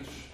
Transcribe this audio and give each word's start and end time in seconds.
is. 0.00 0.30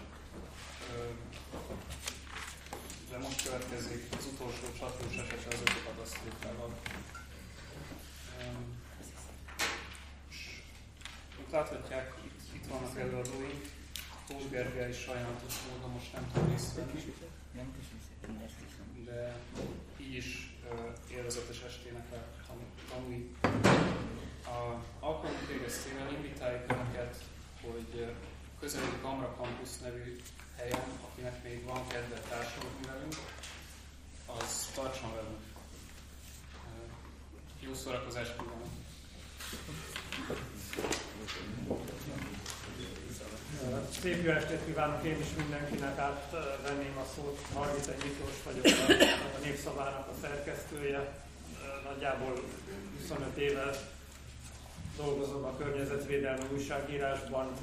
De 3.11 3.19
most 3.19 3.43
következik 3.45 4.07
az 4.19 4.27
utolsó 4.33 4.67
csatlós 4.79 5.17
esete 5.17 5.49
az 5.49 5.61
ökokatasztrófával. 5.67 6.75
Itt 11.41 11.51
láthatják, 11.51 12.15
itt, 12.25 12.55
itt 12.55 12.67
vannak 12.69 12.99
előadóink. 12.99 13.65
Tóth 14.27 14.51
Gergely 14.51 14.93
sajnálatos 14.93 15.55
módon 15.71 15.91
most 15.91 16.13
nem 16.13 16.31
tud 16.33 16.51
részt. 16.51 16.81
De 19.05 19.37
így 20.01 20.15
is 20.15 20.57
élvezetes 21.11 21.63
estének 21.63 22.07
a 22.13 22.53
tanulni. 22.91 23.31
A 24.45 24.85
alkalmunk 25.01 25.49
végeztével 25.49 26.13
invitáljuk 26.13 26.71
Önöket, 26.71 27.17
hogy 27.61 28.15
közeli 28.63 28.99
Gamra 29.03 29.35
Campus 29.39 29.79
nevű 29.83 30.21
helyen, 30.57 30.81
akinek 31.07 31.43
még 31.43 31.65
van 31.65 31.87
kedve 31.87 32.19
társadalmi 32.29 32.87
velünk, 32.87 33.15
az 34.27 34.71
tartson 34.75 35.15
velünk. 35.15 35.41
Jó 37.61 37.75
szórakozást 37.75 38.37
kívánok! 38.37 38.71
Szép 44.01 44.25
jó 44.25 44.31
estét 44.31 44.65
kívánok 44.65 45.05
én 45.05 45.21
is 45.21 45.35
mindenkinek, 45.37 45.99
átvenném 45.99 46.97
a 46.97 47.07
szót. 47.15 47.41
Margit 47.55 48.05
Miklós 48.05 48.43
vagyok, 48.45 48.65
a 49.37 49.45
Népszavának 49.45 50.09
a 50.09 50.15
szerkesztője. 50.21 51.25
Nagyjából 51.85 52.45
25 53.01 53.37
éve 53.37 53.71
dolgozom 54.97 55.45
a 55.45 55.57
környezetvédelmi 55.57 56.45
újságírásban. 56.53 57.57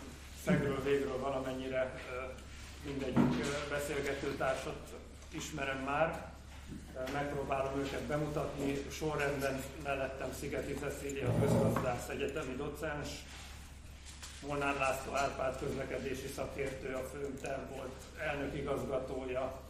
Szegről 0.50 0.84
végről 0.84 1.20
valamennyire 1.20 1.94
mindegyik 2.86 3.46
beszélgetőtársat 3.70 4.94
ismerem 5.32 5.78
már. 5.78 6.32
Megpróbálom 7.14 7.80
őket 7.80 8.02
bemutatni. 8.02 8.86
Sorrendben 8.92 9.64
mellettem 9.84 10.34
Szigeti 10.40 10.74
Cecília, 10.74 11.34
közgazdász 11.40 12.10
egyetemi 12.10 12.56
docens, 12.56 13.10
Molnár 14.48 14.78
László 14.78 15.16
Árpád 15.16 15.60
közlekedési 15.60 16.28
szakértő, 16.36 16.94
a 16.94 17.10
Főmter 17.14 17.60
volt 17.76 18.02
elnök 18.20 18.56
igazgatója, 18.56 19.62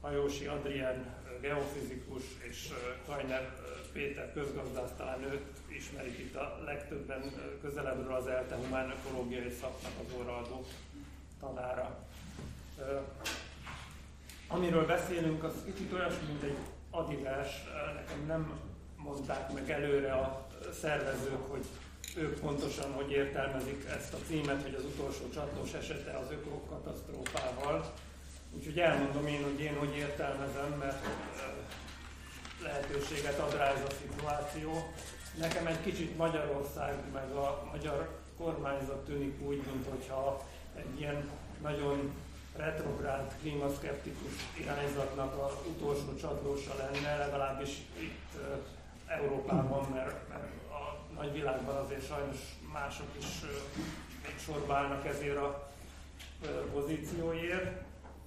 Hajósi 0.00 0.46
Adrien 0.46 1.14
geofizikus 1.40 2.22
és 2.38 2.68
Kajner 3.06 3.52
Péter 3.92 4.32
közgazdász, 4.32 4.90
talán 4.96 5.22
őt 5.22 5.46
ismerik 5.68 6.18
itt 6.18 6.36
a 6.36 6.60
legtöbben 6.64 7.22
közelebbről 7.62 8.14
az 8.14 8.26
ELTE 8.26 8.56
humán 8.56 8.90
ökológiai 8.90 9.50
szaknak 9.60 9.92
az 10.06 10.14
óraadó 10.18 10.64
tanára. 11.40 12.06
Amiről 14.48 14.86
beszélünk, 14.86 15.44
az 15.44 15.54
kicsit 15.64 15.92
olyasmi, 15.92 16.26
mint 16.26 16.42
egy 16.42 16.56
adivers. 16.90 17.50
Nekem 17.94 18.26
nem 18.26 18.60
mondták 18.96 19.52
meg 19.52 19.70
előre 19.70 20.12
a 20.12 20.46
szervezők, 20.80 21.50
hogy 21.50 21.64
ők 22.16 22.40
pontosan 22.40 22.92
hogy 22.92 23.10
értelmezik 23.10 23.84
ezt 23.84 24.14
a 24.14 24.18
címet, 24.26 24.62
hogy 24.62 24.74
az 24.74 24.84
utolsó 24.84 25.30
csatlós 25.34 25.72
esete 25.72 26.18
az 26.18 26.30
ökokatasztrófával. 26.30 27.92
Úgyhogy 28.56 28.78
elmondom 28.78 29.26
én, 29.26 29.42
hogy 29.42 29.60
én 29.60 29.74
hogy 29.74 29.96
értelmezem, 29.96 30.72
mert 30.78 31.06
lehetőséget 32.62 33.38
ad 33.38 33.56
rá 33.56 33.64
ez 33.64 33.84
a 33.88 33.92
szituáció. 34.00 34.92
Nekem 35.38 35.66
egy 35.66 35.80
kicsit 35.82 36.16
Magyarország, 36.16 36.94
meg 37.12 37.30
a 37.30 37.68
magyar 37.72 38.08
kormányzat 38.36 39.04
tűnik 39.04 39.40
úgy, 39.40 39.62
mintha 39.72 40.46
egy 40.76 41.00
ilyen 41.00 41.30
nagyon 41.62 42.12
retrográd, 42.56 43.34
klímaszkeptikus 43.40 44.32
irányzatnak 44.60 45.44
az 45.44 45.52
utolsó 45.66 46.14
csatlósa 46.20 46.74
lenne, 46.76 47.16
legalábbis 47.16 47.70
itt 47.98 48.40
Európában, 49.06 49.88
mert, 49.94 50.28
mert 50.28 50.50
nagyvilágban 51.14 51.76
azért 51.76 52.06
sajnos 52.06 52.36
mások 52.72 53.08
is 53.18 53.26
még 54.22 54.38
sorba 54.38 54.74
állnak 54.74 55.06
ezért 55.06 55.36
a 55.36 55.70
pozícióért, 56.72 57.82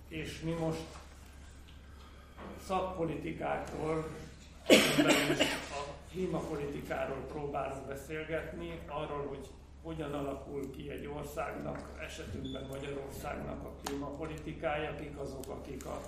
és 0.07 0.40
mi 0.40 0.52
most 0.52 0.84
szakpolitikákról, 2.67 4.07
a 4.68 6.08
klímapolitikáról 6.12 7.26
próbálunk 7.28 7.88
beszélgetni, 7.88 8.80
arról, 8.88 9.28
hogy 9.28 9.48
hogyan 9.84 10.14
alakul 10.14 10.72
ki 10.72 10.90
egy 10.90 11.06
országnak, 11.06 12.00
esetünkben 12.06 12.66
Magyarországnak 12.70 13.64
a 13.64 13.76
klímapolitikája, 13.84 14.96
kik 14.96 15.18
azok, 15.18 15.48
akik 15.48 15.86
a 15.86 16.02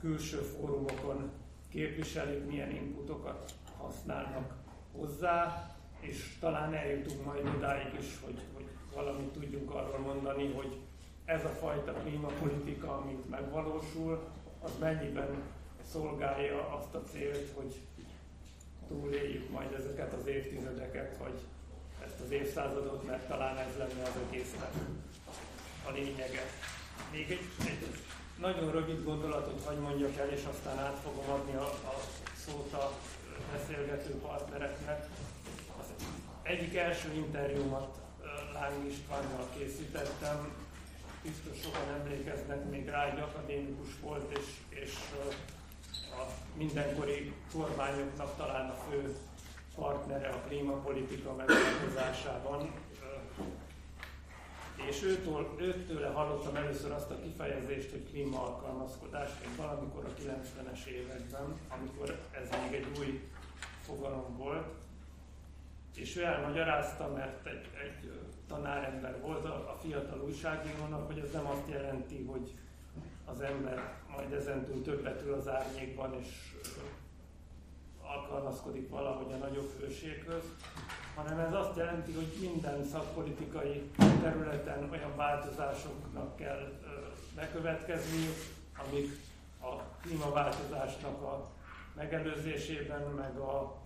külső 0.00 0.36
fórumokon 0.36 1.30
képviselik, 1.68 2.46
milyen 2.46 2.70
inputokat 2.70 3.52
használnak 3.78 4.54
hozzá, 4.92 5.70
és 6.00 6.36
talán 6.40 6.74
eljutunk 6.74 7.24
majd 7.24 7.46
odáig 7.56 7.94
is, 8.00 8.20
hogy, 8.24 8.40
hogy 8.54 8.68
valamit 8.94 9.32
tudjunk 9.32 9.70
arról 9.70 9.98
mondani, 9.98 10.52
hogy 10.52 10.80
ez 11.24 11.44
a 11.44 11.48
fajta 11.48 11.92
klímapolitika, 11.92 12.96
amit 12.96 13.30
megvalósul, 13.30 14.28
az 14.62 14.70
mennyiben 14.80 15.42
szolgálja 15.92 16.78
azt 16.78 16.94
a 16.94 17.02
célt, 17.12 17.52
hogy 17.54 17.74
túléljük 18.88 19.50
majd 19.50 19.72
ezeket 19.72 20.12
az 20.12 20.26
évtizedeket, 20.26 21.16
vagy 21.16 21.38
ezt 22.06 22.20
az 22.20 22.30
évszázadot, 22.30 23.06
mert 23.06 23.28
talán 23.28 23.56
ez 23.56 23.76
lenne 23.78 24.02
az 24.02 24.18
egésznek 24.28 24.70
a 25.88 25.90
lényege. 25.90 26.42
Még 27.12 27.30
egy, 27.30 27.66
egy 27.66 27.86
nagyon 28.38 28.70
rövid 28.70 29.04
gondolatot 29.04 29.64
hagy 29.64 29.78
mondjak 29.78 30.16
el, 30.16 30.28
és 30.28 30.44
aztán 30.44 30.78
át 30.78 30.98
fogom 31.04 31.30
adni 31.30 31.54
a, 31.54 31.66
a 31.66 31.94
szót 32.36 32.72
a 32.72 32.92
beszélgető 33.52 34.14
partnereknek. 34.14 35.08
Az 35.78 35.86
egyik 36.42 36.76
első 36.76 37.12
interjúmat 37.12 37.98
Láng 38.52 38.86
Istvánnal 38.86 39.48
készítettem, 39.58 40.54
biztos 41.22 41.62
sokan 41.62 41.88
emlékeznek 42.00 42.70
még 42.70 42.88
rá, 42.88 43.10
egy 43.10 43.18
akadémikus 43.18 43.88
volt, 44.00 44.38
és, 44.38 44.46
és 44.68 44.92
a 46.18 46.28
mindenkori 46.56 47.32
kormányoknak 47.52 48.36
talán 48.36 48.70
a 48.70 48.74
fő 48.90 49.16
partnere 49.74 50.28
a 50.28 50.40
klímapolitika 50.46 51.34
megváltozásában. 51.34 52.70
És 54.88 55.02
őtől, 55.02 55.54
őtől 55.58 56.12
hallottam 56.12 56.56
először 56.56 56.92
azt 56.92 57.10
a 57.10 57.20
kifejezést, 57.22 57.90
hogy 57.90 58.10
klímaalkalmazkodás, 58.10 59.30
még 59.40 59.56
valamikor 59.56 60.04
a 60.04 60.20
90-es 60.20 60.84
években, 60.84 61.60
amikor 61.68 62.18
ez 62.30 62.48
még 62.50 62.80
egy 62.80 62.98
új 62.98 63.28
fogalom 63.84 64.36
volt, 64.36 64.66
és 65.94 66.16
ő 66.16 66.24
elmagyarázta, 66.24 67.08
mert 67.08 67.46
egy, 67.46 67.68
egy 67.82 68.10
tanárember 68.48 69.20
volt 69.20 69.44
a, 69.44 69.54
a 69.54 69.78
fiatal 69.82 70.20
újságírónak, 70.20 71.06
hogy 71.06 71.18
ez 71.18 71.32
nem 71.32 71.46
azt 71.46 71.68
jelenti, 71.68 72.24
hogy 72.24 72.54
az 73.26 73.40
ember 73.40 73.94
majd 74.16 74.32
ezentúl 74.32 74.82
többet 74.82 75.22
ül 75.22 75.32
az 75.32 75.48
árnyékban, 75.48 76.14
és 76.20 76.28
alkalmazkodik 78.02 78.90
valahogy 78.90 79.32
a 79.32 79.36
nagyobb 79.36 79.80
hőséghez, 79.80 80.42
hanem 81.14 81.38
ez 81.38 81.52
azt 81.52 81.76
jelenti, 81.76 82.12
hogy 82.12 82.36
minden 82.40 82.84
szakpolitikai 82.84 83.90
területen 84.22 84.88
olyan 84.90 85.16
változásoknak 85.16 86.36
kell 86.36 86.72
bekövetkezni, 87.34 88.28
amik 88.88 89.10
a 89.60 89.74
klímaváltozásnak 90.02 91.22
a 91.22 91.50
megelőzésében, 91.94 93.02
meg 93.02 93.36
a 93.36 93.76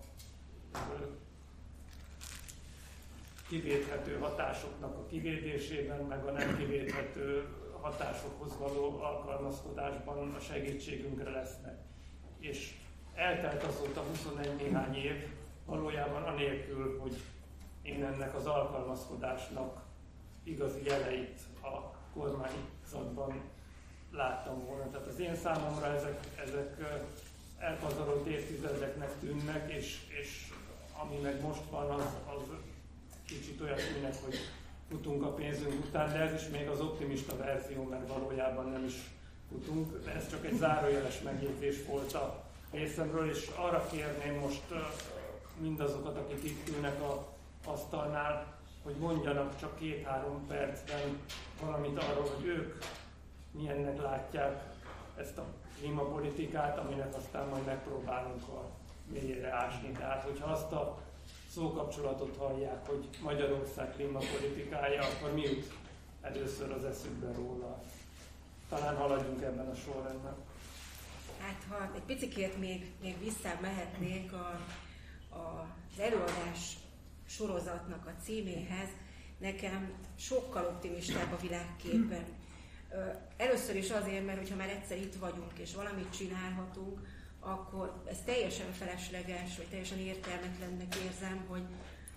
kivéthető 3.47 4.17
hatásoknak 4.19 4.97
a 4.97 5.05
kivédésében, 5.05 5.99
meg 6.01 6.25
a 6.25 6.31
nem 6.31 6.57
kivéthető 6.57 7.45
hatásokhoz 7.81 8.57
való 8.57 8.99
alkalmazkodásban 9.01 10.33
a 10.33 10.39
segítségünkre 10.39 11.29
lesznek. 11.29 11.77
És 12.39 12.75
eltelt 13.15 13.63
azóta 13.63 14.01
21 14.01 14.55
néhány 14.55 14.95
év, 14.95 15.27
valójában 15.65 16.23
anélkül, 16.23 16.99
hogy 16.99 17.17
én 17.81 18.05
ennek 18.05 18.35
az 18.35 18.45
alkalmazkodásnak 18.45 19.81
igazi 20.43 20.83
jeleit 20.85 21.39
a 21.61 21.95
kormányzatban 22.13 23.41
láttam 24.11 24.65
volna. 24.65 24.89
Tehát 24.89 25.07
az 25.07 25.19
én 25.19 25.35
számomra 25.35 25.85
ezek, 25.85 26.19
ezek 26.45 26.77
elpazarolt 27.59 28.27
évtizedeknek 28.27 29.19
tűnnek, 29.19 29.71
és, 29.71 29.97
és 30.21 30.53
ami 31.01 31.15
meg 31.21 31.41
most 31.41 31.61
van, 31.69 31.89
az, 31.89 32.05
az 32.25 32.55
kicsit 33.25 33.61
olyasminek, 33.61 34.15
hogy 34.23 34.35
futunk 34.91 35.23
a 35.23 35.33
pénzünk 35.33 35.85
után, 35.85 36.11
de 36.11 36.19
ez 36.19 36.33
is 36.33 36.49
még 36.49 36.67
az 36.67 36.79
optimista 36.79 37.37
verzió, 37.37 37.83
mert 37.83 38.07
valójában 38.07 38.69
nem 38.69 38.85
is 38.85 38.95
futunk, 39.49 40.07
ez 40.15 40.29
csak 40.29 40.45
egy 40.45 40.57
zárójeles 40.57 41.21
megjegyzés 41.21 41.85
volt 41.87 42.13
a 42.13 42.43
részemről, 42.71 43.29
és 43.29 43.49
arra 43.55 43.87
kérném 43.91 44.39
most 44.39 44.63
mindazokat, 45.57 46.17
akik 46.17 46.43
itt 46.43 46.75
ülnek 46.75 47.01
a 47.01 47.27
asztalnál, 47.65 48.59
hogy 48.83 48.95
mondjanak 48.95 49.59
csak 49.59 49.77
két-három 49.77 50.47
percben 50.47 51.19
valamit 51.61 51.97
arról, 51.97 52.29
hogy 52.35 52.45
ők 52.45 52.83
milyennek 53.51 54.01
látják 54.01 54.63
ezt 55.17 55.37
a 55.37 55.45
klímapolitikát, 55.79 56.77
aminek 56.77 57.15
aztán 57.15 57.47
majd 57.47 57.65
megpróbálunk 57.65 58.47
a 58.47 58.69
mélyére 59.11 59.53
ásni. 59.53 59.91
Tehát, 59.91 60.23
hogyha 60.23 60.51
azt 60.51 60.71
a 60.71 60.99
szókapcsolatot 61.53 62.37
hallják, 62.37 62.87
hogy 62.87 63.07
Magyarország 63.21 63.93
klímapolitikája, 63.95 65.01
akkor 65.03 65.33
mi 65.33 65.41
jut 65.41 65.73
először 66.21 66.71
az 66.71 66.83
eszükbe 66.83 67.33
róla? 67.35 67.83
Talán 68.69 68.95
haladjunk 68.95 69.41
ebben 69.41 69.69
a 69.69 69.75
sorrendben. 69.75 70.35
Hát, 71.39 71.63
ha 71.69 71.91
egy 71.95 72.01
picit 72.01 72.59
még, 72.59 72.91
még 73.01 73.15
mehetnék 73.61 74.33
a, 74.33 74.59
a, 75.35 75.67
az 75.93 75.99
előadás 75.99 76.77
sorozatnak 77.27 78.05
a 78.05 78.21
címéhez, 78.23 78.89
nekem 79.37 79.93
sokkal 80.15 80.65
optimistább 80.65 81.31
a 81.31 81.41
világképen. 81.41 82.25
Először 83.37 83.75
is 83.75 83.89
azért, 83.89 84.25
mert 84.25 84.37
hogyha 84.37 84.55
már 84.55 84.69
egyszer 84.69 84.97
itt 84.97 85.15
vagyunk 85.15 85.59
és 85.59 85.75
valamit 85.75 86.17
csinálhatunk, 86.17 86.99
akkor 87.41 88.03
ez 88.09 88.17
teljesen 88.25 88.71
felesleges, 88.71 89.57
vagy 89.57 89.67
teljesen 89.69 89.99
értelmetlennek 89.99 90.95
érzem, 90.95 91.45
hogy, 91.47 91.63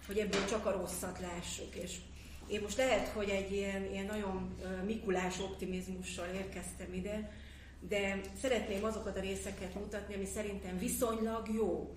hogy 0.06 0.19
ebből 0.19 0.44
csak 0.44 0.67
a 0.67 0.73
rosszat 0.73 1.19
lássuk. 1.21 1.75
És 1.75 1.97
én 2.47 2.61
most 2.61 2.76
lehet, 2.76 3.09
hogy 3.09 3.29
egy 3.29 3.53
ilyen, 3.53 3.91
ilyen 3.93 4.06
nagyon 4.06 4.56
mikulás 4.85 5.41
optimizmussal 5.41 6.26
érkeztem 6.35 6.93
ide, 6.93 7.32
de 7.88 8.21
szeretném 8.41 8.85
azokat 8.85 9.17
a 9.17 9.21
részeket 9.21 9.75
mutatni, 9.75 10.15
ami 10.15 10.26
szerintem 10.35 10.79
viszonylag 10.79 11.49
jó, 11.55 11.97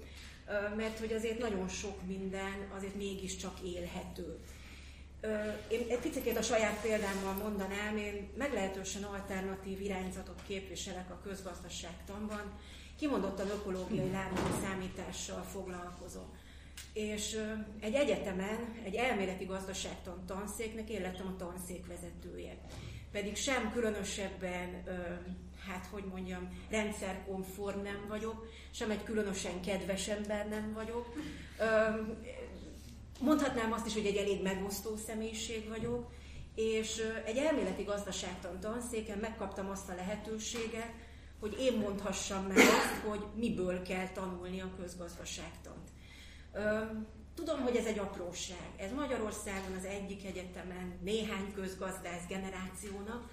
mert 0.75 1.00
hogy 1.00 1.13
azért 1.13 1.39
nagyon 1.39 1.68
sok 1.68 2.06
minden 2.06 2.68
azért 2.75 2.95
mégiscsak 2.95 3.59
élhető. 3.59 4.39
Én 5.68 5.85
egy 5.89 6.00
picit 6.00 6.38
a 6.38 6.41
saját 6.41 6.81
példámmal 6.81 7.33
mondanám, 7.33 7.97
én 7.97 8.29
meglehetősen 8.38 9.03
alternatív 9.03 9.81
irányzatot 9.81 10.41
képviselek 10.47 11.09
a 11.12 11.21
közgazdaságtanban, 11.24 12.59
kimondottan 12.97 13.49
ökológiai 13.49 14.11
lábnyom 14.11 14.59
számítással 14.61 15.41
foglalkozom. 15.41 16.35
És 16.94 17.39
egy 17.79 17.94
egyetemen, 17.94 18.75
egy 18.83 18.95
elméleti 18.95 19.45
gazdaságtan 19.45 20.25
tanszéknek 20.25 20.89
én 20.89 21.01
lettem 21.01 21.27
a 21.27 21.35
tanszék 21.35 21.88
vezetője. 21.88 22.57
Pedig 23.11 23.35
sem 23.35 23.71
különösebben, 23.71 24.83
hát 25.67 25.88
hogy 25.91 26.03
mondjam, 26.03 26.49
rendszerkonform 26.69 27.81
nem 27.81 28.05
vagyok, 28.07 28.49
sem 28.71 28.91
egy 28.91 29.03
különösen 29.03 29.61
kedves 29.61 30.07
ember 30.07 30.47
nem 30.47 30.73
vagyok. 30.73 31.13
Mondhatnám 33.19 33.71
azt 33.71 33.85
is, 33.85 33.93
hogy 33.93 34.05
egy 34.05 34.15
elég 34.15 34.41
megosztó 34.41 34.95
személyiség 34.95 35.67
vagyok, 35.67 36.11
és 36.55 37.01
egy 37.25 37.38
elméleti 37.38 37.83
gazdaságtan 37.83 38.59
tanszéken 38.59 39.17
megkaptam 39.17 39.69
azt 39.69 39.89
a 39.89 39.95
lehetőséget, 39.95 40.91
hogy 41.39 41.56
én 41.60 41.78
mondhassam 41.78 42.44
meg 42.44 42.57
azt, 42.57 43.01
hogy 43.07 43.25
miből 43.36 43.81
kell 43.81 44.07
tanulni 44.07 44.62
a 44.62 44.75
közgazdaságtant. 44.80 45.89
Tudom, 47.36 47.62
hogy 47.62 47.75
ez 47.75 47.86
egy 47.86 48.00
apróság. 48.00 48.69
Ez 48.78 48.92
Magyarországon 48.92 49.75
az 49.78 49.86
egyik 49.86 50.25
egyetemen 50.25 51.00
néhány 51.01 51.54
közgazdász 51.54 52.28
generációnak. 52.28 53.30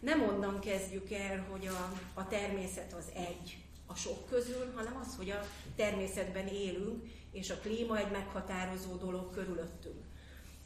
Nem 0.00 0.22
onnan 0.22 0.60
kezdjük 0.60 1.10
el, 1.10 1.46
hogy 1.50 1.66
a, 1.66 1.92
a 2.14 2.28
természet 2.28 2.92
az 2.92 3.04
egy 3.14 3.56
a 3.86 3.94
sok 3.94 4.28
közül, 4.28 4.72
hanem 4.74 4.96
az, 5.00 5.16
hogy 5.16 5.30
a 5.30 5.46
természetben 5.76 6.46
élünk, 6.46 7.04
és 7.32 7.50
a 7.50 7.58
klíma 7.58 7.98
egy 7.98 8.10
meghatározó 8.10 8.96
dolog 8.96 9.30
körülöttünk. 9.34 10.04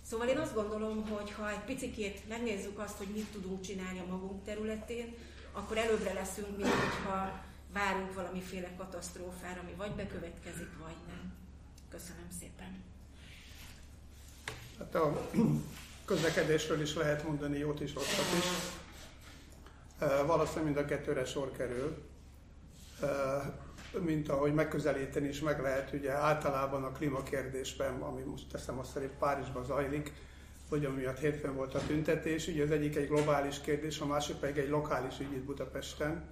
Szóval 0.02 0.28
én 0.28 0.38
azt 0.38 0.54
gondolom, 0.54 1.08
hogy 1.08 1.30
ha 1.30 1.50
egy 1.50 1.64
picikét 1.64 2.28
megnézzük 2.28 2.78
azt, 2.78 2.96
hogy 2.96 3.08
mit 3.14 3.32
tudunk 3.32 3.60
csinálni 3.60 3.98
a 3.98 4.10
magunk 4.10 4.44
területén, 4.44 5.14
akkor 5.58 5.78
előbbre 5.78 6.12
leszünk, 6.12 6.56
mint 6.56 6.68
hogyha 6.68 7.42
várunk 7.72 8.14
valamiféle 8.14 8.70
katasztrófára, 8.76 9.60
ami 9.60 9.72
vagy 9.76 9.92
bekövetkezik, 9.92 10.70
vagy 10.82 10.96
nem. 11.06 11.32
Köszönöm 11.90 12.28
szépen. 12.40 12.84
Hát 14.78 14.94
a 14.94 15.30
közlekedésről 16.04 16.80
is 16.80 16.94
lehet 16.94 17.24
mondani 17.24 17.58
jót 17.58 17.80
is, 17.80 17.94
rosszat 17.94 18.36
is. 18.38 18.44
Valószínűleg 20.26 20.64
mind 20.64 20.76
a 20.76 20.84
kettőre 20.84 21.24
sor 21.24 21.52
kerül 21.52 22.08
mint 24.00 24.28
ahogy 24.28 24.54
megközelíteni 24.54 25.28
is 25.28 25.40
meg 25.40 25.60
lehet, 25.60 25.92
ugye 25.92 26.12
általában 26.12 26.84
a 26.84 26.92
klímakérdésben, 26.92 28.02
ami 28.02 28.22
most 28.22 28.48
teszem 28.48 28.78
azt 28.78 28.90
szerint 28.90 29.12
Párizsban 29.12 29.64
zajlik, 29.64 30.12
hogy 30.68 30.84
amiatt 30.84 31.18
hétfőn 31.18 31.54
volt 31.54 31.74
a 31.74 31.80
tüntetés, 31.86 32.48
ugye 32.48 32.62
az 32.62 32.70
egyik 32.70 32.96
egy 32.96 33.08
globális 33.08 33.60
kérdés, 33.60 34.00
a 34.00 34.06
másik 34.06 34.36
pedig 34.36 34.56
egy 34.56 34.68
lokális 34.68 35.20
ügy 35.20 35.32
itt 35.32 35.44
Budapesten. 35.44 36.24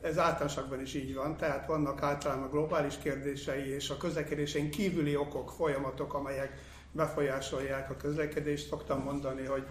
Ez 0.00 0.18
általánosakban 0.18 0.80
is 0.80 0.94
így 0.94 1.14
van, 1.14 1.36
tehát 1.36 1.66
vannak 1.66 2.02
általában 2.02 2.44
a 2.44 2.50
globális 2.50 2.98
kérdései 3.02 3.68
és 3.68 3.90
a 3.90 3.96
közlekedésen 3.96 4.70
kívüli 4.70 5.16
okok, 5.16 5.50
folyamatok, 5.50 6.14
amelyek 6.14 6.58
befolyásolják 6.92 7.90
a 7.90 7.96
közlekedést. 7.96 8.68
Szoktam 8.68 9.02
mondani, 9.02 9.44
hogy 9.44 9.66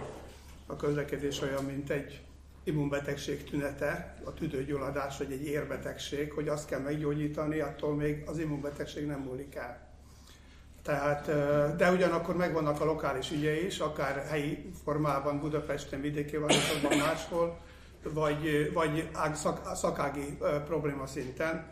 a 0.65 0.75
közlekedés 0.75 1.41
olyan, 1.41 1.63
mint 1.63 1.89
egy 1.89 2.21
immunbetegség 2.63 3.43
tünete, 3.43 4.15
a 4.23 4.33
tüdőgyulladás 4.33 5.17
vagy 5.17 5.31
egy 5.31 5.45
érbetegség, 5.45 6.31
hogy 6.31 6.47
azt 6.47 6.67
kell 6.67 6.79
meggyógyítani, 6.79 7.59
attól 7.59 7.95
még 7.95 8.23
az 8.25 8.39
immunbetegség 8.39 9.05
nem 9.05 9.19
múlik 9.19 9.55
el. 9.55 9.92
Tehát, 10.83 11.25
de 11.77 11.91
ugyanakkor 11.91 12.35
megvannak 12.35 12.81
a 12.81 12.85
lokális 12.85 13.31
ügyei 13.31 13.65
is, 13.65 13.79
akár 13.79 14.25
helyi 14.29 14.71
formában, 14.83 15.39
Budapesten, 15.39 16.01
vidéki 16.01 16.37
városokban, 16.37 16.97
máshol, 16.97 17.57
vagy, 18.03 18.71
vagy 18.73 19.09
szak, 19.33 19.75
szakági 19.75 20.37
probléma 20.65 21.05
szinten. 21.07 21.65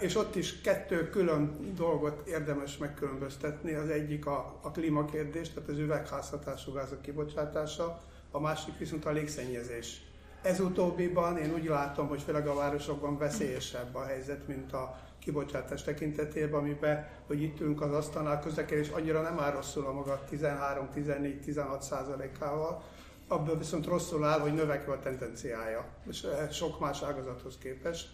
És 0.00 0.16
ott 0.16 0.36
is 0.36 0.60
kettő 0.60 1.10
külön 1.10 1.74
dolgot 1.76 2.28
érdemes 2.28 2.76
megkülönböztetni. 2.76 3.74
Az 3.74 3.88
egyik 3.88 4.26
a, 4.26 4.58
a 4.62 4.70
klímakérdés, 4.70 5.48
tehát 5.48 5.68
az 5.68 5.78
üvegházhatású 5.78 6.72
gázok 6.72 7.02
kibocsátása, 7.02 8.00
a 8.30 8.40
másik 8.40 8.78
viszont 8.78 9.04
a 9.04 9.10
légszennyezés. 9.10 10.00
Ez 10.42 10.60
utóbbiban 10.60 11.36
én 11.36 11.54
úgy 11.54 11.64
látom, 11.64 12.08
hogy 12.08 12.22
főleg 12.22 12.46
a 12.46 12.54
városokban 12.54 13.18
veszélyesebb 13.18 13.94
a 13.94 14.04
helyzet, 14.04 14.46
mint 14.46 14.72
a 14.72 14.98
kibocsátás 15.28 15.82
tekintetében, 15.82 16.60
amiben, 16.60 17.08
hogy 17.26 17.42
itt 17.42 17.60
ülünk 17.60 17.80
az 17.80 17.92
asztalnál, 17.92 18.40
közlekedés 18.40 18.88
annyira 18.88 19.20
nem 19.20 19.38
áll 19.38 19.52
rosszul 19.52 19.86
a 19.86 19.92
maga 19.92 20.24
13-14-16 20.30 21.80
százalékával, 21.80 22.82
abból 23.26 23.58
viszont 23.58 23.86
rosszul 23.86 24.24
áll, 24.24 24.40
hogy 24.40 24.54
növekvő 24.54 24.92
a 24.92 24.98
tendenciája, 24.98 25.84
és 26.08 26.26
sok 26.50 26.80
más 26.80 27.02
ágazathoz 27.02 27.58
képest. 27.58 28.08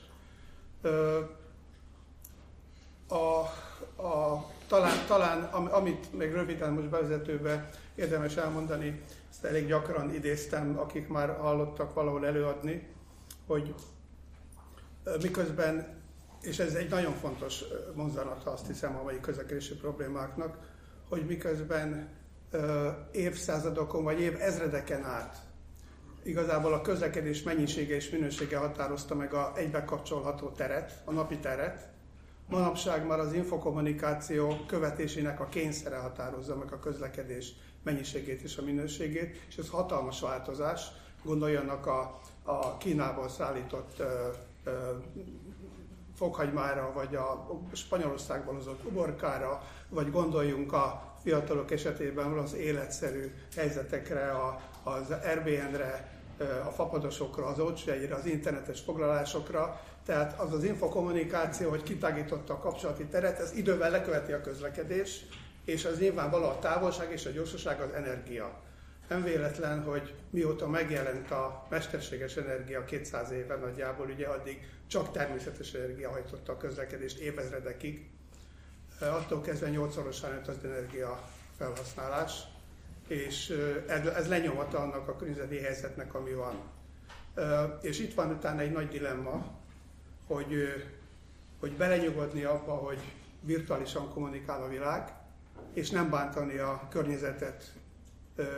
A, 3.09 3.15
a, 4.03 4.45
talán, 4.67 5.07
talán, 5.07 5.43
amit 5.53 6.13
még 6.13 6.33
röviden 6.33 6.73
most 6.73 6.89
bevezetőbe 6.89 7.71
érdemes 7.95 8.37
elmondani, 8.37 9.03
ezt 9.31 9.45
elég 9.45 9.67
gyakran 9.67 10.15
idéztem, 10.15 10.79
akik 10.79 11.09
már 11.09 11.37
hallottak 11.37 11.95
valahol 11.95 12.27
előadni, 12.27 12.89
hogy 13.47 13.75
miközben, 15.21 16.03
és 16.47 16.59
ez 16.59 16.75
egy 16.75 16.91
nagyon 16.91 17.13
fontos 17.13 17.65
mozzanata 17.95 18.53
azt 18.53 18.67
hiszem 18.67 18.97
a 18.97 19.03
mai 19.03 19.21
közlekedési 19.21 19.75
problémáknak, 19.75 20.57
hogy 21.09 21.27
miközben 21.27 22.09
évszázadokon 23.13 24.05
vagy 24.05 24.21
év 24.21 24.37
ezredeken 24.41 25.05
át 25.05 25.37
igazából 26.23 26.73
a 26.73 26.81
közlekedés 26.81 27.43
mennyisége 27.43 27.95
és 27.95 28.11
minősége 28.11 28.57
határozta 28.57 29.15
meg 29.15 29.35
a 29.35 29.53
egybekapcsolható 29.57 30.49
teret, 30.49 31.03
a 31.05 31.13
napi 31.13 31.39
teret, 31.39 31.93
Manapság 32.49 33.07
már 33.07 33.19
az 33.19 33.33
infokommunikáció 33.33 34.57
követésének 34.67 35.41
a 35.41 35.49
kényszere 35.49 35.97
határozza 35.97 36.57
meg 36.57 36.73
a 36.73 36.79
közlekedés 36.79 37.53
mennyiségét 37.83 38.43
és 38.43 38.57
a 38.57 38.63
minőségét, 38.63 39.45
és 39.49 39.57
ez 39.57 39.69
hatalmas 39.69 40.21
változás. 40.21 40.87
Gondoljanak 41.23 41.87
a, 41.87 42.21
a 42.43 42.77
Kínából 42.77 43.29
szállított 43.29 43.99
ö, 43.99 44.29
ö, 44.65 44.71
fokhagymára, 46.17 46.93
vagy 46.95 47.17
a 47.17 47.47
Spanyolországból 47.73 48.55
hozott 48.55 48.85
uborkára, 48.85 49.63
vagy 49.89 50.11
gondoljunk 50.11 50.73
a 50.73 51.15
fiatalok 51.23 51.71
esetében 51.71 52.39
az 52.39 52.55
életszerű 52.55 53.35
helyzetekre, 53.57 54.31
a, 54.31 54.61
az 54.83 55.11
Airbnb-re, 55.25 56.13
a 56.67 56.71
fapadosokra, 56.71 57.47
az 57.47 57.59
olcsójegyre, 57.59 58.15
az 58.15 58.27
internetes 58.27 58.81
foglalásokra, 58.81 59.81
tehát 60.05 60.41
az 60.41 60.53
az 60.53 60.65
infokommunikáció, 60.65 61.71
hogy 61.71 61.83
kitágította 61.83 62.53
a 62.53 62.59
kapcsolati 62.59 63.05
teret, 63.05 63.39
ez 63.39 63.53
idővel 63.57 63.91
leköveti 63.91 64.33
a 64.33 64.41
közlekedés, 64.41 65.25
és 65.65 65.85
az 65.85 65.99
nyilvánvaló 65.99 66.45
a 66.45 66.59
távolság 66.59 67.13
és 67.13 67.27
a 67.27 67.31
gyorsaság 67.31 67.81
az 67.81 67.93
energia. 67.95 68.63
Nem 69.09 69.23
véletlen, 69.23 69.83
hogy 69.83 70.15
mióta 70.31 70.69
megjelent 70.69 71.31
a 71.31 71.67
mesterséges 71.71 72.37
energia 72.37 72.85
200 72.85 73.31
éve 73.31 73.57
nagyjából, 73.57 74.07
ugye 74.07 74.27
addig 74.27 74.69
csak 74.87 75.13
természetes 75.13 75.73
energia 75.73 76.11
hajtotta 76.11 76.53
a 76.53 76.57
közlekedést 76.57 77.19
évezredekig. 77.19 78.11
attól 79.01 79.41
kezdve 79.41 79.69
8-szorosan 79.73 80.31
nőtt 80.31 80.47
az 80.47 80.57
energia 80.65 81.29
felhasználás, 81.57 82.43
és 83.09 83.51
ez, 83.89 84.07
ez 84.07 84.29
lenyomata 84.29 84.79
annak 84.79 85.09
a 85.09 85.17
környezeti 85.17 85.59
helyzetnek, 85.59 86.15
ami 86.15 86.33
van. 86.33 86.55
És 87.81 87.99
itt 87.99 88.15
van 88.15 88.31
utána 88.31 88.61
egy 88.61 88.73
nagy 88.73 88.89
dilemma, 88.89 89.47
hogy, 90.27 90.55
hogy 91.61 91.73
belenyugodni 91.73 92.45
abba, 92.45 92.73
hogy 92.73 92.99
virtuálisan 93.41 94.11
kommunikál 94.11 94.63
a 94.63 94.69
világ, 94.69 95.13
és 95.73 95.91
nem 95.91 96.11
bántani 96.11 96.59
a 96.59 96.89
környezetet 96.91 97.73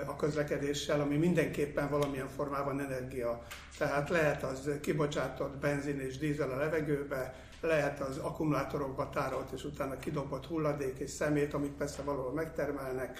a 0.06 0.16
közlekedéssel, 0.16 1.00
ami 1.00 1.16
mindenképpen 1.16 1.90
valamilyen 1.90 2.28
formában 2.28 2.80
energia. 2.80 3.42
Tehát 3.78 4.08
lehet 4.08 4.42
az 4.42 4.70
kibocsátott 4.80 5.56
benzin 5.56 6.00
és 6.00 6.18
dízel 6.18 6.50
a 6.50 6.56
levegőbe, 6.56 7.34
lehet 7.60 8.00
az 8.00 8.18
akkumulátorokba 8.18 9.10
tárolt 9.10 9.50
és 9.50 9.64
utána 9.64 9.98
kidobott 9.98 10.46
hulladék 10.46 10.98
és 10.98 11.10
szemét, 11.10 11.54
amit 11.54 11.72
persze 11.72 12.02
valahol 12.02 12.32
megtermelnek, 12.32 13.18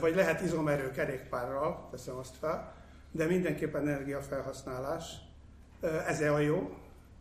vagy 0.00 0.14
lehet 0.14 0.40
izomerő 0.40 0.90
kerékpárral, 0.90 1.88
teszem 1.90 2.16
azt 2.16 2.36
fel, 2.36 2.74
de 3.10 3.26
mindenképpen 3.26 3.88
energiafelhasználás. 3.88 5.04
Ez 6.06 6.20
a 6.20 6.38
jó, 6.38 6.74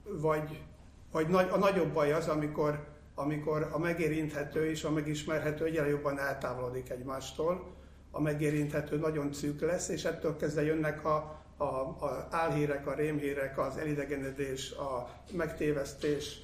vagy, 0.04 0.64
vagy 1.12 1.34
a 1.34 1.58
nagyobb 1.58 1.94
baj 1.94 2.12
az, 2.12 2.28
amikor, 2.28 2.88
amikor 3.16 3.70
a 3.72 3.80
megérinthető 3.80 4.70
és 4.70 4.84
a 4.84 4.92
megismerhető 4.92 5.66
egyre 5.66 5.88
jobban 5.88 6.20
eltávolodik 6.20 6.90
egymástól, 6.90 7.78
a 8.12 8.22
megérinthető 8.22 8.98
nagyon 8.98 9.34
szűk 9.34 9.62
lesz, 9.62 9.88
és 9.88 10.06
ettől 10.06 10.38
kezdve 10.38 10.64
jönnek 10.64 11.06
a, 11.06 11.40
a, 11.58 11.64
a 11.64 12.28
álhírek, 12.30 12.88
a 12.88 12.94
rémhírek, 12.94 13.58
az 13.58 13.78
elidegenedés, 13.78 14.72
a 14.72 15.10
megtévesztés, 15.32 16.38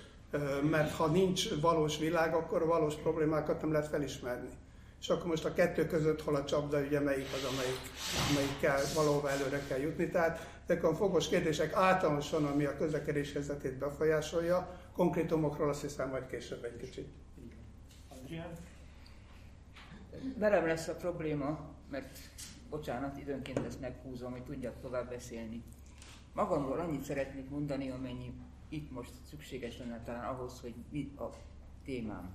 mert 0.70 0.92
ha 0.92 1.08
nincs 1.08 1.60
valós 1.60 1.98
világ, 1.98 2.34
akkor 2.34 2.66
valós 2.66 2.96
problémákat 2.96 3.62
nem 3.62 3.72
lehet 3.72 3.88
felismerni. 3.88 4.50
És 5.02 5.10
akkor 5.10 5.26
most 5.26 5.46
a 5.46 5.54
kettő 5.54 5.88
között 5.88 6.22
hol 6.22 6.36
a 6.36 6.46
csapda, 6.46 6.80
ugye 6.80 7.00
melyik 7.00 7.28
az, 7.34 7.44
amelyik, 7.54 7.80
amelyikkel 8.32 8.82
valahova 8.96 9.30
előre 9.30 9.62
kell 9.68 9.80
jutni. 9.80 10.10
Tehát 10.10 10.48
ezek 10.68 10.84
a 10.84 10.96
fogos 10.96 11.28
kérdések 11.28 11.74
általánosan, 11.74 12.46
ami 12.46 12.66
a 12.66 12.78
közlekedés 12.78 13.34
helyzetét 13.34 13.78
befolyásolja, 13.78 14.80
konkrétumokról 14.96 15.70
azt 15.70 15.82
hiszem 15.82 16.10
majd 16.10 16.28
később 16.28 16.64
egy 16.64 16.78
kicsit. 16.78 17.08
Adrián? 18.10 18.52
Velem 20.38 20.66
lesz 20.66 20.88
a 20.88 20.96
probléma, 20.96 21.70
mert 21.90 22.18
bocsánat, 22.70 23.18
időnként 23.18 23.66
ezt 23.66 23.82
meghúzom, 23.82 24.32
hogy 24.32 24.44
tudjak 24.44 24.80
tovább 24.82 25.10
beszélni. 25.10 25.64
Magamról 26.34 26.80
annyit 26.80 27.04
szeretnék 27.04 27.50
mondani, 27.50 27.90
amennyi 27.90 28.34
itt 28.70 28.92
most 28.92 29.12
szükséges 29.30 29.78
lenne 29.78 30.04
talán 30.04 30.36
ahhoz, 30.36 30.60
hogy 30.62 30.74
mi 30.90 31.12
a 31.18 31.30
témám. 31.84 32.34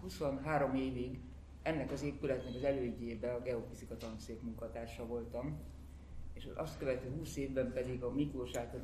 23 0.00 0.74
évig 0.74 1.20
ennek 1.62 1.90
az 1.90 2.02
épületnek 2.02 2.54
az 2.54 2.62
elődjébe 2.64 3.32
a 3.32 3.42
geofizika 3.42 3.96
tanszék 3.96 4.42
munkatársa 4.42 5.06
voltam, 5.06 5.58
és 6.32 6.46
az 6.46 6.52
azt 6.56 6.78
követő 6.78 7.10
20 7.18 7.36
évben 7.36 7.72
pedig 7.72 8.02
a 8.02 8.12
Miklós 8.12 8.54
által 8.54 8.80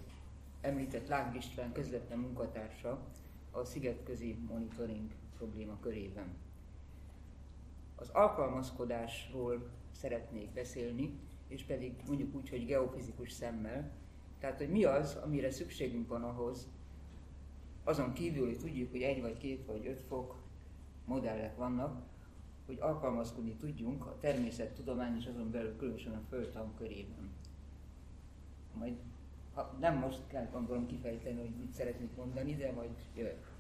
említett 0.60 1.08
Láng 1.08 1.36
István 1.36 1.72
közvetlen 1.72 2.18
munkatársa 2.18 3.06
a 3.50 3.64
szigetközi 3.64 4.38
monitoring 4.48 5.10
probléma 5.36 5.78
körében. 5.80 6.26
Az 7.96 8.08
alkalmazkodásról 8.08 9.70
szeretnék 9.90 10.50
beszélni, 10.52 11.18
és 11.48 11.64
pedig 11.64 11.94
mondjuk 12.06 12.34
úgy, 12.34 12.48
hogy 12.48 12.66
geofizikus 12.66 13.32
szemmel. 13.32 13.90
Tehát, 14.38 14.58
hogy 14.58 14.70
mi 14.70 14.84
az, 14.84 15.14
amire 15.14 15.50
szükségünk 15.50 16.08
van 16.08 16.22
ahhoz, 16.22 16.68
azon 17.84 18.12
kívül, 18.12 18.46
hogy 18.46 18.58
tudjuk, 18.58 18.90
hogy 18.90 19.02
egy 19.02 19.20
vagy 19.20 19.36
két 19.36 19.66
vagy 19.66 19.86
öt 19.86 20.02
fok 20.02 20.36
modellek 21.04 21.56
vannak, 21.56 22.02
hogy 22.66 22.78
alkalmazkodni 22.80 23.54
tudjunk 23.54 24.06
a 24.06 24.16
természettudomány 24.20 25.16
és 25.16 25.26
azon 25.26 25.50
belül 25.50 25.76
különösen 25.76 26.12
a 26.12 26.22
földtan 26.28 26.74
körében. 26.78 27.30
Majd 28.72 28.96
ha 29.54 29.76
nem 29.80 29.98
most 29.98 30.20
kell 30.26 30.48
gondolom 30.52 30.86
kifejteni, 30.86 31.38
hogy 31.38 31.54
mit 31.58 31.72
szeretnék 31.72 32.16
mondani, 32.16 32.56
de 32.56 32.72
majd 32.72 32.90
jövök. 33.14 33.54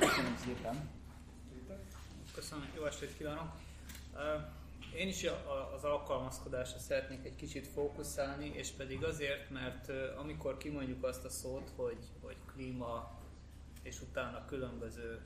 Köszönöm 0.00 0.36
szépen. 0.36 0.97
Köszönöm, 2.38 2.68
jó 2.76 2.84
estét 2.84 3.16
kívánok! 3.16 3.52
Én 4.96 5.08
is 5.08 5.26
az 5.76 5.84
alkalmazkodásra 5.84 6.78
szeretnék 6.78 7.24
egy 7.24 7.36
kicsit 7.36 7.66
fókuszálni, 7.66 8.52
és 8.54 8.70
pedig 8.70 9.04
azért, 9.04 9.50
mert 9.50 9.90
amikor 10.18 10.56
kimondjuk 10.56 11.04
azt 11.04 11.24
a 11.24 11.28
szót, 11.28 11.70
hogy, 11.76 11.98
hogy 12.22 12.36
klíma, 12.52 13.20
és 13.82 14.00
utána 14.00 14.44
különböző 14.44 15.20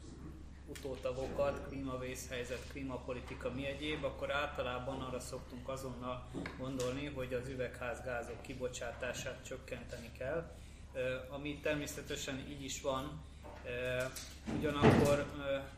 utótagokat, 0.66 1.66
klímavészhelyzet, 1.68 2.66
klímapolitika, 2.70 3.50
mi 3.50 3.66
egyéb, 3.66 4.04
akkor 4.04 4.30
általában 4.30 5.00
arra 5.00 5.20
szoktunk 5.20 5.68
azonnal 5.68 6.28
gondolni, 6.58 7.06
hogy 7.06 7.34
az 7.34 7.48
üvegházgázok 7.48 8.42
kibocsátását 8.42 9.44
csökkenteni 9.44 10.12
kell, 10.18 10.56
ami 11.28 11.60
természetesen 11.60 12.38
így 12.48 12.64
is 12.64 12.80
van, 12.80 13.22
Ugyanakkor 14.56 15.26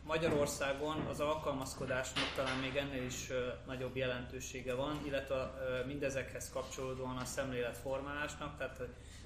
Magyarországon 0.03 1.05
az 1.09 1.19
alkalmazkodásnak 1.19 2.33
talán 2.35 2.57
még 2.57 2.75
ennél 2.75 3.03
is 3.03 3.31
nagyobb 3.67 3.95
jelentősége 3.95 4.73
van, 4.73 5.01
illetve 5.05 5.53
mindezekhez 5.87 6.49
kapcsolódóan 6.49 7.17
a 7.17 7.25
szemléletformálásnak, 7.25 8.57
tehát 8.57 8.79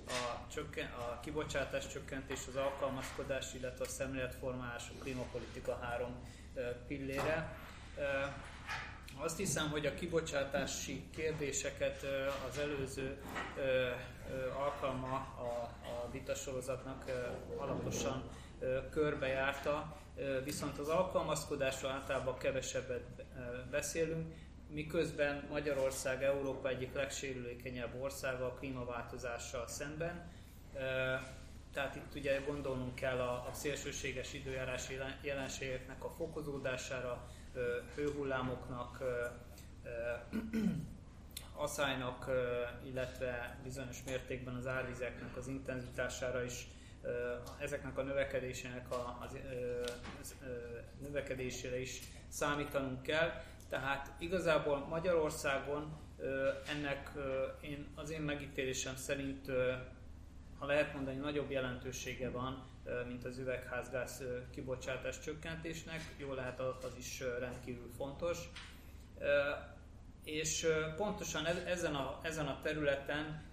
a, 0.08 0.48
csökken, 0.54 0.92
a 0.92 1.20
kibocsátás 1.20 1.88
csökkentés, 1.88 2.40
az 2.48 2.56
alkalmazkodás, 2.56 3.54
illetve 3.54 3.86
a 3.86 3.90
szemléletformálás, 3.90 4.84
a 4.90 5.04
klímapolitika 5.04 5.80
három 5.82 6.16
pillére. 6.88 7.58
Azt 9.18 9.38
hiszem, 9.38 9.70
hogy 9.70 9.86
a 9.86 9.94
kibocsátási 9.94 11.04
kérdéseket 11.16 12.06
az 12.50 12.58
előző 12.58 13.22
alkalma 14.58 15.16
a, 15.16 15.70
a 15.88 16.10
vitasorozatnak 16.12 17.04
alaposan 17.58 18.24
körbejárta, 18.90 19.98
viszont 20.44 20.78
az 20.78 20.88
alkalmazkodásról 20.88 21.92
általában 21.92 22.38
kevesebbet 22.38 23.26
beszélünk, 23.72 24.34
miközben 24.70 25.44
Magyarország 25.50 26.24
Európa 26.24 26.68
egyik 26.70 26.94
legsérülékenyebb 26.94 28.02
országa 28.02 28.46
a 28.46 28.54
klímaváltozással 28.54 29.68
szemben. 29.68 30.32
Tehát 31.74 31.96
itt 31.96 32.16
ugye 32.16 32.40
gondolnunk 32.48 32.96
kell 32.96 33.20
a, 33.20 33.32
a 33.32 33.54
szélsőséges 33.54 34.34
időjárási 34.34 34.98
jelenségeknek 35.22 36.04
a 36.04 36.10
fokozódására, 36.10 37.28
hőhullámoknak, 37.96 39.04
aszálynak, 41.56 42.30
illetve 42.84 43.60
bizonyos 43.64 44.04
mértékben 44.06 44.56
az 44.56 44.68
árvizeknek 44.68 45.38
az 45.38 45.48
intenzitására 45.48 46.44
is 46.44 46.68
ezeknek 47.60 47.98
a 47.98 48.04
növekedésének 48.04 48.92
a, 48.92 49.18
az, 49.22 49.38
az, 50.22 50.36
növekedésére 51.02 51.80
is 51.80 52.00
számítanunk 52.28 53.02
kell. 53.02 53.32
Tehát 53.70 54.12
igazából 54.20 54.78
Magyarországon 54.78 55.98
ennek 56.70 57.12
én, 57.62 57.88
az 57.96 58.10
én 58.10 58.22
megítélésem 58.22 58.96
szerint, 58.96 59.52
ha 60.60 60.66
lehet 60.66 60.94
mondani, 60.94 61.18
nagyobb 61.18 61.52
jelentősége 61.52 62.30
van, 62.30 62.68
mint 63.08 63.26
az 63.26 63.38
üvegházgáz 63.38 64.24
kibocsátás 64.52 65.20
csökkentésnek. 65.20 66.02
Jó 66.18 66.34
lehet 66.34 66.60
az 66.60 66.94
is 66.98 67.24
rendkívül 67.40 67.90
fontos. 67.98 68.38
És 70.24 70.68
pontosan 70.96 71.46
ezen 71.46 71.96
a, 71.96 72.20
ezen 72.24 72.48
a 72.48 72.60
területen, 72.62 73.44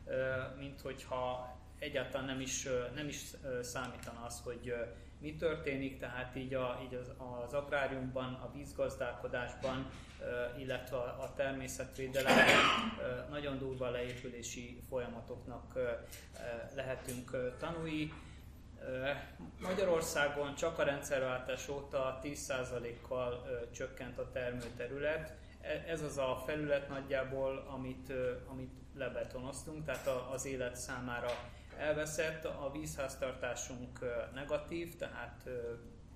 mint 0.59 0.81
hogyha 0.81 1.56
egyáltalán 1.79 2.27
nem 2.27 2.41
is, 2.41 2.69
nem 2.95 3.09
is 3.09 3.23
számítana 3.63 4.25
az, 4.25 4.41
hogy 4.45 4.75
mi 5.21 5.37
történik, 5.37 5.99
tehát 5.99 6.37
így, 6.37 6.55
a, 6.55 6.81
így 6.85 6.95
az, 6.95 7.13
az 7.45 7.53
agráriumban, 7.53 8.33
a 8.35 8.51
vízgazdálkodásban, 8.53 9.91
illetve 10.59 10.97
a 10.97 11.33
természetvédelemben 11.37 12.47
nagyon 13.31 13.59
durva 13.59 13.91
leépülési 13.91 14.81
folyamatoknak 14.89 15.79
lehetünk 16.75 17.55
tanulni. 17.59 18.13
Magyarországon 19.61 20.55
csak 20.55 20.79
a 20.79 20.83
rendszerváltás 20.83 21.69
óta 21.69 22.21
10%-kal 22.23 23.49
csökkent 23.73 24.19
a 24.19 24.31
termőterület. 24.33 25.37
E, 25.61 25.85
ez 25.89 26.03
az 26.03 26.19
a 26.19 26.43
felület 26.47 26.89
nagyjából, 26.89 27.67
amit, 27.69 28.13
amit 28.47 28.73
lebetonoztunk, 28.95 29.85
tehát 29.85 30.07
az 30.07 30.45
élet 30.45 30.77
számára 30.77 31.31
elveszett, 31.79 32.45
a 32.45 32.71
vízháztartásunk 32.73 33.99
negatív, 34.35 34.97
tehát 34.97 35.49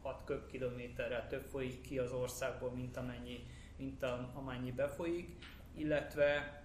6 0.02 0.24
köbkilométerrel 0.24 1.26
több 1.26 1.44
folyik 1.44 1.80
ki 1.80 1.98
az 1.98 2.12
országból, 2.12 2.70
mint 2.70 2.96
amennyi, 2.96 3.46
mint 3.76 4.02
amennyi 4.34 4.72
befolyik, 4.72 5.44
illetve 5.74 6.62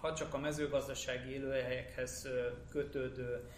ha 0.00 0.14
csak 0.14 0.34
a 0.34 0.38
mezőgazdasági 0.38 1.32
élőhelyekhez 1.32 2.28
kötődő 2.70 3.50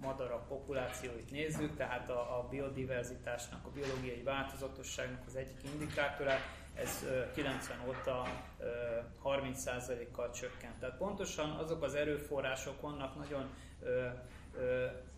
madarak 0.00 0.48
populációit 0.48 1.30
nézzük, 1.30 1.76
tehát 1.76 2.10
a, 2.10 2.38
a 2.38 2.48
biodiverzitásnak, 2.50 3.66
a 3.66 3.70
biológiai 3.70 4.22
változatosságnak 4.22 5.22
az 5.26 5.36
egyik 5.36 5.60
indikátorát, 5.72 6.40
ez 6.74 7.04
90 7.34 7.78
óta 7.88 8.26
30%-kal 9.24 10.30
csökkent. 10.30 10.78
Tehát 10.78 10.96
pontosan 10.96 11.50
azok 11.50 11.82
az 11.82 11.94
erőforrások 11.94 12.80
vannak 12.80 13.16
nagyon 13.16 13.50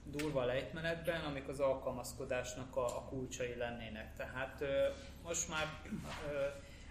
durva 0.04 0.44
lejtmenetben, 0.44 1.20
amik 1.20 1.48
az 1.48 1.60
alkalmazkodásnak 1.60 2.76
a, 2.76 2.84
a 2.84 3.04
kulcsai 3.08 3.54
lennének. 3.54 4.16
Tehát 4.16 4.64
most 5.22 5.48
már 5.48 5.66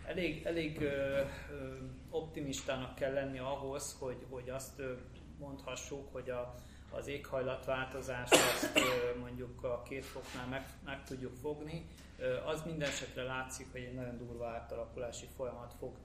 elég, 0.05 0.45
elég 0.45 0.89
optimistának 2.09 2.95
kell 2.95 3.13
lenni 3.13 3.39
ahhoz, 3.39 3.95
hogy, 3.99 4.25
hogy 4.29 4.49
azt 4.49 4.81
mondhassuk, 5.39 6.13
hogy 6.13 6.29
a, 6.29 6.55
az 6.91 7.07
éghajlatváltozást 7.07 8.33
azt 8.33 8.79
mondjuk 9.19 9.63
a 9.63 9.81
két 9.81 10.05
foknál 10.05 10.47
meg, 10.47 10.65
meg 10.85 11.03
tudjuk 11.03 11.35
fogni. 11.41 11.87
Az 12.45 12.61
minden 12.65 12.89
esetre 12.89 13.23
látszik, 13.23 13.71
hogy 13.71 13.81
egy 13.81 13.93
nagyon 13.93 14.17
durva 14.17 14.47
átalakulási 14.47 15.27
folyamat 15.35 15.73
fog 15.79 15.97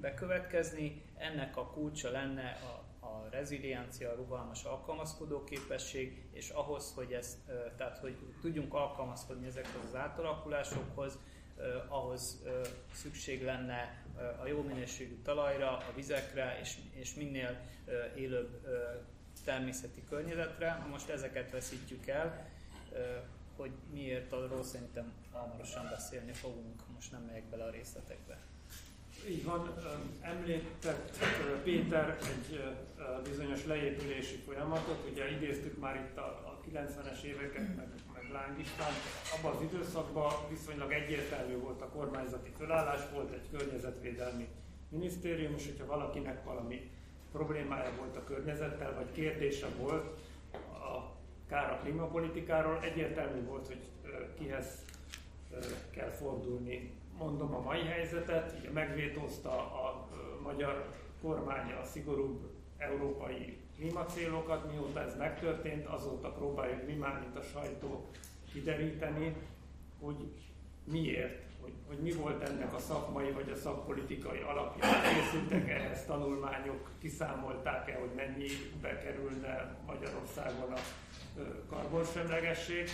bekövetkezni. 0.00 1.02
Ennek 1.16 1.56
a 1.56 1.66
kulcsa 1.66 2.10
lenne 2.10 2.58
a, 2.62 3.06
a 3.06 3.28
reziliencia, 3.30 4.10
a 4.10 4.14
rugalmas 4.14 4.64
alkalmazkodó 4.64 5.44
képesség, 5.44 6.28
és 6.32 6.50
ahhoz, 6.50 6.92
hogy, 6.94 7.12
ezt, 7.12 7.38
tehát, 7.76 7.98
hogy 7.98 8.16
tudjunk 8.40 8.74
alkalmazkodni 8.74 9.46
ezekhez 9.46 9.84
az 9.88 9.94
átalakulásokhoz, 9.94 11.18
ahhoz 11.88 12.42
szükség 12.92 13.44
lenne 13.44 14.04
a 14.42 14.46
jó 14.46 14.62
minőségű 14.62 15.22
talajra, 15.22 15.76
a 15.76 15.92
vizekre, 15.94 16.58
és, 16.60 16.78
és 16.94 17.14
minél 17.14 17.60
élőbb 18.16 18.66
természeti 19.44 20.04
környezetre. 20.08 20.86
Most 20.90 21.08
ezeket 21.08 21.50
veszítjük 21.50 22.06
el, 22.06 22.50
hogy 23.56 23.70
miért 23.92 24.32
arról 24.32 24.62
szerintem 24.62 25.12
hamarosan 25.32 25.88
beszélni 25.90 26.32
fogunk, 26.32 26.82
most 26.94 27.12
nem 27.12 27.22
megyek 27.22 27.44
bele 27.44 27.64
a 27.64 27.70
részletekbe. 27.70 28.38
Így 29.28 29.44
van, 29.44 29.74
említett 30.20 31.18
Péter 31.64 32.18
egy 32.20 32.74
bizonyos 33.28 33.64
leépülési 33.66 34.36
folyamatot, 34.36 35.08
ugye 35.10 35.30
idéztük 35.30 35.78
már 35.78 35.96
itt 35.96 36.16
a, 36.16 36.26
a 36.26 36.60
90-es 36.70 37.22
éveket, 37.22 37.76
meg, 37.76 37.88
meg 38.14 38.30
Láng 38.32 38.58
István, 38.58 38.92
abban 39.38 39.56
az 39.56 39.62
időszakban 39.62 40.32
viszonylag 40.48 40.92
egyértelmű 40.92 41.56
volt 41.56 41.82
a 41.82 41.88
kormányzati 41.88 42.50
fölállás, 42.56 43.00
volt 43.12 43.32
egy 43.32 43.58
környezetvédelmi 43.58 44.48
minisztérium, 44.88 45.54
és 45.54 45.64
hogyha 45.64 45.86
valakinek 45.86 46.44
valami 46.44 46.90
problémája 47.32 47.92
volt 47.98 48.16
a 48.16 48.24
környezettel, 48.24 48.94
vagy 48.94 49.12
kérdése 49.12 49.66
volt 49.78 50.18
a 50.72 51.14
kár 51.48 51.72
a 51.72 51.78
klímapolitikáról, 51.82 52.80
egyértelmű 52.82 53.44
volt, 53.44 53.66
hogy 53.66 53.80
kihez 54.38 54.84
kell 55.90 56.10
fordulni. 56.10 56.94
Mondom 57.18 57.54
a 57.54 57.60
mai 57.60 57.84
helyzetet, 57.84 58.56
ugye 58.58 58.70
megvétózta 58.70 59.50
a 59.50 60.08
magyar 60.42 60.94
kormány 61.22 61.72
a 61.72 61.84
szigorúbb 61.84 62.50
európai 62.78 63.58
klímacélokat, 63.76 64.70
mióta 64.72 65.00
ez 65.00 65.16
megtörtént, 65.16 65.86
azóta 65.86 66.32
próbáljuk 66.32 66.86
mi 66.86 66.94
már, 66.94 67.20
mint 67.20 67.36
a 67.36 67.42
sajtó 67.42 68.10
kideríteni, 68.52 69.36
hogy 70.00 70.32
miért 70.84 71.46
hogy, 71.66 71.74
hogy 71.86 71.98
mi 71.98 72.12
volt 72.12 72.48
ennek 72.48 72.74
a 72.74 72.78
szakmai 72.78 73.30
vagy 73.30 73.50
a 73.50 73.56
szakpolitikai 73.56 74.40
alapja. 74.40 74.88
Készültek 75.14 75.68
ehhez 75.68 76.04
tanulmányok, 76.04 76.90
kiszámolták-e, 76.98 77.98
hogy 77.98 78.10
mennyibe 78.16 78.98
kerülne 78.98 79.76
Magyarországon 79.86 80.72
a 80.72 80.78
karbonsemlegesség, 81.68 82.88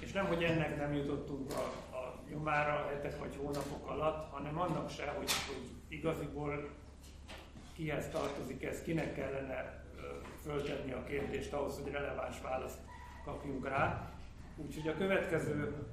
és 0.00 0.12
nem, 0.12 0.26
hogy 0.26 0.42
ennek 0.42 0.76
nem 0.76 0.94
jutottunk 0.94 1.50
a 1.90 1.95
nyomára 2.30 2.86
hetek 2.88 3.18
vagy 3.18 3.36
hónapok 3.36 3.88
alatt, 3.88 4.30
hanem 4.32 4.58
annak 4.58 4.90
se, 4.90 5.14
hogy, 5.16 5.30
hogy 5.46 5.70
igaziból 5.88 6.68
kihez 7.72 8.08
tartozik 8.08 8.64
ez, 8.64 8.82
kinek 8.82 9.14
kellene 9.14 9.84
föltenni 10.42 10.92
a 10.92 11.04
kérdést 11.04 11.52
ahhoz, 11.52 11.80
hogy 11.82 11.92
releváns 11.92 12.40
választ 12.40 12.78
kapjunk 13.24 13.68
rá. 13.68 14.10
Úgyhogy 14.56 14.88
a 14.88 14.96
következő 14.96 15.86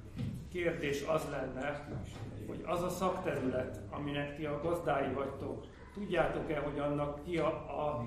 kérdés 0.52 1.02
az 1.02 1.26
lenne, 1.30 1.88
hogy 2.46 2.62
az 2.66 2.82
a 2.82 2.88
szakterület, 2.88 3.80
aminek 3.90 4.36
ti 4.36 4.44
a 4.44 4.60
gazdái 4.62 5.12
vagytok, 5.12 5.66
tudjátok-e, 5.94 6.58
hogy 6.58 6.78
annak 6.78 7.24
ki 7.24 7.38
a, 7.38 7.46
a, 7.86 8.06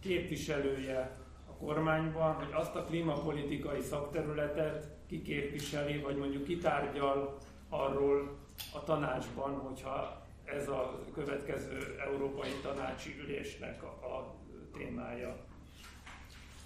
képviselője 0.00 1.16
a 1.48 1.64
kormányban, 1.64 2.34
hogy 2.34 2.52
azt 2.52 2.74
a 2.74 2.84
klímapolitikai 2.84 3.80
szakterületet 3.80 4.96
kiképviseli, 5.12 5.98
vagy 5.98 6.16
mondjuk 6.16 6.44
kitárgyal 6.44 7.38
arról 7.68 8.38
a 8.72 8.84
tanácsban, 8.84 9.52
hogyha 9.54 10.22
ez 10.44 10.68
a 10.68 11.00
következő 11.14 11.98
európai 12.12 12.50
tanácsi 12.62 13.16
ülésnek 13.24 13.82
a, 13.82 14.34
témája. 14.78 15.36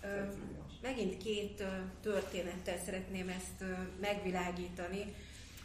Ö, 0.03 0.07
megint 0.83 1.17
két 1.17 1.65
történettel 2.03 2.79
szeretném 2.79 3.29
ezt 3.29 3.65
megvilágítani. 4.01 5.15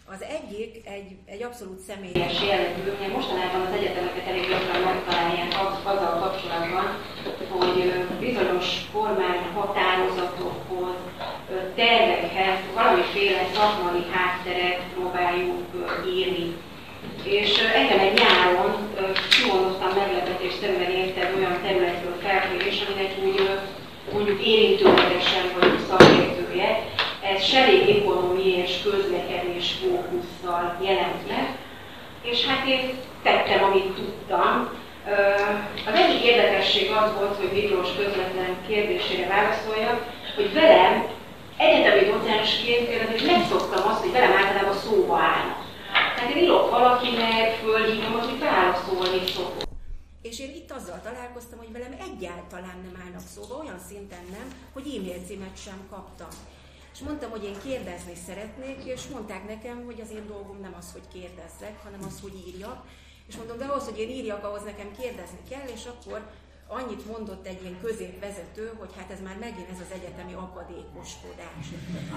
Az 0.06 0.22
egyik 0.22 0.88
egy, 0.88 1.16
egy 1.26 1.44
abszolút 1.44 1.80
személyes 1.80 2.42
jellegű, 2.44 2.82
ugye 2.82 3.08
mostanában 3.08 3.62
az 3.62 3.74
egyetemeket 3.74 4.28
elég 4.28 4.50
gyakran 4.50 4.82
megtalálják 4.82 5.54
azzal 5.86 6.20
kapcsolatban, 6.20 6.86
hogy 7.50 7.94
bizonyos 8.20 8.90
kormány 8.92 9.40
határozatokhoz, 9.54 10.96
tervekhez 11.76 12.60
valamiféle 12.76 13.48
szakmai 13.54 14.04
hátteret 14.12 14.82
próbáljuk 14.94 15.66
írni. 16.16 16.56
És 17.24 17.58
engem 17.76 18.00
egy 18.00 18.20
nyáron 18.20 18.72
kimondottan 19.30 19.92
meglepetésszerűen 19.96 20.92
érte 20.92 21.32
olyan 21.38 21.62
területről 21.64 22.18
felkérés, 22.24 22.84
aminek 22.88 23.12
úgy 23.24 23.60
mondjuk 24.14 24.46
érintőlegesen 24.46 25.44
vagyok 25.60 25.80
szakértője, 25.90 26.84
ez 27.22 27.44
serégekonomi 27.44 28.48
és 28.48 28.82
közlekedés 28.84 29.76
fókusszal 29.82 30.78
jelent 30.82 31.28
meg, 31.28 31.58
és 32.22 32.46
hát 32.46 32.68
én 32.68 32.80
tettem, 33.24 33.64
amit 33.64 33.94
tudtam. 33.96 34.70
Az 35.86 35.94
egyik 35.94 36.24
érdekesség 36.24 36.92
az 36.92 37.14
volt, 37.18 37.36
hogy 37.38 37.52
Miklós 37.54 37.90
közvetlen 37.98 38.58
kérdésére 38.68 39.28
válaszoljak, 39.28 40.06
hogy 40.36 40.54
velem 40.54 41.06
egyetemi 41.62 42.04
docensként 42.12 42.88
például 42.88 43.26
megszoktam 43.26 43.88
azt, 43.90 44.02
hogy 44.02 44.12
velem 44.12 44.38
általában 44.42 44.78
szóba 44.78 45.18
állnak. 45.18 45.60
Tehát 46.16 46.32
én 46.36 46.44
írok 46.44 46.70
valakinek, 46.70 47.54
fölhívom, 47.54 48.12
hogy 48.12 48.40
válaszolni 48.40 49.28
szokott. 49.36 49.70
És 50.22 50.40
én 50.40 50.50
itt 50.50 50.72
azzal 50.72 51.00
találkoztam, 51.04 51.58
hogy 51.58 51.72
velem 51.72 51.96
egyáltalán 52.10 52.78
nem 52.86 53.02
állnak 53.04 53.28
szóba, 53.36 53.56
olyan 53.64 53.80
szinten 53.88 54.26
nem, 54.32 54.48
hogy 54.74 54.86
e-mail 54.96 55.22
címet 55.28 55.58
sem 55.66 55.80
kaptam. 55.90 56.32
És 56.94 57.00
mondtam, 57.00 57.30
hogy 57.30 57.44
én 57.44 57.58
kérdezni 57.64 58.16
szeretnék, 58.28 58.80
és 58.86 59.02
mondták 59.14 59.48
nekem, 59.48 59.86
hogy 59.86 60.00
az 60.02 60.12
én 60.12 60.28
dolgom 60.28 60.58
nem 60.62 60.76
az, 60.78 60.92
hogy 60.92 61.08
kérdezzek, 61.14 61.76
hanem 61.84 62.02
az, 62.08 62.20
hogy 62.22 62.36
írjak. 62.48 62.80
És 63.28 63.36
mondom, 63.36 63.58
de 63.58 63.66
ahhoz, 63.66 63.84
hogy 63.84 64.00
én 64.00 64.10
írjak, 64.10 64.44
ahhoz 64.44 64.64
nekem 64.64 64.90
kérdezni 65.00 65.42
kell, 65.50 65.68
és 65.76 65.84
akkor 65.86 66.22
annyit 66.72 67.06
mondott 67.06 67.48
egy 67.48 67.62
ilyen 67.62 67.80
középvezető, 67.82 68.74
hogy 68.80 68.90
hát 68.98 69.12
ez 69.12 69.22
már 69.22 69.38
megint 69.38 69.70
ez 69.70 69.80
az 69.80 69.94
egyetemi 69.94 70.34
akadékoskodás. 70.34 71.66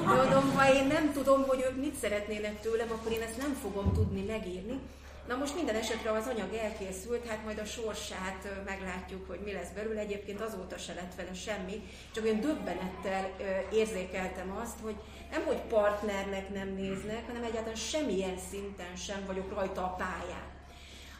Mondom, 0.04 0.52
ha 0.54 0.74
én 0.74 0.86
nem 0.86 1.12
tudom, 1.12 1.42
hogy 1.46 1.64
ők 1.68 1.76
mit 1.76 1.94
szeretnének 1.94 2.60
tőlem, 2.60 2.90
akkor 2.90 3.12
én 3.12 3.22
ezt 3.22 3.36
nem 3.36 3.52
fogom 3.62 3.92
tudni 3.92 4.22
megírni. 4.22 4.80
Na 5.28 5.36
most 5.36 5.54
minden 5.54 5.74
esetre 5.74 6.10
az 6.12 6.26
anyag 6.26 6.54
elkészült, 6.54 7.26
hát 7.26 7.44
majd 7.44 7.58
a 7.58 7.64
sorsát 7.64 8.48
meglátjuk, 8.64 9.26
hogy 9.28 9.40
mi 9.44 9.52
lesz 9.52 9.70
belőle. 9.74 10.00
Egyébként 10.00 10.40
azóta 10.40 10.78
se 10.78 10.94
lett 10.94 11.14
vele 11.14 11.34
semmi, 11.34 11.82
csak 12.12 12.24
olyan 12.24 12.40
döbbenettel 12.40 13.30
érzékeltem 13.72 14.56
azt, 14.62 14.78
hogy 14.82 14.96
nem, 15.30 15.44
hogy 15.44 15.60
partnernek 15.60 16.54
nem 16.54 16.68
néznek, 16.68 17.26
hanem 17.26 17.42
egyáltalán 17.42 17.74
semmilyen 17.74 18.38
szinten 18.50 18.96
sem 18.96 19.22
vagyok 19.26 19.54
rajta 19.54 19.82
a 19.82 19.94
pályán. 19.98 20.53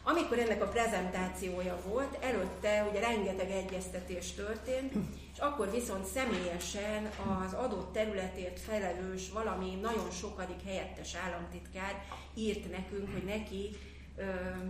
Amikor 0.07 0.39
ennek 0.39 0.61
a 0.61 0.67
prezentációja 0.67 1.77
volt, 1.87 2.17
előtte 2.21 2.87
ugye 2.89 2.99
rengeteg 2.99 3.51
egyeztetés 3.51 4.31
történt, 4.31 4.93
és 5.33 5.39
akkor 5.39 5.71
viszont 5.71 6.05
személyesen 6.05 7.09
az 7.45 7.53
adott 7.53 7.93
területért 7.93 8.59
felelős 8.59 9.29
valami 9.29 9.75
nagyon 9.81 10.11
sokadik 10.11 10.63
helyettes 10.65 11.15
államtitkár 11.15 12.03
írt 12.33 12.71
nekünk, 12.71 13.11
hogy 13.13 13.23
neki 13.23 13.69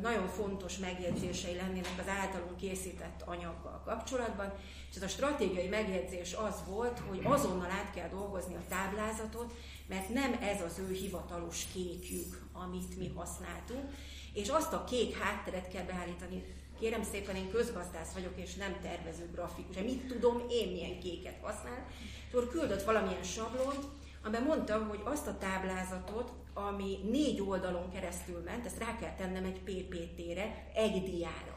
nagyon 0.01 0.27
fontos 0.27 0.77
megjegyzései 0.77 1.55
lennének 1.55 1.99
az 1.99 2.07
általunk 2.07 2.57
készített 2.57 3.21
anyaggal 3.25 3.81
kapcsolatban, 3.85 4.53
és 4.89 4.95
ez 4.95 5.03
a 5.03 5.07
stratégiai 5.07 5.67
megjegyzés 5.67 6.33
az 6.33 6.63
volt, 6.67 7.01
hogy 7.07 7.19
azonnal 7.23 7.71
át 7.71 7.93
kell 7.93 8.09
dolgozni 8.09 8.55
a 8.55 8.67
táblázatot, 8.69 9.53
mert 9.87 10.09
nem 10.09 10.37
ez 10.41 10.61
az 10.61 10.79
ő 10.79 10.93
hivatalos 10.93 11.65
kékjük, 11.73 12.41
amit 12.53 12.97
mi 12.97 13.11
használtunk, 13.15 13.93
és 14.35 14.49
azt 14.49 14.73
a 14.73 14.83
kék 14.83 15.17
hátteret 15.17 15.67
kell 15.67 15.83
beállítani. 15.83 16.43
Kérem 16.79 17.03
szépen, 17.03 17.35
én 17.35 17.51
közgazdász 17.51 18.13
vagyok, 18.13 18.33
és 18.35 18.55
nem 18.55 18.79
tervező 18.81 19.29
grafikus. 19.31 19.75
Mit 19.75 20.07
tudom 20.07 20.43
én, 20.49 20.71
milyen 20.71 20.99
kéket 20.99 21.37
használ? 21.41 21.85
És 22.27 22.33
akkor 22.33 22.49
küldött 22.49 22.83
valamilyen 22.83 23.23
sablont, 23.23 23.85
amiben 24.23 24.43
mondtam, 24.43 24.87
hogy 24.87 25.01
azt 25.03 25.27
a 25.27 25.37
táblázatot, 25.37 26.31
ami 26.53 26.99
négy 27.11 27.41
oldalon 27.41 27.91
keresztül 27.91 28.41
ment, 28.45 28.65
ezt 28.65 28.79
rá 28.79 28.97
kell 28.97 29.15
tennem 29.15 29.43
egy 29.43 29.59
PPT-re, 29.59 30.71
egy 30.73 31.03
diára. 31.03 31.54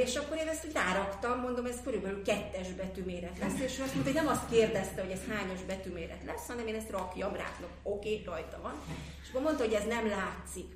És 0.00 0.16
akkor 0.16 0.36
én 0.36 0.48
ezt 0.48 0.64
úgy 0.66 0.72
ráraktam, 0.72 1.40
mondom, 1.40 1.66
ez 1.66 1.76
körülbelül 1.84 2.22
kettes 2.22 2.68
betűméret 2.68 3.38
lesz, 3.38 3.60
és 3.60 3.78
azt 3.84 3.94
mondta, 3.94 4.12
hogy 4.12 4.22
nem 4.22 4.26
azt 4.26 4.48
kérdezte, 4.50 5.02
hogy 5.02 5.10
ez 5.10 5.20
hányos 5.28 5.62
betűméret 5.62 6.24
lesz, 6.26 6.46
hanem 6.46 6.66
én 6.66 6.74
ezt 6.74 6.90
rakjam, 6.90 7.32
ráknak, 7.32 7.70
oké, 7.82 8.08
okay, 8.08 8.24
rajta 8.24 8.58
van. 8.62 8.74
És 9.22 9.28
akkor 9.28 9.42
mondta, 9.42 9.64
hogy 9.64 9.72
ez 9.72 9.86
nem 9.86 10.06
látszik. 10.08 10.66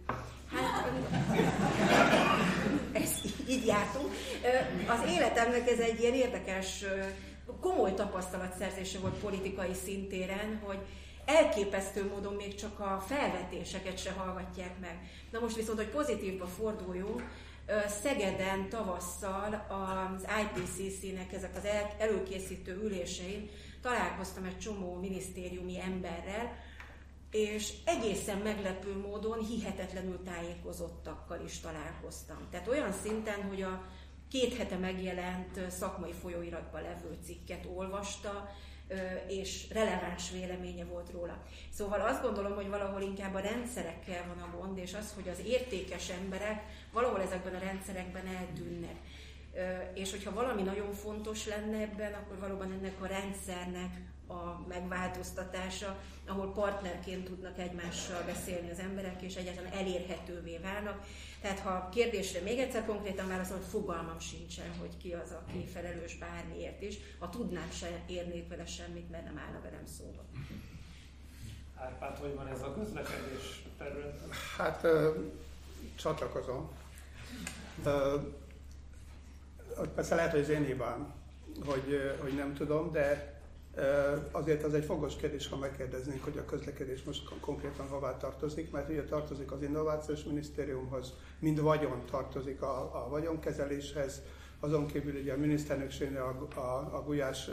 Hát, 0.52 0.90
ezt 2.92 3.24
így 3.48 3.66
jártunk. 3.66 4.12
Az 4.88 5.10
életemnek 5.10 5.70
ez 5.70 5.78
egy 5.78 6.00
ilyen 6.00 6.14
érdekes, 6.14 6.84
komoly 7.60 7.94
tapasztalatszerzése 7.94 8.98
volt 8.98 9.14
politikai 9.14 9.74
szintéren, 9.84 10.60
hogy 10.64 10.78
elképesztő 11.24 12.08
módon 12.08 12.34
még 12.34 12.54
csak 12.54 12.80
a 12.80 13.04
felvetéseket 13.06 13.98
se 13.98 14.10
hallgatják 14.10 14.78
meg. 14.80 14.98
Na 15.30 15.40
most 15.40 15.56
viszont, 15.56 15.78
hogy 15.78 15.88
pozitívba 15.88 16.46
forduljunk, 16.46 17.22
Szegeden 18.02 18.68
tavasszal 18.68 19.66
az 19.68 20.26
IPCC-nek 20.42 21.32
ezek 21.32 21.56
az 21.56 21.68
előkészítő 21.98 22.80
ülésein 22.82 23.48
találkoztam 23.82 24.44
egy 24.44 24.58
csomó 24.58 24.94
minisztériumi 24.94 25.80
emberrel, 25.80 26.52
és 27.30 27.72
egészen 27.84 28.38
meglepő 28.38 28.96
módon 28.96 29.38
hihetetlenül 29.38 30.22
tájékozottakkal 30.22 31.40
is 31.44 31.60
találkoztam. 31.60 32.36
Tehát 32.50 32.68
olyan 32.68 32.92
szinten, 32.92 33.42
hogy 33.42 33.62
a 33.62 33.82
két 34.30 34.56
hete 34.56 34.76
megjelent 34.76 35.70
szakmai 35.70 36.12
folyóiratban 36.12 36.82
levő 36.82 37.18
cikket 37.24 37.66
olvasta, 37.74 38.48
és 39.28 39.66
releváns 39.72 40.30
véleménye 40.30 40.84
volt 40.84 41.10
róla. 41.10 41.42
Szóval 41.72 42.00
azt 42.00 42.22
gondolom, 42.22 42.54
hogy 42.54 42.68
valahol 42.68 43.02
inkább 43.02 43.34
a 43.34 43.40
rendszerekkel 43.40 44.24
van 44.26 44.38
a 44.38 44.56
gond, 44.56 44.78
és 44.78 44.94
az, 44.94 45.12
hogy 45.14 45.28
az 45.28 45.40
értékes 45.46 46.10
emberek 46.10 46.62
valahol 46.92 47.20
ezekben 47.20 47.54
a 47.54 47.58
rendszerekben 47.58 48.26
eltűnnek. 48.26 48.96
És 49.94 50.10
hogyha 50.10 50.32
valami 50.32 50.62
nagyon 50.62 50.92
fontos 50.92 51.46
lenne 51.46 51.78
ebben, 51.80 52.12
akkor 52.12 52.38
valóban 52.38 52.72
ennek 52.72 53.02
a 53.02 53.06
rendszernek 53.06 54.00
a 54.28 54.66
megváltoztatása, 54.68 55.98
ahol 56.26 56.52
partnerként 56.52 57.24
tudnak 57.24 57.58
egymással 57.58 58.22
beszélni 58.22 58.70
az 58.70 58.78
emberek, 58.78 59.22
és 59.22 59.34
egyáltalán 59.34 59.72
elérhetővé 59.72 60.58
válnak. 60.58 61.06
Tehát 61.46 61.60
ha 61.60 61.70
a 61.70 61.88
kérdésre 61.88 62.40
még 62.40 62.58
egyszer 62.58 62.84
konkrétan 62.86 63.28
válaszol, 63.28 63.56
hogy 63.56 63.66
fogalmam 63.66 64.18
sincsen, 64.18 64.74
hogy 64.78 64.96
ki 64.96 65.12
az, 65.12 65.30
aki 65.30 65.66
felelős 65.66 66.18
bármiért 66.18 66.82
is. 66.82 66.96
Ha 67.18 67.28
tudnám, 67.28 67.70
se 67.70 67.88
érnék 68.06 68.48
vele 68.48 68.66
semmit, 68.66 69.10
mert 69.10 69.24
nem 69.24 69.38
állna 69.38 69.60
velem 69.62 69.86
szóba. 69.98 70.24
Árpád, 71.76 72.18
hogy 72.18 72.34
van 72.34 72.46
ez 72.46 72.62
a 72.62 72.74
közlekedés 72.74 73.64
területen? 73.78 74.28
Hát 74.56 74.84
ö, 74.84 75.20
csatlakozom. 75.96 76.70
Ö, 77.84 78.16
persze 79.94 80.14
lehet, 80.14 80.30
hogy 80.30 80.40
az 80.40 80.48
én 80.48 80.64
hibám, 80.64 81.14
hogy, 81.64 82.16
hogy 82.20 82.34
nem 82.34 82.54
tudom, 82.54 82.92
de 82.92 83.35
Azért 84.30 84.64
az 84.64 84.74
egy 84.74 84.84
fogos 84.84 85.16
kérdés, 85.16 85.48
ha 85.48 85.56
megkérdeznénk, 85.56 86.24
hogy 86.24 86.38
a 86.38 86.44
közlekedés 86.44 87.02
most 87.02 87.28
konkrétan 87.40 87.88
hová 87.88 88.16
tartozik, 88.16 88.70
mert 88.70 88.88
ugye 88.88 89.04
tartozik 89.04 89.52
az 89.52 89.62
Innovációs 89.62 90.24
Minisztériumhoz, 90.24 91.12
mind 91.38 91.60
vagyon 91.60 92.02
tartozik 92.10 92.62
a, 92.62 93.04
a 93.04 93.08
vagyonkezeléshez, 93.08 94.22
azon 94.60 94.86
kívül 94.86 95.20
ugye 95.20 95.32
a 95.32 95.36
miniszternökségnél 95.36 96.48
a, 96.54 96.60
a, 96.60 96.96
a 96.96 97.02
Gulyás 97.02 97.50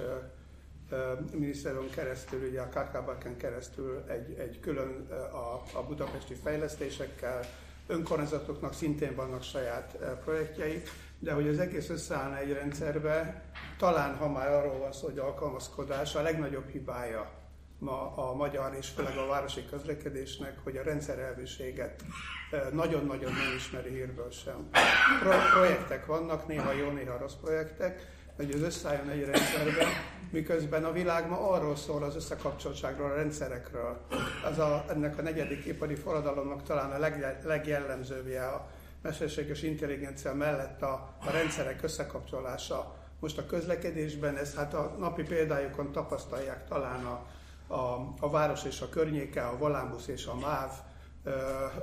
minisztérium 1.31 1.89
keresztül, 1.89 2.47
ugye 2.47 2.61
a 2.61 2.67
KKB-ken 2.67 3.37
keresztül 3.37 4.03
egy, 4.07 4.33
egy 4.39 4.59
külön 4.59 5.07
a, 5.31 5.77
a 5.77 5.83
budapesti 5.87 6.33
fejlesztésekkel, 6.33 7.45
önkormányzatoknak 7.87 8.73
szintén 8.73 9.15
vannak 9.15 9.43
saját 9.43 9.97
projektjeik, 10.23 10.89
de 11.23 11.31
hogy 11.31 11.47
az 11.47 11.59
egész 11.59 11.89
összeállna 11.89 12.37
egy 12.37 12.53
rendszerbe, 12.53 13.43
talán 13.77 14.15
ha 14.15 14.29
már 14.29 14.51
arról 14.51 14.77
van 14.77 14.91
szó, 14.91 15.05
hogy 15.05 15.17
alkalmazkodás 15.17 16.15
a 16.15 16.21
legnagyobb 16.21 16.69
hibája 16.69 17.31
ma 17.79 18.15
a 18.15 18.33
magyar 18.33 18.75
és 18.79 18.87
főleg 18.87 19.17
a 19.17 19.27
városi 19.27 19.65
közlekedésnek, 19.69 20.57
hogy 20.63 20.77
a 20.77 20.83
rendszerelviséget 20.83 22.03
nagyon-nagyon 22.71 23.31
nem 23.31 23.55
ismeri 23.55 23.89
hírből 23.89 24.31
sem. 24.31 24.69
Pro- 25.19 25.49
projektek 25.53 26.05
vannak, 26.05 26.47
néha 26.47 26.71
jó, 26.71 26.89
néha 26.89 27.17
rossz 27.17 27.35
projektek, 27.41 28.07
hogy 28.35 28.51
az 28.51 28.61
összeálljon 28.61 29.09
egy 29.09 29.25
rendszerben, 29.25 29.87
miközben 30.31 30.83
a 30.83 30.91
világ 30.91 31.29
ma 31.29 31.49
arról 31.49 31.75
szól 31.75 32.03
az 32.03 32.15
összekapcsoltságról, 32.15 33.11
a 33.11 33.15
rendszerekről. 33.15 34.05
Az 34.51 34.59
a, 34.59 34.85
ennek 34.89 35.17
a 35.17 35.21
negyedik 35.21 35.65
ipari 35.65 35.95
forradalomnak 35.95 36.63
talán 36.63 36.91
a 36.91 36.97
leg, 36.97 37.39
legjellemzőbbje 37.43 38.45
a 38.45 38.69
mesterséges 39.03 39.61
intelligencia 39.61 40.33
mellett 40.33 40.81
a, 40.81 41.15
a 41.25 41.31
rendszerek 41.31 41.83
összekapcsolása. 41.83 42.95
Most 43.19 43.37
a 43.37 43.45
közlekedésben 43.45 44.37
ez 44.37 44.55
hát 44.55 44.73
a 44.73 44.95
napi 44.99 45.23
példájukon 45.23 45.91
tapasztalják 45.91 46.67
talán 46.67 47.05
a, 47.05 47.25
a, 47.73 48.13
a 48.19 48.29
város 48.29 48.63
és 48.63 48.81
a 48.81 48.89
környéke, 48.89 49.45
a 49.45 49.57
Volánbusz 49.57 50.07
és 50.07 50.25
a 50.25 50.35
MÁV, 50.35 50.71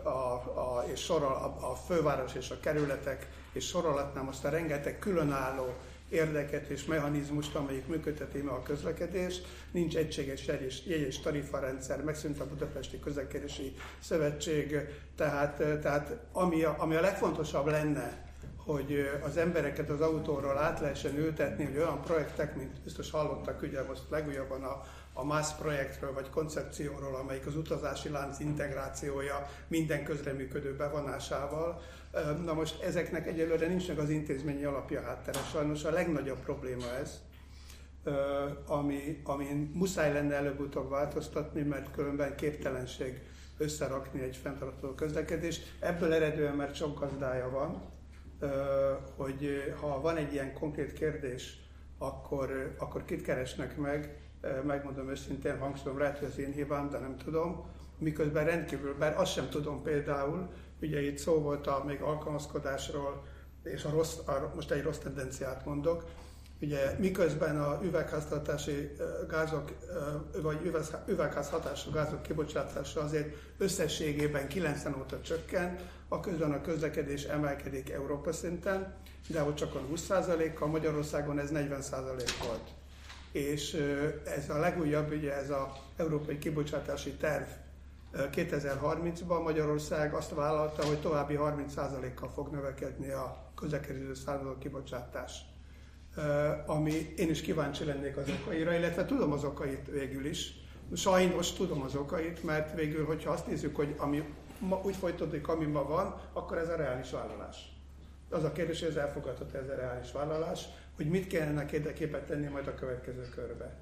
a, 0.02 0.08
a, 0.08 0.84
és 0.92 1.00
sorol, 1.00 1.32
a, 1.32 1.70
a 1.70 1.74
főváros 1.74 2.34
és 2.34 2.50
a 2.50 2.60
kerületek, 2.60 3.28
és 3.52 3.66
sorolhatnám 3.66 4.28
azt 4.28 4.44
a 4.44 4.48
rengeteg 4.48 4.98
különálló 4.98 5.74
érdeket 6.10 6.68
és 6.68 6.84
mechanizmust, 6.84 7.54
amelyik 7.54 7.86
működteti 7.86 8.38
a 8.38 8.62
közlekedést. 8.62 9.46
Nincs 9.70 9.96
egységes 9.96 10.46
jegy 10.46 10.86
és, 10.86 11.20
tarifarendszer, 11.20 12.04
megszűnt 12.04 12.40
a 12.40 12.46
Budapesti 12.46 13.00
Közlekedési 13.00 13.74
Szövetség, 13.98 14.76
tehát, 15.16 15.56
tehát 15.80 16.16
ami, 16.32 16.62
a, 16.62 16.74
ami 16.78 16.94
a 16.94 17.00
legfontosabb 17.00 17.66
lenne, 17.66 18.28
hogy 18.56 19.10
az 19.24 19.36
embereket 19.36 19.90
az 19.90 20.00
autóról 20.00 20.58
át 20.58 20.80
lehessen 20.80 21.18
ültetni, 21.18 21.64
hogy 21.64 21.76
olyan 21.76 22.00
projektek, 22.00 22.56
mint 22.56 22.80
biztos 22.84 23.10
hallottak, 23.10 23.62
ugye 23.62 23.82
most 23.82 24.02
legújabban 24.10 24.62
a, 24.62 24.82
a 25.12 25.24
MASZ 25.24 25.54
projektről 25.54 26.12
vagy 26.12 26.30
koncepcióról, 26.30 27.14
amelyik 27.14 27.46
az 27.46 27.56
utazási 27.56 28.08
lánc 28.08 28.40
integrációja 28.40 29.50
minden 29.68 30.04
közreműködő 30.04 30.76
bevonásával, 30.76 31.82
Na 32.44 32.52
most 32.52 32.82
ezeknek 32.82 33.26
egyelőre 33.26 33.66
nincs 33.66 33.88
meg 33.88 33.98
az 33.98 34.10
intézményi 34.10 34.64
alapja 34.64 35.02
háttere. 35.02 35.38
Sajnos 35.38 35.84
a 35.84 35.90
legnagyobb 35.90 36.38
probléma 36.38 36.86
ez, 37.00 37.20
ami, 38.66 39.20
ami 39.24 39.70
muszáj 39.74 40.12
lenne 40.12 40.34
előbb-utóbb 40.34 40.90
változtatni, 40.90 41.62
mert 41.62 41.90
különben 41.90 42.36
képtelenség 42.36 43.20
összerakni 43.58 44.20
egy 44.22 44.36
fenntartó 44.36 44.88
közlekedést. 44.94 45.76
Ebből 45.80 46.12
eredően, 46.12 46.54
mert 46.54 46.74
sok 46.74 47.00
gazdája 47.00 47.50
van, 47.50 47.82
hogy 49.16 49.74
ha 49.80 50.00
van 50.00 50.16
egy 50.16 50.32
ilyen 50.32 50.52
konkrét 50.52 50.92
kérdés, 50.92 51.58
akkor, 51.98 52.74
akkor 52.78 53.04
kit 53.04 53.22
keresnek 53.22 53.76
meg, 53.76 54.18
megmondom 54.66 55.10
őszintén, 55.10 55.58
hangsúlyom, 55.58 55.98
lehet, 55.98 56.18
hogy 56.18 56.28
az 56.28 56.38
én 56.38 56.52
hibám, 56.52 56.90
de 56.90 56.98
nem 56.98 57.16
tudom, 57.16 57.64
miközben 57.98 58.44
rendkívül, 58.44 58.94
bár 58.98 59.18
azt 59.18 59.32
sem 59.32 59.48
tudom 59.48 59.82
például, 59.82 60.50
Ugye 60.80 61.02
itt 61.02 61.18
szó 61.18 61.40
volt 61.40 61.66
a 61.66 61.84
még 61.86 62.00
alkalmazkodásról, 62.00 63.22
és 63.62 63.84
a 63.84 63.90
rossz, 63.90 64.16
a, 64.26 64.52
most 64.54 64.70
egy 64.70 64.82
rossz 64.82 64.98
tendenciát 64.98 65.64
mondok, 65.64 66.04
Ugye 66.62 66.96
miközben 66.98 67.60
a 67.60 67.80
üvegháztartási 67.82 68.92
gázok, 69.28 69.72
vagy 70.42 70.72
üvegházhatású 71.06 71.90
gázok 71.90 72.22
kibocsátása 72.22 73.00
azért 73.00 73.34
összességében 73.58 74.48
90 74.48 74.94
óta 74.98 75.20
csökken, 75.20 75.78
a 76.08 76.20
közben 76.20 76.52
a 76.52 76.60
közlekedés 76.60 77.24
emelkedik 77.24 77.90
Európa 77.90 78.32
szinten, 78.32 78.94
de 79.28 79.40
hogy 79.40 79.54
csak 79.54 79.74
a 79.74 79.80
20%-kal, 79.94 80.68
Magyarországon 80.68 81.38
ez 81.38 81.50
40% 81.52 82.30
volt. 82.46 82.70
És 83.32 83.74
ez 84.24 84.50
a 84.50 84.58
legújabb, 84.58 85.12
ugye 85.12 85.36
ez 85.36 85.50
az 85.50 85.66
európai 85.96 86.38
kibocsátási 86.38 87.10
terv 87.10 87.48
2030-ban 88.14 89.42
Magyarország 89.42 90.14
azt 90.14 90.34
vállalta, 90.34 90.84
hogy 90.84 91.00
további 91.00 91.38
30%-kal 91.38 92.28
fog 92.28 92.50
növekedni 92.50 93.10
a 93.10 93.52
közlekedésből 93.54 94.14
származó 94.14 94.58
kibocsátás. 94.58 95.40
Ami 96.66 97.12
én 97.16 97.30
is 97.30 97.40
kíváncsi 97.40 97.84
lennék 97.84 98.16
az 98.16 98.28
okaira, 98.40 98.72
illetve 98.72 99.04
tudom 99.04 99.32
az 99.32 99.44
okait 99.44 99.90
végül 99.90 100.26
is. 100.26 100.52
Sajnos 100.94 101.52
tudom 101.52 101.82
az 101.82 101.94
okait, 101.94 102.42
mert 102.42 102.74
végül, 102.74 103.06
hogyha 103.06 103.30
azt 103.30 103.46
nézzük, 103.46 103.76
hogy 103.76 103.94
ami 103.98 104.34
ma 104.58 104.80
úgy 104.84 104.96
folytatódik, 104.96 105.48
ami 105.48 105.64
ma 105.64 105.84
van, 105.84 106.20
akkor 106.32 106.58
ez 106.58 106.68
a 106.68 106.76
reális 106.76 107.10
vállalás. 107.10 107.56
Az 108.30 108.44
a 108.44 108.52
kérdés, 108.52 108.80
hogy 108.80 108.88
ez 108.88 108.96
elfogadható 108.96 109.58
ez 109.58 109.68
a 109.68 109.74
reális 109.74 110.12
vállalás, 110.12 110.64
hogy 110.96 111.08
mit 111.08 111.26
kellene 111.26 111.66
érdekében 111.72 112.26
tenni 112.26 112.46
majd 112.46 112.66
a 112.66 112.74
következő 112.74 113.28
körbe. 113.34 113.76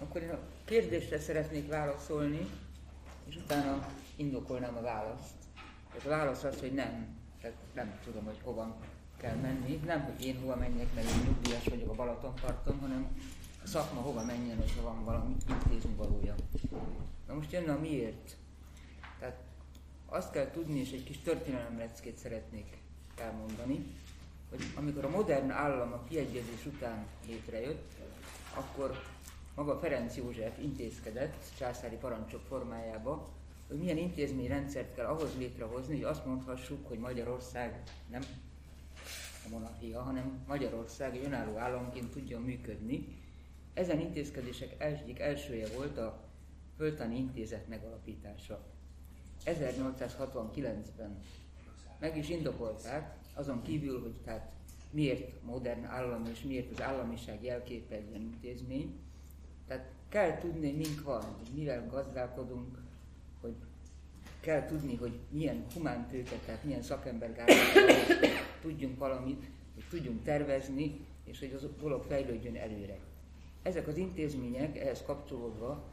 Akkor 0.00 0.22
én 0.22 0.30
kérdésre 0.64 1.18
szeretnék 1.18 1.68
válaszolni, 1.68 2.46
és 3.28 3.36
utána 3.36 3.88
indokolnám 4.16 4.76
a 4.76 4.80
választ. 4.80 5.34
Ez 5.98 6.06
a 6.06 6.08
válasz 6.08 6.42
az, 6.44 6.60
hogy 6.60 6.72
nem. 6.72 7.16
Tehát 7.40 7.56
nem 7.74 7.98
tudom, 8.04 8.24
hogy 8.24 8.38
hova 8.42 8.76
kell 9.16 9.36
menni. 9.36 9.80
Nem, 9.84 10.02
hogy 10.02 10.24
én 10.24 10.40
hova 10.40 10.56
menjek, 10.56 10.94
mert 10.94 11.10
én 11.10 11.22
nyugdíjas 11.24 11.64
vagyok 11.64 11.90
a 11.90 11.94
Balatonparton, 11.94 12.78
hanem 12.78 13.16
a 13.64 13.66
szakma 13.66 14.00
hova 14.00 14.24
menjen, 14.24 14.56
hogyha 14.56 14.82
van 14.82 15.04
valami 15.04 15.36
intézni 15.48 15.94
valója. 15.94 16.34
Na 17.26 17.34
most 17.34 17.52
jönne 17.52 17.72
a 17.72 17.78
miért. 17.78 18.36
Tehát 19.18 19.40
azt 20.06 20.30
kell 20.30 20.50
tudni, 20.50 20.78
és 20.78 20.90
egy 20.90 21.04
kis 21.04 21.18
történelemleckét 21.18 22.16
szeretnék 22.16 22.78
elmondani, 23.18 23.86
hogy 24.50 24.64
amikor 24.74 25.04
a 25.04 25.08
modern 25.08 25.50
állam 25.50 25.92
a 25.92 26.04
kiegyezés 26.08 26.66
után 26.66 27.06
létrejött, 27.26 27.92
akkor 28.54 29.02
maga 29.54 29.78
Ferenc 29.78 30.16
József 30.16 30.58
intézkedett 30.58 31.44
császári 31.58 31.96
parancsok 31.96 32.40
formájába, 32.46 33.28
hogy 33.68 33.78
milyen 33.78 33.96
intézményrendszert 33.96 34.94
kell 34.94 35.06
ahhoz 35.06 35.36
létrehozni, 35.38 35.94
hogy 35.94 36.04
azt 36.04 36.26
mondhassuk, 36.26 36.88
hogy 36.88 36.98
Magyarország 36.98 37.82
nem 38.10 38.22
a 39.46 39.48
monarchia, 39.50 40.02
hanem 40.02 40.44
Magyarország 40.46 41.16
egy 41.16 41.24
önálló 41.24 41.56
államként 41.56 42.10
tudjon 42.10 42.42
működni. 42.42 43.06
Ezen 43.74 44.00
intézkedések 44.00 44.80
egyik 44.82 45.18
elsője 45.18 45.66
volt 45.76 45.98
a 45.98 46.28
Föltani 46.76 47.16
Intézet 47.16 47.68
megalapítása. 47.68 48.64
1869-ben 49.44 51.18
meg 51.98 52.16
is 52.16 52.28
indokolták, 52.28 53.16
azon 53.34 53.62
kívül, 53.62 54.00
hogy 54.00 54.20
tehát 54.24 54.52
miért 54.90 55.42
modern 55.42 55.84
állam 55.84 56.26
és 56.26 56.42
miért 56.42 56.70
az 56.70 56.82
államiság 56.82 57.44
jelképe 57.44 57.94
egy 57.94 58.08
ilyen 58.08 58.20
intézmény. 58.20 59.00
Tehát 59.72 59.90
kell 60.08 60.38
tudni, 60.38 60.72
mink 60.72 61.02
van, 61.02 61.22
hogy 61.22 61.48
mivel 61.54 61.86
gazdálkodunk, 61.90 62.78
hogy 63.40 63.54
kell 64.40 64.66
tudni, 64.66 64.96
hogy 64.96 65.18
milyen 65.28 65.64
humán 65.74 66.06
tőke, 66.06 66.36
tehát 66.46 66.64
milyen 66.64 66.82
szakember 66.82 67.44
tudjunk 68.60 68.98
valamit, 68.98 69.44
hogy 69.74 69.84
tudjunk 69.90 70.22
tervezni, 70.22 71.06
és 71.24 71.38
hogy 71.38 71.52
az 71.54 71.66
dolog 71.80 72.02
fejlődjön 72.02 72.56
előre. 72.56 72.98
Ezek 73.62 73.86
az 73.86 73.96
intézmények 73.96 74.78
ehhez 74.78 75.02
kapcsolódva, 75.06 75.84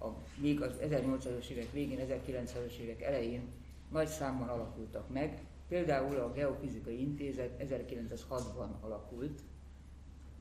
a, 0.00 0.06
még 0.36 0.62
az 0.62 0.76
1800-as 0.82 1.48
évek 1.48 1.72
végén, 1.72 1.98
1900-as 2.08 2.76
évek 2.76 3.02
elején 3.02 3.48
nagy 3.90 4.08
számban 4.08 4.48
alakultak 4.48 5.12
meg, 5.12 5.42
Például 5.68 6.16
a 6.16 6.32
Geofizikai 6.32 7.00
Intézet 7.00 7.64
1906-ban 7.68 8.80
alakult, 8.80 9.40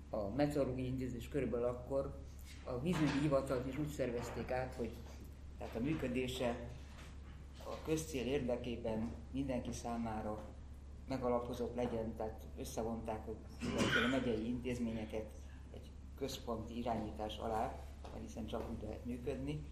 a 0.09 0.27
Meteorológiai 0.35 0.87
Intézet 0.87 1.29
körülbelül 1.29 1.65
akkor 1.65 2.15
a 2.63 2.79
vízügyi 2.79 3.19
hivatalt 3.21 3.67
is 3.67 3.77
úgy 3.77 3.89
szervezték 3.89 4.51
át, 4.51 4.73
hogy 4.75 4.91
tehát 5.57 5.75
a 5.75 5.79
működése 5.79 6.55
a 7.63 7.85
közcél 7.85 8.25
érdekében 8.25 9.11
mindenki 9.31 9.71
számára 9.71 10.43
megalapozott 11.07 11.75
legyen, 11.75 12.15
tehát 12.15 12.43
összevonták 12.57 13.27
a 13.27 14.07
megyei 14.09 14.47
intézményeket 14.47 15.25
egy 15.73 15.91
központi 16.17 16.77
irányítás 16.77 17.37
alá, 17.37 17.75
hiszen 18.21 18.47
csak 18.47 18.69
úgy 18.71 18.81
lehet 18.83 19.05
működni. 19.05 19.63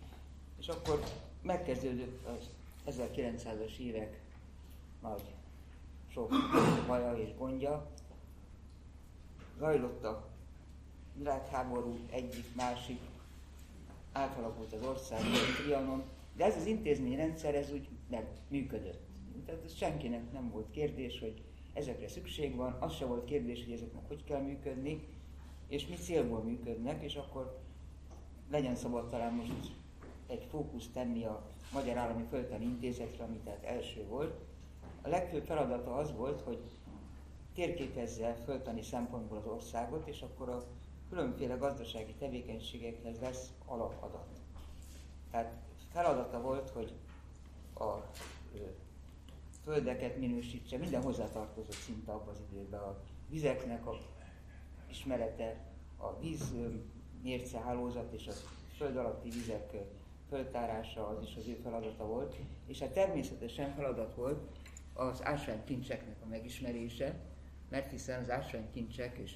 És 0.60 0.68
akkor 0.68 1.04
megkezdődött 1.42 2.26
az 2.26 2.50
1900-as 2.88 3.78
évek 3.78 4.22
nagy 5.02 5.34
sok 6.08 6.34
baja 6.88 7.18
és 7.18 7.36
gondja. 7.38 7.92
Zajlott 9.58 10.04
a 10.04 10.31
világháború 11.14 12.00
egyik, 12.12 12.56
másik, 12.56 13.00
átalakult 14.12 14.74
az 14.74 14.86
ország, 14.86 15.20
Trianon, 15.64 16.04
de 16.36 16.46
ez 16.46 16.56
az 16.56 16.66
intézményrendszer, 16.66 17.56
ez 17.56 17.72
úgy 17.72 17.88
nem 18.10 18.24
működött. 18.48 19.02
Tehát 19.46 19.64
ez 19.66 19.76
senkinek 19.76 20.32
nem 20.32 20.50
volt 20.52 20.72
kérdés, 20.72 21.20
hogy 21.20 21.42
ezekre 21.74 22.08
szükség 22.08 22.56
van, 22.56 22.78
az 22.80 22.94
se 22.96 23.06
volt 23.06 23.26
kérdés, 23.26 23.64
hogy 23.64 23.74
ezeknek 23.74 24.08
hogy 24.08 24.24
kell 24.24 24.42
működni, 24.42 25.08
és 25.68 25.88
mi 25.88 25.96
célból 25.96 26.44
működnek, 26.44 27.04
és 27.04 27.16
akkor 27.16 27.60
legyen 28.50 28.76
szabad 28.76 29.10
talán 29.10 29.34
most 29.34 29.72
egy 30.28 30.48
fókusz 30.50 30.90
tenni 30.94 31.26
a 31.26 31.50
Magyar 31.74 31.98
Állami 31.98 32.24
Földtani 32.30 32.66
Intézetre, 32.66 33.24
ami 33.24 33.38
tehát 33.44 33.64
első 33.64 34.06
volt, 34.08 34.40
a 35.02 35.08
legfőbb 35.08 35.44
feladata 35.46 35.96
az 35.96 36.14
volt, 36.16 36.42
hogy 36.42 36.60
térképezze 37.54 38.34
föltani 38.34 38.82
szempontból 38.82 39.38
az 39.38 39.46
országot, 39.46 40.08
és 40.08 40.22
akkor 40.22 40.50
a 40.50 40.64
különféle 41.12 41.56
gazdasági 41.56 42.14
tevékenységekhez 42.14 43.20
lesz 43.20 43.50
alapadat. 43.66 44.40
Tehát 45.32 45.54
feladata 45.94 46.42
volt, 46.42 46.70
hogy 46.70 46.94
a 47.76 47.92
földeket 49.64 50.18
minősítse, 50.18 50.78
minden 50.78 51.02
hozzátartozott 51.02 51.72
szinte 51.72 52.12
abban 52.12 52.34
az 52.34 52.42
időben. 52.52 52.80
A 52.80 52.98
vizeknek 53.30 53.88
a 53.88 53.98
ismerete, 54.90 55.56
a 55.98 56.20
víz 56.20 56.54
mérce 57.22 57.60
hálózat 57.60 58.14
és 58.14 58.28
a 58.28 58.34
föld 58.78 58.98
alatti 58.98 59.30
vizek 59.30 59.76
föltárása 60.30 61.08
az 61.08 61.24
is 61.24 61.36
az 61.36 61.48
ő 61.48 61.60
feladata 61.64 62.06
volt, 62.06 62.36
és 62.68 62.80
hát 62.80 62.94
természetesen 62.94 63.74
feladat 63.74 64.16
volt, 64.16 64.60
az 64.94 65.26
ásványkincseknek 65.26 66.16
a 66.24 66.28
megismerése, 66.28 67.20
mert 67.70 67.92
hiszen 67.92 68.22
az 68.22 68.30
ásványkincsek 68.30 69.18
és 69.18 69.32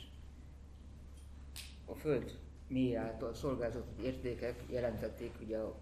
a 1.86 1.94
föld 1.96 2.40
mély 2.68 2.98
által 2.98 3.34
szolgáltatott 3.34 4.00
értékek 4.00 4.64
jelentették 4.70 5.32
ugye 5.42 5.58
a 5.58 5.76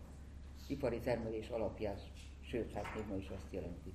ipari 0.68 1.00
termelés 1.00 1.50
alapját, 1.50 2.02
sőt, 2.42 2.72
hát 2.72 2.96
még 2.96 3.04
ma 3.10 3.16
is 3.16 3.30
azt 3.30 3.52
jelentik. 3.52 3.94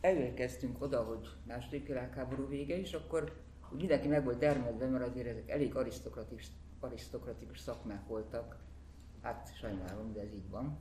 Elérkeztünk 0.00 0.82
oda, 0.82 1.02
hogy 1.02 1.28
második 1.46 1.86
világháború 1.86 2.48
vége, 2.48 2.78
és 2.78 2.92
akkor 2.92 3.32
úgy 3.72 3.78
mindenki 3.78 4.08
meg 4.08 4.24
volt 4.24 4.38
termelve, 4.38 4.86
mert 4.86 5.08
azért 5.08 5.26
ezek 5.26 5.50
elég 5.50 5.76
arisztokratikus, 5.76 6.46
arisztokratikus 6.80 7.58
szakmák 7.58 8.06
voltak. 8.06 8.58
Hát 9.22 9.56
sajnálom, 9.58 10.12
de 10.12 10.20
ez 10.20 10.32
így 10.32 10.50
van 10.50 10.76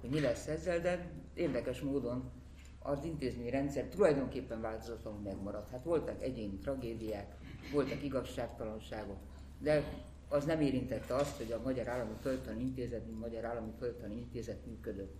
hogy 0.00 0.10
mi 0.10 0.20
lesz 0.20 0.46
ezzel, 0.46 0.80
de 0.80 1.10
érdekes 1.34 1.80
módon 1.80 2.30
az 2.78 3.04
intézményrendszer 3.04 3.84
tulajdonképpen 3.84 4.60
változatlanul 4.60 5.20
megmaradt. 5.20 5.70
Hát 5.70 5.84
voltak 5.84 6.22
egyéni 6.22 6.58
tragédiák, 6.58 7.34
voltak 7.72 8.02
igazságtalanságok, 8.02 9.18
de 9.58 9.84
az 10.28 10.44
nem 10.44 10.60
érintette 10.60 11.14
azt, 11.14 11.36
hogy 11.36 11.52
a 11.52 11.60
Magyar 11.64 11.88
Állami 11.88 12.14
Földtani 12.20 12.60
Intézet, 12.60 13.06
mint 13.06 13.20
Magyar 13.20 13.44
Állami 13.44 13.72
Földtani 13.78 14.16
Intézet 14.16 14.66
működött. 14.66 15.16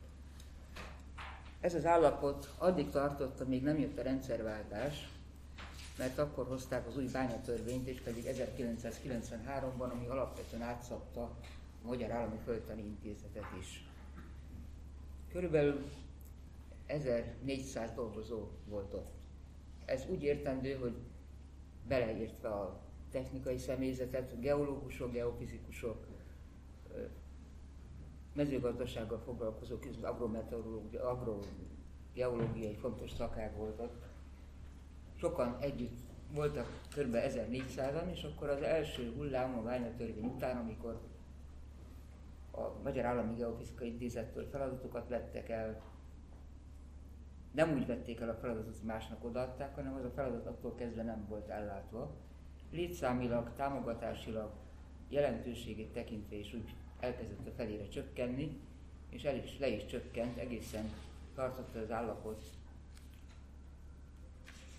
Ez 1.61 1.75
az 1.75 1.85
állapot 1.85 2.55
addig 2.59 2.91
tartott, 2.91 3.49
még 3.49 3.63
nem 3.63 3.79
jött 3.79 3.99
a 3.99 4.03
rendszerváltás, 4.03 5.09
mert 5.99 6.19
akkor 6.19 6.47
hozták 6.47 6.87
az 6.87 6.97
új 6.97 7.07
bányatörvényt, 7.13 7.89
és 7.89 8.01
pedig 8.01 8.25
1993-ban, 8.27 9.91
ami 9.91 10.07
alapvetően 10.07 10.63
átszabta 10.63 11.23
a 11.23 11.87
Magyar 11.87 12.11
Állami 12.11 12.39
Földtani 12.45 12.83
Intézetet 12.83 13.47
is. 13.61 13.87
Körülbelül 15.33 15.85
1400 16.87 17.91
dolgozó 17.95 18.49
volt 18.69 18.95
ott. 18.95 19.13
Ez 19.85 20.05
úgy 20.09 20.23
értendő, 20.23 20.75
hogy 20.75 20.95
beleértve 21.89 22.49
a 22.49 22.81
technikai 23.11 23.59
személyzetet, 23.59 24.41
geológusok, 24.41 25.13
geofizikusok, 25.13 26.07
mezőgazdasággal 28.33 29.19
foglalkozók, 29.19 29.87
agrogeológiai 31.03 32.75
fontos 32.75 33.11
szakák 33.11 33.57
voltak. 33.57 33.93
Sokan 35.15 35.57
együtt 35.61 35.99
voltak 36.35 36.67
kb. 36.97 37.15
1400-an, 37.15 38.11
és 38.13 38.23
akkor 38.23 38.49
az 38.49 38.63
első 38.63 39.13
hullám 39.17 39.59
a 39.59 39.63
vánятörvény 39.63 40.25
után, 40.25 40.57
amikor 40.57 41.01
a 42.51 42.61
Magyar 42.83 43.05
Állami 43.05 43.35
Geofizikai 43.35 43.89
Intézettől 43.89 44.49
feladatokat 44.51 45.09
vettek 45.09 45.49
el, 45.49 45.83
nem 47.59 47.73
úgy 47.73 47.87
vették 47.87 48.21
el 48.21 48.29
a 48.29 48.35
feladatot, 48.35 48.77
hogy 48.77 48.87
másnak 48.87 49.25
odaadták, 49.25 49.75
hanem 49.75 49.95
az 49.95 50.05
a 50.05 50.11
feladat 50.11 50.47
attól 50.47 50.75
kezdve 50.75 51.03
nem 51.03 51.27
volt 51.29 51.49
ellátva. 51.49 52.15
Létszámilag, 52.71 53.53
támogatásilag, 53.57 54.53
jelentőségét 55.09 55.93
tekintve 55.93 56.37
is 56.37 56.55
úgy 56.55 56.75
elkezdett 57.01 57.47
a 57.47 57.51
felére 57.57 57.89
csökkenni, 57.89 58.61
és 59.11 59.25
el 59.25 59.37
is, 59.37 59.59
le 59.59 59.69
is 59.69 59.87
csökkent, 59.87 60.37
egészen 60.37 60.91
tartotta 61.35 61.79
az 61.79 61.91
állapot 61.91 62.43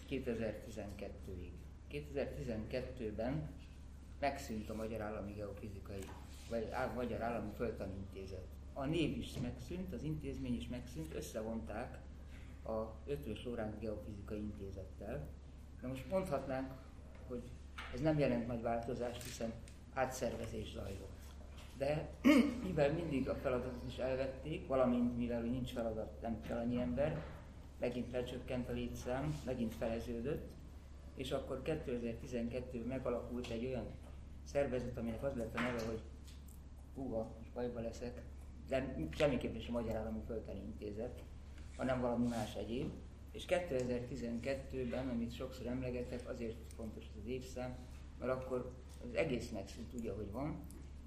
2012-ig. 0.10 1.50
2012-ben 1.92 3.50
megszűnt 4.20 4.70
a 4.70 4.76
Magyar 4.76 5.02
Állami 5.02 5.34
Geofizikai 5.34 6.04
vagy 6.50 6.70
Magyar 6.96 7.22
Állami 7.22 7.52
Földtani 7.56 7.94
Intézet. 7.96 8.48
A 8.74 8.86
név 8.86 9.18
is 9.18 9.38
megszűnt, 9.42 9.94
az 9.94 10.04
intézmény 10.04 10.56
is 10.56 10.68
megszűnt, 10.68 11.14
összevonták 11.14 12.08
a 12.70 12.96
Ötvös 13.06 13.46
Lóránc 13.46 13.80
Geofizikai 13.80 14.40
Intézettel. 14.40 15.28
Na 15.82 15.88
most 15.88 16.10
mondhatnánk, 16.10 16.72
hogy 17.28 17.44
ez 17.94 18.00
nem 18.00 18.20
jelent 18.20 18.48
nagy 18.48 18.62
változást, 18.62 19.24
hiszen 19.24 19.54
átszervezés 19.94 20.72
zajlott. 20.72 21.18
De 21.78 22.10
mivel 22.68 22.94
mindig 22.94 23.30
a 23.30 23.36
feladatot 23.36 23.84
is 23.88 23.98
elvették, 23.98 24.68
valamint 24.68 25.18
mivel 25.18 25.42
nincs 25.42 25.72
feladat, 25.72 26.22
nem 26.22 26.42
kell 26.42 26.58
annyi 26.58 26.82
ember, 26.82 27.24
megint 27.80 28.12
lecsökkent 28.12 28.70
a 28.70 28.72
létszám, 28.72 29.42
megint 29.46 29.76
feleződött, 29.76 30.48
és 31.16 31.32
akkor 31.32 31.62
2012 31.62 32.86
megalakult 32.86 33.48
egy 33.48 33.66
olyan 33.66 33.86
szervezet, 34.44 34.98
aminek 34.98 35.24
az 35.24 35.36
lett 35.36 35.56
a 35.56 35.62
neve, 35.62 35.86
hogy 35.86 36.02
húha, 36.96 37.32
most 37.38 37.54
bajba 37.54 37.80
leszek, 37.80 38.22
de 38.68 38.96
semmiképpen 39.12 39.62
sem 39.62 39.74
Magyar 39.74 39.96
Állami 39.96 40.22
Földtani 40.26 40.60
Intézet, 40.60 41.24
hanem 41.80 42.02
valami 42.02 42.28
más 42.28 42.56
egyéb. 42.56 42.92
És 43.32 43.46
2012-ben, 43.48 45.08
amit 45.10 45.34
sokszor 45.34 45.68
emlegetek, 45.68 46.30
azért 46.30 46.74
fontos 46.76 47.06
az 47.20 47.28
évszám, 47.28 47.78
mert 48.20 48.32
akkor 48.32 48.72
az 49.04 49.14
egész 49.14 49.50
megszűnt 49.50 49.94
úgy, 49.94 50.08
ahogy 50.08 50.32
van, 50.32 50.62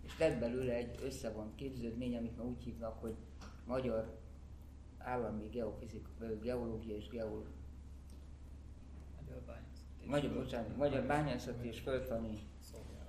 és 0.05 0.19
lett 0.19 0.39
belőle 0.39 0.75
egy 0.75 0.99
összevont 1.03 1.55
képződmény, 1.55 2.17
amit 2.17 2.37
ma 2.37 2.45
úgy 2.45 2.63
hívnak, 2.63 3.01
hogy 3.01 3.15
Magyar 3.67 4.19
Állami 4.99 5.49
Geofizik, 5.49 6.07
Geológia 6.43 6.97
és 6.97 7.09
Geol... 7.09 7.47
Magyar, 10.07 10.33
bocsánat, 10.33 10.77
Magyar 10.77 11.07
Bányászati 11.07 11.69
és 11.69 11.81
Földtani 11.81 12.39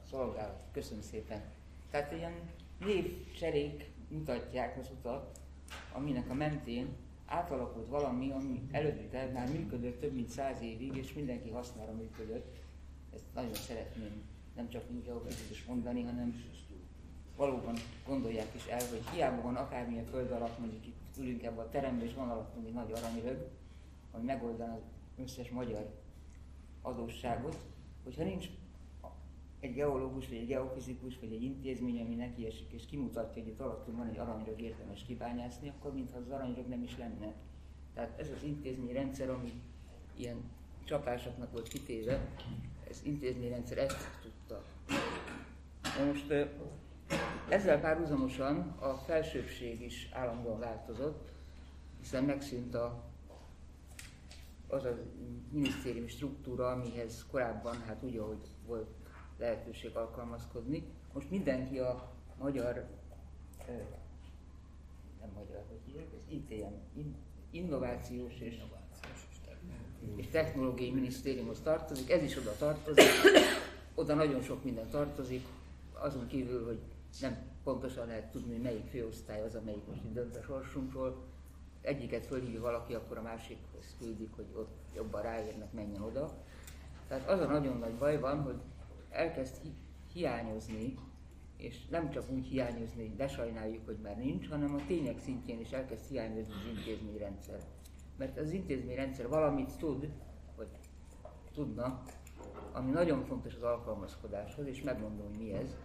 Szolgálat. 0.10 0.63
Köszönöm 0.71 1.02
szépen. 1.02 1.43
Tehát 1.89 2.12
ilyen 2.12 2.34
névcserék 2.80 3.91
mutatják 4.10 4.78
az 4.78 4.89
utat, 4.97 5.39
aminek 5.93 6.30
a 6.30 6.34
mentén 6.34 6.95
átalakult 7.34 7.88
valami, 7.88 8.32
ami 8.32 8.62
előtte 8.72 9.32
már 9.34 9.52
működött 9.52 10.00
több 10.00 10.13
mint 10.13 10.30
száz 10.30 10.62
évig, 10.62 10.96
és 10.96 11.13
mindenki 11.13 11.50
hasznára 11.50 11.91
működött. 11.91 12.56
Ezt 13.13 13.24
nagyon 13.34 13.54
szeretném 13.54 14.24
nem 14.56 14.69
csak 14.69 14.84
úgy 14.91 15.26
is 15.52 15.65
mondani, 15.65 16.02
hanem 16.02 16.43
valóban 17.36 17.76
gondolják 18.06 18.56
is 18.56 18.65
el, 18.65 18.89
hogy 18.89 19.10
hiába 19.13 19.41
van 19.41 19.56
akármilyen 19.56 20.06
föld 20.06 20.32
alatt, 20.32 20.60
mondjuk 20.60 20.86
itt 20.86 21.17
ülünk 21.17 21.43
ebben 21.43 21.65
a 21.65 21.69
teremben, 21.69 22.08
és 22.08 22.13
van 22.13 22.30
alatt 22.30 22.56
egy 22.65 22.74
nagy 22.74 22.91
aranyrög, 22.91 23.50
ami 24.12 24.26
megoldaná 24.26 24.76
az 24.76 24.82
összes 25.24 25.50
magyar 25.50 26.02
adósságot, 26.82 27.58
hogyha 28.04 28.24
nincs 28.24 28.48
egy 29.63 29.73
geológus, 29.73 30.28
vagy 30.28 30.38
egy 30.38 30.47
geofizikus, 30.47 31.19
vagy 31.19 31.34
egy 31.34 31.43
intézmény, 31.43 32.02
ami 32.02 32.15
nekiesik, 32.15 32.71
és 32.71 32.86
kimutatja, 32.86 33.41
hogy 33.41 33.52
itt 33.52 33.60
alattunk 33.60 33.97
van 33.97 34.08
egy 34.08 34.17
aranyrög 34.17 34.62
érdemes 34.62 35.04
kibányászni, 35.04 35.69
akkor 35.69 35.93
mintha 35.93 36.17
az 36.17 36.30
aranyrög 36.30 36.67
nem 36.67 36.84
is 36.84 36.97
lenne. 36.97 37.34
Tehát 37.93 38.19
ez 38.19 38.30
az 38.36 38.43
intézményrendszer, 38.43 39.30
ami 39.30 39.62
ilyen 40.17 40.38
csapásoknak 40.84 41.52
volt 41.52 41.67
kitéve, 41.67 42.28
ez 42.89 43.02
intézményrendszer 43.04 43.78
ezt 43.78 44.19
tudta. 44.21 44.63
Na 45.97 46.06
most 46.06 46.34
ezzel 47.49 47.80
párhuzamosan 47.80 48.76
a 48.80 48.93
felsőbbség 48.93 49.82
is 49.82 50.10
állandóan 50.13 50.60
változott, 50.60 51.32
hiszen 51.99 52.23
megszűnt 52.23 52.76
a, 52.76 53.04
az 54.67 54.86
a 54.86 54.97
minisztériumi 55.52 56.08
struktúra, 56.08 56.71
amihez 56.71 57.26
korábban, 57.32 57.82
hát 57.82 58.04
úgy, 58.04 58.17
ahogy 58.17 58.47
volt 58.65 59.03
lehetőség 59.43 59.95
alkalmazkodni. 59.95 60.84
Most 61.13 61.29
mindenki 61.29 61.79
a 61.79 62.12
magyar, 62.39 62.86
nem 65.19 65.29
magyar, 65.34 65.63
hogy 65.69 65.79
hívják, 65.86 66.08
ez 66.13 66.34
ITM, 66.34 66.73
Innovációs 67.51 68.39
és, 68.39 68.62
és 70.15 70.27
Technológiai 70.27 70.91
Minisztériumhoz 70.91 71.60
tartozik, 71.60 72.12
ez 72.12 72.23
is 72.23 72.38
oda 72.38 72.56
tartozik, 72.58 73.06
oda 73.95 74.13
nagyon 74.13 74.41
sok 74.41 74.63
minden 74.63 74.89
tartozik, 74.89 75.45
azon 75.93 76.27
kívül, 76.27 76.65
hogy 76.65 76.79
nem 77.21 77.38
pontosan 77.63 78.08
lehet 78.08 78.32
tudni, 78.32 78.58
melyik 78.58 78.86
főosztály 78.86 79.41
az, 79.41 79.56
amelyik 79.56 79.88
most 79.88 80.03
itt 80.03 80.13
dönt 80.13 80.36
a 80.36 80.41
sorsunkról. 80.41 81.23
Egyiket 81.82 82.25
fölhívja 82.25 82.62
valaki, 82.62 82.93
akkor 82.93 83.17
a 83.17 83.21
másikhoz 83.21 83.95
küldik, 83.99 84.36
hogy 84.36 84.45
ott 84.56 84.77
jobban 84.95 85.21
ráérnek, 85.21 85.71
menjen 85.73 86.01
oda. 86.01 86.32
Tehát 87.08 87.29
az 87.29 87.39
a 87.39 87.45
nagyon 87.45 87.77
nagy 87.77 87.93
baj 87.93 88.19
van, 88.19 88.41
hogy 88.41 88.56
elkezd 89.13 89.62
hi- 89.62 89.76
hiányozni, 90.13 90.97
és 91.58 91.86
nem 91.86 92.10
csak 92.10 92.32
úgy 92.32 92.45
hiányozni, 92.45 93.02
hogy 93.02 93.15
besajnáljuk, 93.15 93.86
hogy 93.86 93.97
már 94.04 94.17
nincs, 94.17 94.49
hanem 94.49 94.76
a 94.76 94.86
tények 94.88 95.19
szintjén 95.19 95.60
is 95.60 95.71
elkezd 95.71 96.10
hiányozni 96.10 96.54
az 96.54 96.78
intézményrendszer. 96.78 97.60
Mert 98.17 98.38
az 98.38 98.52
intézményrendszer 98.52 99.28
valamit 99.28 99.78
tud, 99.78 100.10
vagy 100.56 100.67
tudna, 101.54 102.04
ami 102.71 102.91
nagyon 102.91 103.26
fontos 103.26 103.56
az 103.56 103.63
alkalmazkodáshoz, 103.63 104.65
és 104.65 104.82
megmondom, 104.82 105.26
hogy 105.28 105.38
mi 105.38 105.54
ez. 105.54 105.76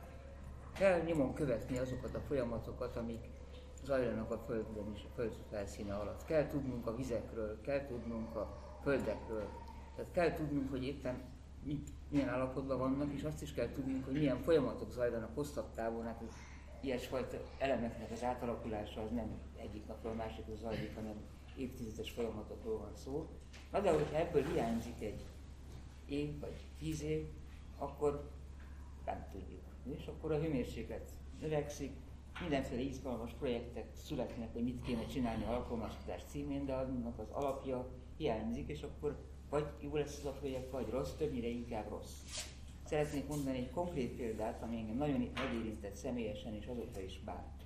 Kell 0.73 1.03
nyomon 1.03 1.35
követni 1.35 1.79
azokat 1.79 2.15
a 2.15 2.21
folyamatokat, 2.21 2.97
amik 2.97 3.31
zajlanak 3.85 4.31
a 4.31 4.39
Földön 4.39 4.93
és 4.95 5.05
a 5.05 5.15
Föld 5.15 5.37
felszíne 5.51 5.95
alatt. 5.95 6.25
Kell 6.25 6.47
tudnunk 6.47 6.87
a 6.87 6.97
vizekről, 6.97 7.61
kell 7.61 7.87
tudnunk 7.87 8.37
a 8.37 8.59
földekről. 8.83 9.49
Tehát 9.97 10.13
kell 10.13 10.33
tudnunk, 10.33 10.71
hogy 10.71 10.85
éppen 10.85 11.23
milyen 12.09 12.29
állapotban 12.29 12.79
vannak, 12.79 13.13
és 13.13 13.23
azt 13.23 13.43
is 13.43 13.53
kell 13.53 13.73
tudnunk, 13.73 14.05
hogy 14.05 14.15
milyen 14.15 14.43
folyamatok 14.43 14.93
zajlanak 14.93 15.35
hosszabb 15.35 15.71
távon, 15.75 16.05
hát 16.05 16.23
az 16.29 16.35
ilyesfajta 16.81 17.37
elemeknek 17.59 18.11
az 18.11 18.25
átalakulása 18.25 19.03
az 19.03 19.11
nem 19.11 19.41
egyik 19.57 19.87
napról 19.87 20.13
a 20.13 20.15
másikra 20.15 20.55
zajlik, 20.55 20.95
hanem 20.95 21.15
évtizedes 21.57 22.11
folyamatokról 22.11 22.79
van 22.79 22.93
szó. 22.95 23.29
Na 23.73 23.81
de 23.81 23.93
hogyha 23.93 24.17
ebből 24.17 24.45
hiányzik 24.45 25.01
egy 25.01 25.25
év 26.07 26.41
vagy 26.41 26.57
tíz 26.79 27.03
év, 27.03 27.27
akkor 27.79 28.31
nem 29.05 29.27
tudjuk. 29.33 29.63
És 29.99 30.07
akkor 30.07 30.33
a 30.33 30.39
hőmérséklet 30.39 31.11
növekszik, 31.41 31.93
mindenféle 32.41 32.81
izgalmas 32.81 33.33
projektek 33.33 33.87
születnek, 33.95 34.53
hogy 34.53 34.63
mit 34.63 34.83
kéne 34.83 35.07
csinálni 35.07 35.45
a 35.45 35.53
alkalmazkodás 35.53 36.23
címén, 36.27 36.67
de 36.67 36.73
annak 36.73 37.19
az 37.19 37.31
alapja 37.31 37.89
hiányzik, 38.17 38.69
és 38.69 38.83
akkor 38.83 39.19
vagy 39.49 39.67
jó 39.81 39.97
lesz 39.97 40.19
ez 40.19 40.25
a 40.25 40.31
projekt, 40.31 40.71
vagy 40.71 40.89
rossz, 40.89 41.11
többnyire 41.11 41.47
inkább 41.47 41.89
rossz. 41.89 42.13
Szeretnék 42.85 43.27
mondani 43.27 43.59
egy 43.59 43.71
konkrét 43.71 44.17
példát, 44.17 44.63
ami 44.63 44.77
engem 44.77 44.97
nagyon 44.97 45.31
megérintett 45.35 45.97
személyesen, 45.97 46.55
és 46.55 46.67
azóta 46.67 47.01
is 47.01 47.21
bánt. 47.25 47.63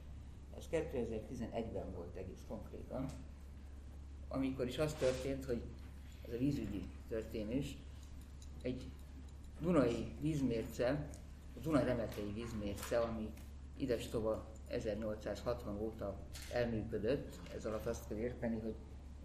Ez 0.57 0.65
2011-ben 0.71 1.93
volt 1.95 2.17
egész 2.17 2.45
konkrétan, 2.49 3.07
amikor 4.29 4.67
is 4.67 4.79
az 4.79 4.95
történt, 4.95 5.45
hogy 5.45 5.63
ez 6.27 6.33
a 6.33 6.39
vízügyi 6.39 6.83
történés, 7.09 7.77
egy 8.63 8.91
Dunai 9.61 10.07
vízmérce, 10.21 11.09
a 11.57 11.59
Duna 11.61 11.85
remetei 11.85 12.33
vízmérce, 12.33 12.99
ami 12.99 13.31
ides 13.77 14.09
tova 14.09 14.51
1860 14.69 15.81
óta 15.81 16.19
elműködött, 16.53 17.41
ez 17.55 17.67
alatt 17.67 17.87
azt 17.87 18.09
kell 18.09 18.19
érteni, 18.19 18.61
hogy 18.61 18.75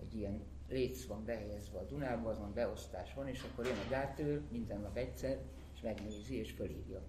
egy 0.02 0.16
ilyen 0.16 0.42
léc 0.70 1.06
van 1.06 1.26
behelyezve 1.26 1.78
a 1.80 1.86
Dunába, 1.86 2.30
azon 2.30 2.54
beosztás 2.54 3.14
van, 3.14 3.28
és 3.28 3.44
akkor 3.44 3.66
jön 3.66 3.78
a 3.78 3.90
gátőr 3.90 4.42
minden 4.52 4.80
nap 4.80 4.98
egyszer, 4.98 5.42
és 5.74 5.82
megnézi 5.82 6.36
és 6.36 6.52
fölírja. 6.52 7.02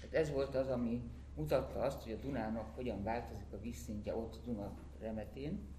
Tehát 0.00 0.14
ez 0.14 0.32
volt 0.32 0.54
az, 0.54 0.68
ami 0.68 1.10
mutatta 1.36 1.80
azt, 1.80 2.02
hogy 2.02 2.12
a 2.12 2.16
Dunának 2.16 2.74
hogyan 2.74 3.02
változik 3.02 3.52
a 3.52 3.60
vízszintje 3.60 4.16
ott 4.16 4.40
Duna 4.44 4.78
remetén. 5.00 5.74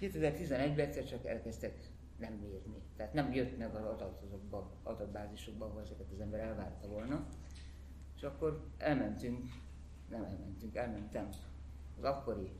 2011-ben 0.00 0.86
egyszer 0.86 1.04
csak 1.04 1.26
elkezdtek 1.26 1.90
nem 2.18 2.32
mérni. 2.32 2.82
Tehát 2.96 3.12
nem 3.12 3.32
jött 3.32 3.58
meg 3.58 3.74
az 3.74 3.84
adatokba, 3.84 4.70
adatbázisokba, 4.82 5.64
ahol 5.64 5.80
ezeket 5.80 6.12
az 6.12 6.20
ember 6.20 6.40
elvárta 6.40 6.88
volna. 6.88 7.26
És 8.16 8.22
akkor 8.22 8.64
elmentünk, 8.78 9.48
nem 10.08 10.24
elmentünk, 10.24 10.76
elmentem 10.76 11.28
az 11.96 12.04
akkori 12.04 12.52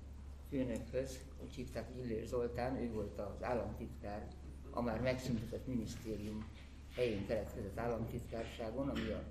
főnökhöz, 0.49 1.19
úgy 1.43 1.55
hívták 1.55 1.91
Illér 1.97 2.27
Zoltán, 2.27 2.77
ő 2.77 2.93
volt 2.93 3.19
az 3.19 3.43
államtitkár, 3.43 4.29
a 4.71 4.81
már 4.81 5.01
megszüntetett 5.01 5.67
minisztérium 5.67 6.47
helyén 6.95 7.27
keletkezett 7.27 7.79
államtitkárságon, 7.79 8.89
ami 8.89 9.11
a 9.11 9.23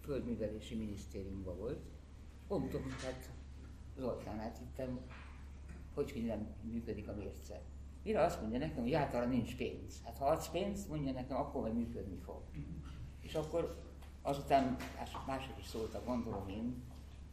Földművelési 0.00 0.74
Minisztériumban 0.74 1.56
volt. 1.56 1.80
Mondtam, 2.48 2.82
hát 2.82 3.30
Zoltán, 3.98 4.38
hát 4.38 4.58
hittem, 4.58 5.00
hogy, 5.94 6.12
hogy 6.12 6.24
nem 6.24 6.54
működik 6.62 7.08
a 7.08 7.14
mérce. 7.14 7.60
Mire 8.02 8.20
azt 8.20 8.40
mondja 8.40 8.58
nekem, 8.58 8.82
hogy 8.82 8.94
arra 8.94 9.26
nincs 9.26 9.56
pénz. 9.56 10.02
Hát 10.04 10.18
ha 10.18 10.26
adsz 10.26 10.48
pénzt, 10.48 10.88
mondja 10.88 11.12
nekem, 11.12 11.36
akkor 11.36 11.60
majd 11.60 11.74
működni 11.74 12.16
fog. 12.16 12.42
És 13.20 13.34
akkor 13.34 13.82
azután 14.22 14.76
mások 15.26 15.58
is 15.58 15.66
szóltak, 15.66 16.06
gondolom 16.06 16.48
én, 16.48 16.82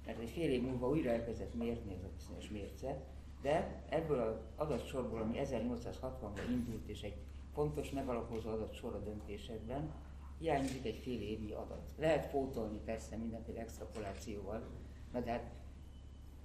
mert 0.06 0.20
egy 0.20 0.30
fél 0.30 0.52
év 0.52 0.62
múlva 0.62 0.90
újra 0.90 1.10
elkezdett 1.10 1.54
mérni 1.54 1.94
ez 1.94 2.30
a 2.30 2.52
mérce, 2.52 3.04
de 3.46 3.84
ebből 3.90 4.20
az 4.20 4.36
adatsorból, 4.56 5.22
ami 5.22 5.40
1860-ban 5.44 6.42
indult, 6.50 6.88
és 6.88 7.02
egy 7.02 7.18
fontos 7.54 7.92
megalapozó 7.92 8.50
adatsor 8.50 8.96
a 8.96 9.00
döntésekben, 9.00 9.94
hiányzik 10.40 10.86
egy 10.86 10.98
fél 10.98 11.22
évi 11.22 11.52
adat. 11.52 11.90
Lehet 11.98 12.30
pótolni 12.30 12.78
persze 12.86 13.16
mindenféle 13.16 13.60
extrapolációval, 13.60 14.64
na 15.12 15.20
de 15.20 15.32
hát 15.32 15.52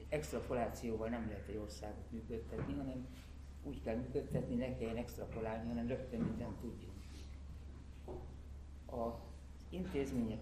extrapolációval 0.08 1.08
nem 1.08 1.26
lehet 1.28 1.48
egy 1.48 1.56
országot 1.56 2.10
működtetni, 2.10 2.74
hanem 2.74 3.06
úgy 3.62 3.82
kell 3.82 3.96
működtetni, 3.96 4.54
ne 4.54 4.76
kelljen 4.76 4.96
extrapolálni, 4.96 5.68
hanem 5.68 5.86
rögtön 5.86 6.20
mindent 6.20 6.60
tudjunk. 6.60 6.98
A 8.86 9.20
intézmények 9.68 10.40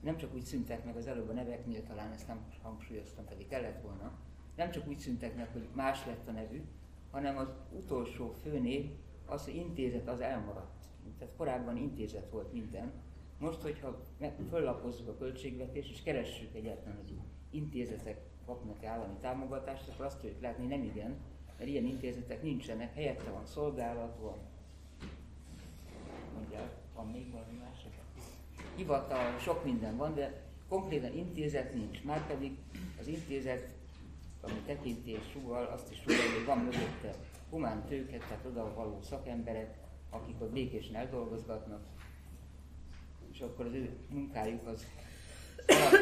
nem 0.00 0.16
csak 0.16 0.34
úgy 0.34 0.44
szüntek 0.44 0.84
meg 0.84 0.96
az 0.96 1.06
előbb 1.06 1.28
a 1.28 1.32
neveknél, 1.32 1.82
talán 1.82 2.12
ezt 2.12 2.26
nem 2.26 2.44
hangsúlyoztam, 2.62 3.24
pedig 3.24 3.46
kellett 3.46 3.82
volna, 3.82 4.12
nem 4.56 4.70
csak 4.70 4.88
úgy 4.88 4.98
szüntek 4.98 5.36
meg, 5.36 5.48
hogy 5.52 5.68
más 5.72 6.06
lett 6.06 6.28
a 6.28 6.32
nevük, 6.32 6.64
hanem 7.10 7.36
az 7.36 7.48
utolsó 7.70 8.34
főnév, 8.42 8.90
az, 9.26 9.48
intézet 9.48 10.08
az 10.08 10.20
elmaradt. 10.20 10.84
Tehát 11.18 11.34
korábban 11.36 11.76
intézet 11.76 12.30
volt 12.30 12.52
minden. 12.52 12.92
Most, 13.38 13.60
hogyha 13.60 14.02
föllapozzuk 14.48 15.08
a 15.08 15.16
költségvetést, 15.16 15.90
és 15.90 16.02
keressük 16.02 16.54
egyáltalán, 16.54 16.96
hogy 16.96 17.18
intézetek 17.50 18.20
kapnak 18.46 18.84
állami 18.84 19.14
támogatást, 19.20 19.88
akkor 19.88 20.04
azt 20.04 20.20
tudjuk 20.20 20.40
látni, 20.40 20.66
nem 20.66 20.82
igen, 20.82 21.16
mert 21.58 21.70
ilyen 21.70 21.84
intézetek 21.84 22.42
nincsenek, 22.42 22.94
helyette 22.94 23.30
van 23.30 23.46
szolgálat, 23.46 24.18
van, 24.20 24.38
mondják, 26.34 26.70
van 26.94 27.06
még 27.06 27.30
valami 27.30 27.58
másik. 27.58 27.90
Hivatal, 28.76 29.38
sok 29.38 29.64
minden 29.64 29.96
van, 29.96 30.14
de 30.14 30.42
konkrétan 30.68 31.16
intézet 31.16 31.74
nincs. 31.74 32.02
Márpedig 32.02 32.58
az 33.00 33.06
intézet, 33.06 33.75
ami 34.50 34.60
tekintés 34.66 35.20
sugal, 35.32 35.64
azt 35.64 35.90
is 35.90 35.98
sugal, 35.98 36.16
hogy 36.36 36.44
van 36.44 36.58
mögötte 36.58 37.14
humán 37.50 37.84
tőket, 37.84 38.20
tehát 38.20 38.44
oda 38.44 38.74
való 38.74 39.00
szakemberek, 39.02 39.74
akik 40.10 40.40
ott 40.40 40.52
békésen 40.52 40.94
eldolgozgatnak, 40.94 41.86
és 43.32 43.40
akkor 43.40 43.66
az 43.66 43.72
ő 43.72 43.96
munkájuk 44.08 44.66
az 44.66 44.86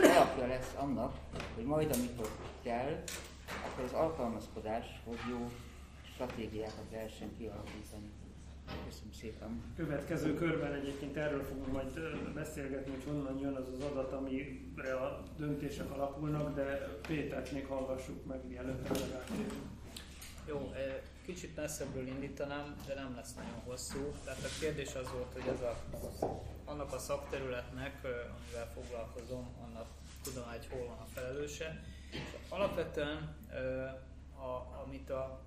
alapja 0.03 0.47
lesz 0.47 0.75
annak, 0.77 1.19
hogy 1.55 1.65
majd 1.65 1.95
amikor 1.95 2.29
kell, 2.63 3.03
akkor 3.67 3.85
az 3.85 3.93
alkalmazkodáshoz 3.93 5.19
jó 5.31 5.51
stratégiákat 6.15 6.91
lehessen 6.91 7.37
kialakítani. 7.37 8.24
Köszönöm 8.67 9.13
szépen. 9.13 9.63
Következő 9.77 10.35
körben 10.35 10.73
egyébként 10.73 11.17
erről 11.17 11.43
fogunk 11.43 11.73
majd 11.73 12.01
beszélgetni, 12.35 12.91
hogy 12.91 13.05
honnan 13.05 13.39
jön 13.39 13.55
az 13.55 13.69
az 13.69 13.83
adat, 13.83 14.13
amire 14.13 14.95
a 14.95 15.23
döntések 15.37 15.91
alakulnak, 15.91 16.55
de 16.55 16.99
Pétert 17.09 17.53
még 17.53 17.67
hallgassuk 17.67 18.27
meg, 18.27 18.47
mielőtt 18.49 18.89
erre 18.89 19.25
Jó, 20.49 20.73
kicsit 21.25 21.57
messzebbről 21.57 22.07
indítanám, 22.07 22.77
de 22.87 22.95
nem 22.95 23.15
lesz 23.15 23.35
nagyon 23.35 23.61
hosszú. 23.65 24.13
Tehát 24.25 24.45
a 24.45 24.59
kérdés 24.61 24.95
az 24.95 25.11
volt, 25.13 25.33
hogy 25.33 25.55
ez 25.55 25.61
a, 25.61 25.77
annak 26.65 26.93
a 26.93 26.99
szakterületnek, 26.99 27.95
amivel 28.05 28.71
foglalkozom, 28.75 29.49
annak 29.67 29.87
tudom, 30.23 30.45
hogy 30.51 30.67
hol 30.71 30.87
van 30.87 30.99
a 30.99 31.07
felelőse. 31.15 31.83
Alapvetően, 32.49 33.37
a, 34.37 34.83
amit 34.85 35.11
a, 35.11 35.41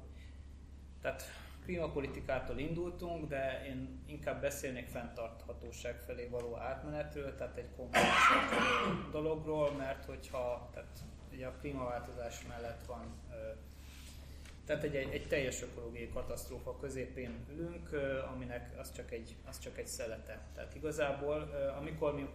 tehát 1.02 1.24
klímapolitikától 1.68 2.58
indultunk, 2.58 3.28
de 3.28 3.66
én 3.66 4.04
inkább 4.06 4.42
beszélnék 4.42 4.88
fenntarthatóság 4.88 6.00
felé 6.00 6.28
való 6.28 6.58
átmenetről, 6.58 7.36
tehát 7.36 7.58
egy 7.58 7.70
komplex 7.76 8.06
dologról, 9.12 9.72
mert 9.72 10.06
hogyha 10.06 10.70
tehát 10.74 11.00
ugye 11.32 11.48
a 11.48 11.58
klímaváltozás 11.60 12.46
mellett 12.48 12.86
van 12.86 13.22
tehát 14.68 14.84
egy, 14.84 14.96
egy, 14.96 15.14
egy 15.14 15.28
teljes 15.28 15.62
ökológiai 15.62 16.10
katasztrófa 16.10 16.78
középén 16.78 17.46
ülünk, 17.52 17.90
aminek 18.34 18.70
az 18.80 18.92
csak 18.92 19.12
egy, 19.12 19.36
az 19.46 19.60
csak 19.60 19.78
egy 19.78 19.88
szelete. 19.88 20.48
Tehát 20.56 20.76
igazából, 20.76 21.50
amikor 21.78 22.16
mi 22.16 22.28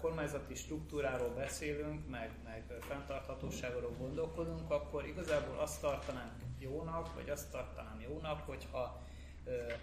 kormányzati 0.00 0.54
struktúráról 0.54 1.28
beszélünk, 1.34 2.08
meg, 2.08 2.30
meg 2.44 2.64
fenntarthatóságról 2.80 3.94
gondolkodunk, 3.98 4.70
akkor 4.70 5.06
igazából 5.06 5.58
azt 5.58 5.80
tartanánk 5.80 6.32
jónak, 6.58 7.14
vagy 7.14 7.30
azt 7.30 7.50
tartanám 7.50 8.00
jónak, 8.00 8.40
hogyha 8.40 9.02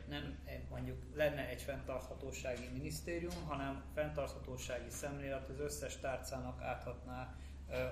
nem 0.10 0.40
mondjuk 0.70 0.98
lenne 1.16 1.48
egy 1.48 1.62
fenntarthatósági 1.62 2.70
minisztérium, 2.74 3.46
hanem 3.48 3.84
fenntarthatósági 3.94 4.90
szemlélet 4.90 5.50
az 5.50 5.60
összes 5.60 5.98
tárcának 6.00 6.62
áthatná 6.62 7.36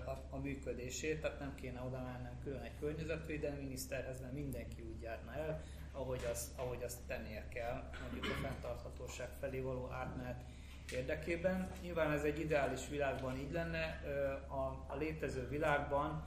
a, 0.06 0.36
a 0.36 0.38
működését, 0.38 1.22
tehát 1.22 1.40
nem 1.40 1.56
kéne 1.56 1.82
oda 1.82 2.02
mennem 2.04 2.40
külön 2.44 2.62
egy 2.62 2.80
környezetvédelmi 2.80 3.64
miniszterhez, 3.64 4.22
mert 4.22 4.34
mindenki 4.34 4.82
úgy 4.82 5.02
járna 5.02 5.34
el, 5.34 5.64
ahogy 5.92 6.22
azt, 6.32 6.60
ahogy 6.60 6.84
azt 6.84 7.00
tennie 7.08 7.48
kell, 7.48 7.90
mondjuk 8.02 8.26
a 8.26 8.48
fenntarthatóság 8.48 9.30
felé 9.40 9.60
való 9.60 9.90
átmenet 9.92 10.44
érdekében. 10.92 11.72
Nyilván 11.82 12.12
ez 12.12 12.24
egy 12.24 12.40
ideális 12.40 12.90
világban 12.90 13.38
így 13.38 13.52
lenne, 13.52 14.02
a, 14.48 14.86
a 14.88 14.96
létező 14.98 15.48
világban 15.48 16.24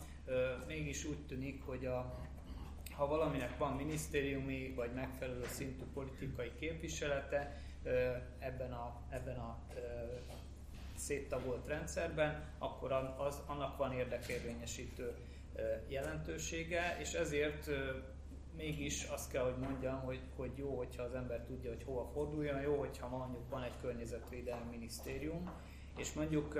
mégis 0.66 1.04
úgy 1.04 1.26
tűnik, 1.26 1.62
hogy 1.62 1.86
a, 1.86 2.18
ha 2.90 3.06
valaminek 3.06 3.58
van 3.58 3.76
minisztériumi 3.76 4.72
vagy 4.76 4.92
megfelelő 4.92 5.44
szintű 5.46 5.84
politikai 5.94 6.52
képviselete 6.58 7.62
ebben 8.38 8.72
a, 8.72 9.00
ebben 9.10 9.36
a 9.36 9.58
széttagolt 10.98 11.66
rendszerben, 11.66 12.54
akkor 12.58 12.92
az, 13.18 13.42
annak 13.46 13.76
van 13.76 13.92
érdekérvényesítő 13.92 15.14
jelentősége, 15.88 16.96
és 17.00 17.12
ezért 17.12 17.70
mégis 18.56 19.04
azt 19.04 19.30
kell, 19.30 19.44
hogy 19.44 19.68
mondjam, 19.68 20.00
hogy, 20.00 20.20
hogy 20.36 20.50
jó, 20.56 20.76
hogyha 20.76 21.02
az 21.02 21.14
ember 21.14 21.44
tudja, 21.44 21.70
hogy 21.70 21.82
hova 21.84 22.10
forduljon, 22.12 22.60
jó, 22.60 22.78
hogyha 22.78 23.08
mondjuk 23.08 23.48
van 23.48 23.62
egy 23.62 23.80
környezetvédelmi 23.80 24.70
minisztérium, 24.70 25.50
és 25.96 26.12
mondjuk 26.12 26.58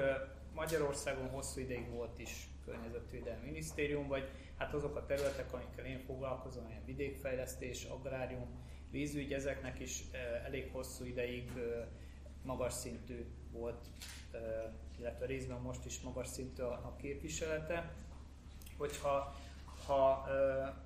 Magyarországon 0.54 1.28
hosszú 1.28 1.60
ideig 1.60 1.90
volt 1.90 2.18
is 2.18 2.48
környezetvédelmi 2.64 3.44
minisztérium, 3.44 4.08
vagy 4.08 4.28
hát 4.56 4.74
azok 4.74 4.96
a 4.96 5.06
területek, 5.06 5.52
amikkel 5.52 5.84
én 5.84 5.98
foglalkozom, 5.98 6.68
ilyen 6.68 6.84
vidékfejlesztés, 6.84 7.84
agrárium, 7.84 8.48
vízügy, 8.90 9.32
ezeknek 9.32 9.80
is 9.80 10.02
elég 10.44 10.70
hosszú 10.72 11.04
ideig 11.04 11.52
magas 12.42 12.72
szintű 12.72 13.26
volt 13.58 13.86
illetve 14.98 15.26
részben 15.26 15.60
most 15.60 15.84
is 15.84 16.00
magas 16.00 16.28
szintű 16.28 16.62
a, 16.62 16.72
a 16.72 16.96
képviselete. 17.00 17.94
Hogyha 18.76 19.36
ha 19.86 20.10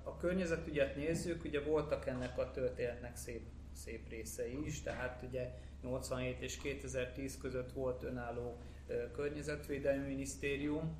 a 0.03 0.17
környezetügyet 0.17 0.95
nézzük, 0.95 1.43
ugye 1.43 1.61
voltak 1.63 2.07
ennek 2.07 2.37
a 2.37 2.51
történetnek 2.51 3.17
szép, 3.17 3.41
szép 3.73 4.09
részei 4.09 4.65
is, 4.65 4.81
tehát 4.81 5.23
ugye 5.27 5.51
87 5.81 6.41
és 6.41 6.57
2010 6.57 7.37
között 7.37 7.71
volt 7.71 8.03
önálló 8.03 8.57
környezetvédelmi 9.15 10.07
minisztérium, 10.07 10.97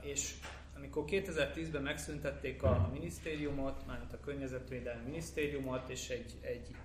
és 0.00 0.34
amikor 0.76 1.04
2010-ben 1.06 1.82
megszüntették 1.82 2.62
a 2.62 2.90
minisztériumot, 2.92 3.86
mármint 3.86 4.12
a 4.12 4.20
környezetvédelmi 4.20 5.04
minisztériumot, 5.04 5.88
és 5.88 6.08
egy, 6.08 6.34
egy 6.40 6.76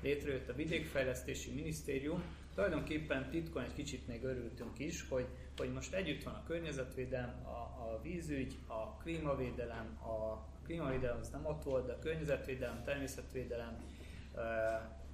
létrejött 0.00 0.48
a 0.48 0.54
vidékfejlesztési 0.54 1.50
minisztérium, 1.50 2.22
tulajdonképpen 2.54 3.30
titkon 3.30 3.62
egy 3.62 3.74
kicsit 3.74 4.06
még 4.06 4.24
örültünk 4.24 4.78
is, 4.78 5.08
hogy, 5.08 5.26
hogy 5.56 5.72
most 5.72 5.94
együtt 5.94 6.22
van 6.22 6.34
a 6.34 6.44
környezetvédelem, 6.46 7.46
a, 7.46 7.48
a 7.48 8.00
vízügy, 8.02 8.58
a 8.66 8.96
klímavédelem, 8.96 9.98
a 10.02 10.44
klímavédelem 10.64 11.18
az 11.20 11.28
nem 11.28 11.46
ott 11.46 11.62
volt, 11.62 11.86
de 11.86 11.92
a 11.92 11.98
környezetvédelem, 11.98 12.82
természetvédelem, 12.84 13.76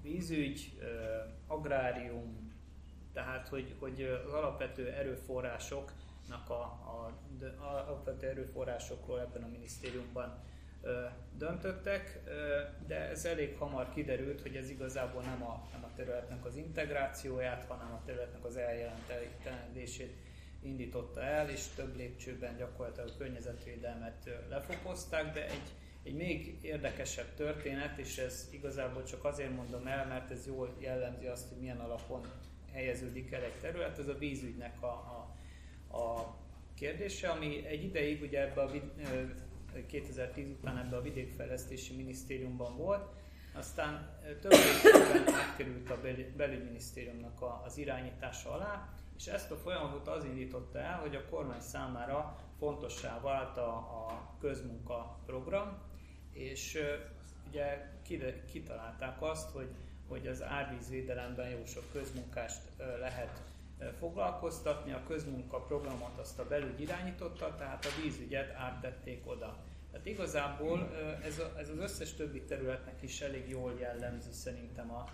vízügy, 0.02 0.78
agrárium, 1.46 2.52
tehát 3.12 3.48
hogy, 3.48 3.74
hogy 3.78 4.02
az 4.26 4.32
alapvető 4.32 4.88
erőforrásoknak 4.88 6.50
a, 6.50 6.62
a, 6.62 7.12
a 7.60 7.86
alapvető 7.86 8.26
erőforrásokról 8.26 9.20
ebben 9.20 9.42
a 9.42 9.48
minisztériumban 9.48 10.38
döntöttek, 11.38 12.20
de 12.86 13.08
ez 13.08 13.24
elég 13.24 13.56
hamar 13.56 13.92
kiderült, 13.94 14.40
hogy 14.40 14.56
ez 14.56 14.70
igazából 14.70 15.22
nem 15.22 15.42
a, 15.42 15.68
nem 15.72 15.84
a 15.84 15.90
területnek 15.96 16.44
az 16.44 16.56
integrációját, 16.56 17.64
hanem 17.64 17.92
a 17.92 18.02
területnek 18.06 18.44
az 18.44 18.56
eljelentelését 18.56 20.16
indította 20.62 21.22
el, 21.22 21.48
és 21.48 21.66
több 21.76 21.96
lépcsőben 21.96 22.56
gyakorlatilag 22.56 23.08
a 23.08 23.16
környezetvédelmet 23.18 24.30
lefokozták, 24.48 25.32
de 25.32 25.44
egy, 25.44 25.68
egy 26.02 26.14
még 26.14 26.58
érdekesebb 26.62 27.34
történet, 27.34 27.98
és 27.98 28.18
ez 28.18 28.48
igazából 28.50 29.04
csak 29.04 29.24
azért 29.24 29.54
mondom 29.54 29.86
el, 29.86 30.06
mert 30.06 30.30
ez 30.30 30.46
jól 30.46 30.76
jellemzi 30.78 31.26
azt, 31.26 31.48
hogy 31.48 31.58
milyen 31.58 31.80
alapon 31.80 32.20
helyeződik 32.72 33.32
el 33.32 33.42
egy 33.42 33.58
terület, 33.60 33.98
ez 33.98 34.08
a 34.08 34.18
vízügynek 34.18 34.82
a, 34.82 34.86
a, 34.86 35.36
a 35.96 36.36
kérdése, 36.74 37.28
ami 37.28 37.66
egy 37.66 37.84
ideig 37.84 38.22
ugye 38.22 38.40
ebbe 38.40 38.60
a 38.60 38.70
2010 39.86 40.48
után 40.50 40.78
ebbe 40.78 40.96
a 40.96 41.02
vidékfejlesztési 41.02 41.96
minisztériumban 41.96 42.76
volt, 42.76 43.08
aztán 43.52 44.18
több 44.40 44.52
évben 44.52 45.34
átkerült 45.34 45.90
a 45.90 46.00
belügyminisztériumnak 46.36 47.62
az 47.64 47.78
irányítása 47.78 48.50
alá, 48.50 48.88
és 49.16 49.26
ezt 49.26 49.50
a 49.50 49.56
folyamatot 49.56 50.08
az 50.08 50.24
indította 50.24 50.78
el, 50.78 50.98
hogy 50.98 51.14
a 51.14 51.28
kormány 51.30 51.60
számára 51.60 52.36
fontossá 52.58 53.20
vált 53.20 53.56
a, 53.56 53.76
a 53.76 54.36
közmunka 54.40 55.18
program, 55.26 55.78
és 56.32 56.78
ugye 57.48 57.90
kitalálták 58.52 59.22
azt, 59.22 59.50
hogy, 59.50 59.68
hogy 60.08 60.26
az 60.26 60.42
árvízvédelemben 60.42 61.48
jó 61.48 61.64
sok 61.64 61.92
közmunkást 61.92 62.60
lehet 62.98 63.42
foglalkoztatni. 63.98 64.92
A 64.92 65.02
közmunka 65.06 65.60
programot 65.60 66.18
azt 66.18 66.38
a 66.38 66.46
belügy 66.46 66.80
irányította, 66.80 67.54
tehát 67.54 67.84
a 67.84 68.02
vízügyet 68.02 68.54
áttették 68.54 69.22
oda. 69.26 69.56
Tehát 69.90 70.06
igazából 70.06 70.90
ez, 71.24 71.38
a, 71.38 71.58
ez 71.58 71.68
az 71.68 71.78
összes 71.78 72.14
többi 72.14 72.42
területnek 72.42 73.02
is 73.02 73.20
elég 73.20 73.48
jól 73.48 73.74
jellemzi 73.78 74.32
szerintem 74.32 74.90
a, 74.90 75.04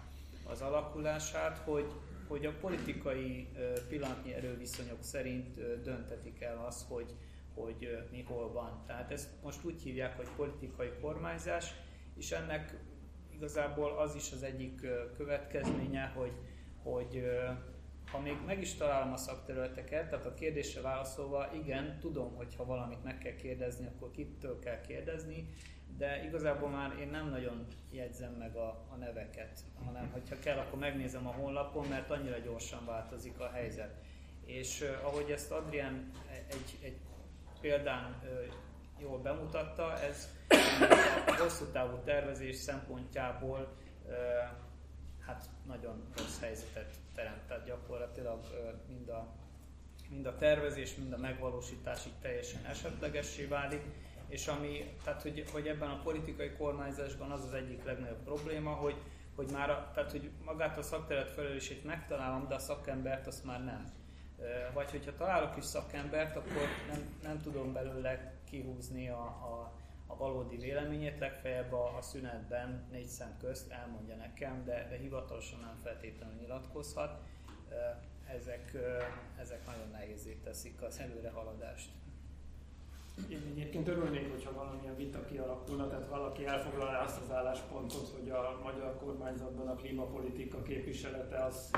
az 0.45 0.61
alakulását, 0.61 1.59
hogy, 1.59 1.93
hogy 2.29 2.47
a 2.47 2.53
politikai 2.61 3.49
pillanatnyi 3.89 4.35
erőviszonyok 4.35 5.03
szerint 5.03 5.83
döntetik 5.83 6.41
el 6.41 6.65
az, 6.67 6.87
hogy, 6.89 7.15
hogy 7.55 7.99
mi 8.11 8.25
van. 8.53 8.83
Tehát 8.87 9.13
ezt 9.13 9.29
most 9.43 9.65
úgy 9.65 9.83
hívják, 9.83 10.17
hogy 10.17 10.29
politikai 10.37 10.91
kormányzás, 11.01 11.75
és 12.17 12.33
ennek 12.33 12.77
igazából 13.31 13.99
az 13.99 14.15
is 14.15 14.33
az 14.33 14.43
egyik 14.43 14.87
következménye, 15.17 16.13
hogy, 16.17 16.33
hogy 16.83 17.25
ha 18.11 18.21
még 18.21 18.37
meg 18.47 18.61
is 18.61 18.75
találom 18.75 19.13
a 19.13 19.17
szakterületeket, 19.17 20.11
tehát 20.11 20.27
a 20.27 20.35
kérdésre 20.35 20.81
válaszolva, 20.81 21.49
igen, 21.55 21.99
tudom, 22.01 22.35
hogy 22.35 22.55
ha 22.57 22.65
valamit 22.65 23.05
meg 23.05 23.19
kell 23.19 23.35
kérdezni, 23.35 23.87
akkor 23.87 24.11
kitől 24.11 24.59
kell 24.59 24.81
kérdezni, 24.81 25.49
de 25.99 26.25
igazából 26.25 26.69
már 26.69 26.99
én 27.01 27.09
nem 27.09 27.29
nagyon 27.29 27.67
jegyzem 27.91 28.33
meg 28.33 28.57
a, 28.57 28.87
a 28.93 28.97
neveket, 28.99 29.61
hanem 29.85 30.11
hogyha 30.13 30.39
kell, 30.39 30.59
akkor 30.59 30.79
megnézem 30.79 31.27
a 31.27 31.31
honlapon, 31.31 31.87
mert 31.87 32.11
annyira 32.11 32.39
gyorsan 32.39 32.85
változik 32.85 33.41
a 33.41 33.51
helyzet. 33.51 33.95
És 34.45 34.81
uh, 34.81 35.07
ahogy 35.07 35.31
ezt 35.31 35.51
Adrián 35.51 36.11
egy, 36.49 36.79
egy 36.83 36.97
példán 37.61 38.23
uh, 38.23 38.53
jól 38.99 39.19
bemutatta, 39.19 39.99
ez 40.01 40.29
a 41.27 41.35
hosszú 41.39 41.65
távú 41.65 41.97
tervezés 42.05 42.57
szempontjából 42.57 43.77
uh, 44.05 44.13
hát 45.27 45.49
nagyon 45.67 46.03
rossz 46.17 46.41
helyzetet 46.41 46.95
teremt. 47.15 47.43
Tehát 47.49 47.65
gyakorlatilag 47.65 48.41
mind 48.89 49.09
a, 49.09 49.27
mind 50.09 50.27
a 50.27 50.37
tervezés, 50.37 50.95
mind 50.95 51.13
a 51.13 51.19
megvalósításig 51.19 52.13
teljesen 52.21 52.65
esetlegessé 52.65 53.45
válik 53.45 53.83
és 54.29 54.47
ami, 54.47 54.95
tehát 55.05 55.23
hogy, 55.23 55.45
hogy 55.53 55.67
ebben 55.67 55.91
a 55.91 56.01
politikai 56.03 56.51
kormányzásban 56.51 57.31
az 57.31 57.45
az 57.45 57.53
egyik 57.53 57.85
legnagyobb 57.85 58.23
probléma, 58.25 58.71
hogy, 58.71 58.97
hogy 59.35 59.51
már, 59.53 59.71
a, 59.71 59.91
tehát 59.95 60.11
hogy 60.11 60.31
magát 60.45 60.79
a 60.79 60.83
szakterület 60.83 61.31
felelősségét 61.31 61.85
megtalálom, 61.85 62.49
de 62.49 62.55
a 62.55 62.59
szakembert 62.59 63.27
azt 63.27 63.45
már 63.45 63.65
nem. 63.65 63.93
Vagy 64.75 64.91
hogyha 64.91 65.15
találok 65.15 65.57
is 65.57 65.65
szakembert, 65.65 66.37
akkor 66.37 66.69
nem, 66.93 67.19
nem 67.23 67.41
tudom 67.41 67.73
belőle 67.73 68.33
kihúzni 68.45 69.09
a, 69.09 69.23
a, 69.23 69.73
a 70.07 70.17
valódi 70.17 70.57
véleményét, 70.57 71.19
legfeljebb 71.19 71.73
a, 71.73 71.97
a 71.97 72.03
szünetben 72.03 72.87
négy 72.91 73.07
szem 73.07 73.37
közt 73.41 73.71
elmondja 73.71 74.17
nekem, 74.17 74.65
de, 74.65 74.87
de 74.91 74.97
hivatalosan 74.97 75.61
nem 75.61 75.77
feltétlenül 75.83 76.35
nyilatkozhat. 76.41 77.21
Ezek, 78.27 78.77
ezek 79.41 79.67
nagyon 79.67 79.91
nehézé 79.91 80.41
teszik 80.45 80.83
az 80.83 80.99
előrehaladást. 81.01 81.91
Én 83.29 83.43
egyébként 83.51 83.89
örülnék, 83.89 84.31
hogyha 84.31 84.53
valamilyen 84.53 84.97
vita 84.97 85.25
kialakulna, 85.25 85.89
tehát 85.89 86.09
valaki 86.09 86.47
elfoglalná 86.47 87.03
azt 87.03 87.21
az 87.21 87.31
álláspontot, 87.31 88.09
hogy 88.09 88.31
a 88.31 88.61
magyar 88.63 88.97
kormányzatban 88.97 89.69
a 89.69 89.75
klímapolitika 89.75 90.63
képviselete 90.63 91.45
az 91.45 91.71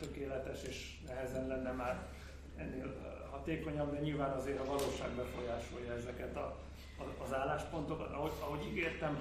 tökéletes 0.00 0.62
és 0.62 1.00
nehezen 1.06 1.46
lenne 1.46 1.72
már 1.72 2.08
ennél 2.56 2.94
hatékonyabb, 3.30 3.92
de 3.92 4.00
nyilván 4.00 4.30
azért 4.30 4.60
a 4.60 4.64
valóság 4.64 5.10
befolyásolja 5.10 5.92
ezeket 5.92 6.36
a, 6.36 6.56
az 7.24 7.34
álláspontokat. 7.34 8.12
Ahogy, 8.12 8.32
ahogy 8.40 8.66
ígértem, 8.66 9.18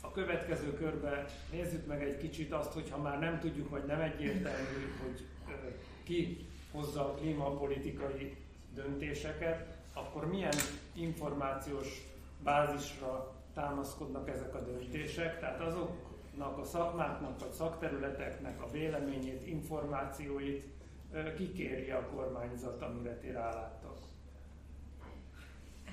a 0.00 0.10
következő 0.10 0.74
körbe 0.74 1.24
nézzük 1.50 1.86
meg 1.86 2.02
egy 2.02 2.18
kicsit 2.18 2.52
azt, 2.52 2.72
hogyha 2.72 2.98
már 2.98 3.18
nem 3.18 3.40
tudjuk, 3.40 3.70
vagy 3.70 3.84
nem 3.84 4.00
egyértelmű, 4.00 4.92
hogy 5.02 5.26
ki 6.02 6.46
hozza 6.72 7.04
a 7.04 7.14
klímapolitikai 7.14 8.36
döntéseket, 8.74 9.76
akkor 9.92 10.26
milyen 10.26 10.54
információs 10.94 12.02
bázisra 12.42 13.32
támaszkodnak 13.54 14.28
ezek 14.28 14.54
a 14.54 14.60
döntések, 14.60 15.40
tehát 15.40 15.60
azoknak 15.60 16.58
a 16.58 16.64
szakmáknak 16.64 17.40
vagy 17.40 17.52
szakterületeknek 17.52 18.62
a 18.62 18.70
véleményét, 18.70 19.46
információit 19.46 20.64
kikéri 21.36 21.90
a 21.90 22.08
kormányzat, 22.14 22.82
amire 22.82 23.18
ti 23.18 23.30
ráláttak. 23.30 23.83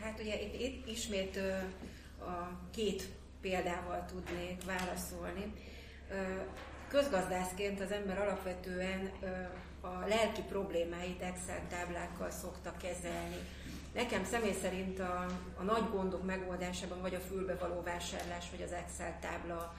Hát 0.02 0.20
ugye 0.20 0.41
itt, 0.41 0.60
itt 0.60 0.88
ismét 0.88 1.39
a 2.20 2.70
két 2.72 3.10
példával 3.41 4.06
tudnék 4.06 4.66
válaszolni. 4.66 5.54
Közgazdászként 6.88 7.82
az 7.82 7.91
ember 7.91 8.20
alapvetően 8.20 9.12
a 9.82 10.08
lelki 10.08 10.41
problémáit 10.49 11.22
Excel 11.22 11.68
táblákkal 11.70 12.30
szokta 12.30 12.74
kezelni 12.82 13.38
Nekem 13.93 14.24
személy 14.24 14.56
szerint 14.62 14.99
a, 14.99 15.26
a 15.58 15.64
nagy 15.64 15.89
gondok 15.91 16.26
megoldásában 16.26 17.02
vagy 17.02 17.16
a 17.16 17.20
fülbe 17.20 17.56
való 17.56 17.82
vásárlás, 17.82 18.45
vagy 18.52 18.62
az 18.62 18.72
Excel 18.72 19.20
tábla 19.20 19.76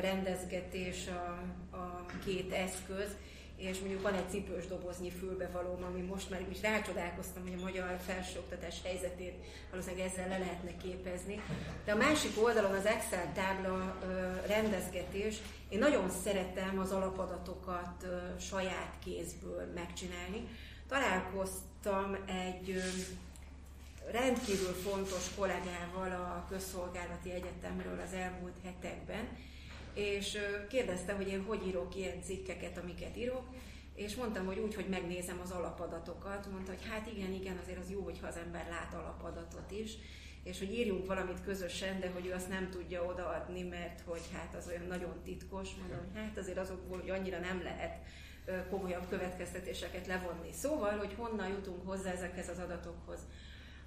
rendezgetés 0.00 1.06
a, 1.06 1.42
a 1.76 2.06
két 2.24 2.52
eszköz, 2.52 3.16
és 3.62 3.78
mondjuk 3.78 4.02
van 4.02 4.14
egy 4.14 4.30
cipős 4.30 4.66
doboznyi 4.66 5.10
fülbevalóm, 5.10 5.84
ami 5.84 6.00
most 6.00 6.30
már 6.30 6.46
is 6.50 6.60
rácsodálkoztam, 6.60 7.42
hogy 7.42 7.58
a 7.58 7.62
magyar 7.62 7.98
felsőoktatás 8.06 8.76
helyzetét 8.84 9.34
valószínűleg 9.70 10.06
ezzel 10.06 10.28
le 10.28 10.38
lehetne 10.38 10.76
képezni. 10.76 11.42
De 11.84 11.92
a 11.92 11.96
másik 11.96 12.42
oldalon 12.42 12.74
az 12.74 12.86
Excel 12.86 13.32
tábla 13.34 13.98
rendezgetés, 14.46 15.36
én 15.68 15.78
nagyon 15.78 16.10
szeretem 16.24 16.78
az 16.78 16.90
alapadatokat 16.90 18.06
saját 18.40 18.92
kézből 19.04 19.72
megcsinálni. 19.74 20.48
Találkoztam 20.88 22.16
egy 22.26 22.82
rendkívül 24.10 24.72
fontos 24.72 25.34
kollégával 25.36 26.10
a 26.10 26.46
Közszolgálati 26.48 27.32
Egyetemről 27.32 28.00
az 28.06 28.12
elmúlt 28.12 28.56
hetekben, 28.64 29.28
és 29.94 30.38
kérdezte, 30.68 31.12
hogy 31.12 31.28
én 31.28 31.42
hogy 31.42 31.66
írok 31.66 31.96
ilyen 31.96 32.22
cikkeket, 32.22 32.78
amiket 32.78 33.16
írok, 33.16 33.44
és 33.94 34.14
mondtam, 34.14 34.46
hogy 34.46 34.58
úgy, 34.58 34.74
hogy 34.74 34.88
megnézem 34.88 35.40
az 35.42 35.50
alapadatokat, 35.50 36.50
mondta, 36.50 36.70
hogy 36.72 36.88
hát 36.90 37.10
igen, 37.14 37.32
igen, 37.32 37.58
azért 37.62 37.78
az 37.78 37.90
jó, 37.90 38.00
hogyha 38.00 38.26
az 38.26 38.36
ember 38.36 38.66
lát 38.68 38.94
alapadatot 38.94 39.70
is, 39.70 39.92
és 40.42 40.58
hogy 40.58 40.72
írjunk 40.72 41.06
valamit 41.06 41.44
közösen, 41.44 42.00
de 42.00 42.10
hogy 42.10 42.26
ő 42.26 42.32
azt 42.32 42.48
nem 42.48 42.70
tudja 42.70 43.04
odaadni, 43.04 43.62
mert 43.62 44.00
hogy 44.06 44.22
hát 44.32 44.54
az 44.54 44.68
olyan 44.68 44.86
nagyon 44.86 45.20
titkos, 45.24 45.68
mondom, 45.80 45.98
hogy 45.98 46.22
hát 46.22 46.38
azért 46.38 46.58
azokból, 46.58 47.00
hogy 47.00 47.10
annyira 47.10 47.38
nem 47.38 47.62
lehet 47.62 47.98
komolyabb 48.70 49.08
következtetéseket 49.08 50.06
levonni. 50.06 50.52
Szóval, 50.52 50.98
hogy 50.98 51.14
honnan 51.16 51.48
jutunk 51.48 51.88
hozzá 51.88 52.10
ezekhez 52.10 52.48
az 52.48 52.58
adatokhoz. 52.58 53.18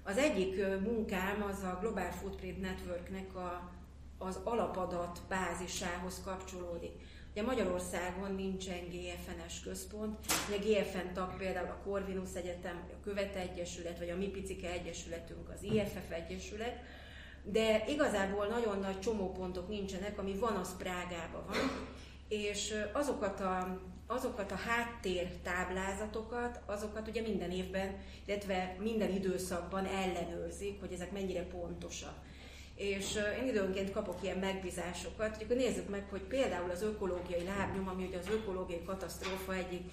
Az 0.02 0.16
egyik 0.16 0.66
munkám 0.80 1.42
az 1.42 1.62
a 1.62 1.78
Global 1.80 2.10
Footprint 2.10 2.60
Networknek 2.60 3.34
a, 3.34 3.70
az 4.18 4.38
alapadat 4.44 5.20
bázisához 5.28 6.20
kapcsolódik. 6.24 6.92
Ugye 7.30 7.42
Magyarországon 7.42 8.34
nincsen 8.34 8.88
GFN-es 8.88 9.60
központ, 9.60 10.18
ugye 10.48 10.56
GFN 10.56 11.12
tag 11.14 11.36
például 11.36 11.68
a 11.68 11.82
Corvinus 11.84 12.34
Egyetem, 12.34 12.88
a 12.92 13.04
Követe 13.04 13.38
Egyesület, 13.38 13.98
vagy 13.98 14.10
a 14.10 14.16
Mi 14.16 14.26
Picike 14.26 14.70
Egyesületünk, 14.70 15.48
az 15.48 15.62
IFF 15.62 16.10
Egyesület, 16.10 16.78
de 17.42 17.84
igazából 17.88 18.46
nagyon 18.46 18.78
nagy 18.78 19.00
csomópontok 19.00 19.68
nincsenek, 19.68 20.18
ami 20.18 20.34
van, 20.34 20.56
az 20.56 20.76
Prágában 20.76 21.44
van, 21.46 21.56
és 22.28 22.74
azokat 22.92 23.40
a 23.40 23.80
azokat 24.06 24.52
a 24.52 24.56
háttér 24.56 25.28
táblázatokat, 25.42 26.60
azokat 26.66 27.08
ugye 27.08 27.20
minden 27.20 27.50
évben, 27.50 27.96
illetve 28.24 28.76
minden 28.80 29.10
időszakban 29.10 29.86
ellenőrzik, 29.86 30.80
hogy 30.80 30.92
ezek 30.92 31.12
mennyire 31.12 31.46
pontosak. 31.46 32.14
És 32.76 33.18
én 33.40 33.48
időnként 33.48 33.90
kapok 33.90 34.18
ilyen 34.22 34.38
megbízásokat, 34.38 35.36
hogy 35.36 35.44
akkor 35.44 35.56
nézzük 35.56 35.88
meg, 35.88 36.06
hogy 36.10 36.20
például 36.20 36.70
az 36.70 36.82
ökológiai 36.82 37.44
lábnyom, 37.44 37.88
ami 37.88 38.04
ugye 38.04 38.18
az 38.18 38.28
ökológiai 38.28 38.82
katasztrófa 38.84 39.54
egyik 39.54 39.92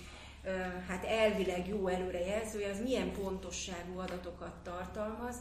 hát 0.87 1.05
elvileg 1.05 1.67
jó 1.67 1.87
előrejelzője, 1.87 2.69
az 2.69 2.81
milyen 2.81 3.11
pontosságú 3.11 3.97
adatokat 3.97 4.53
tartalmaz, 4.63 5.35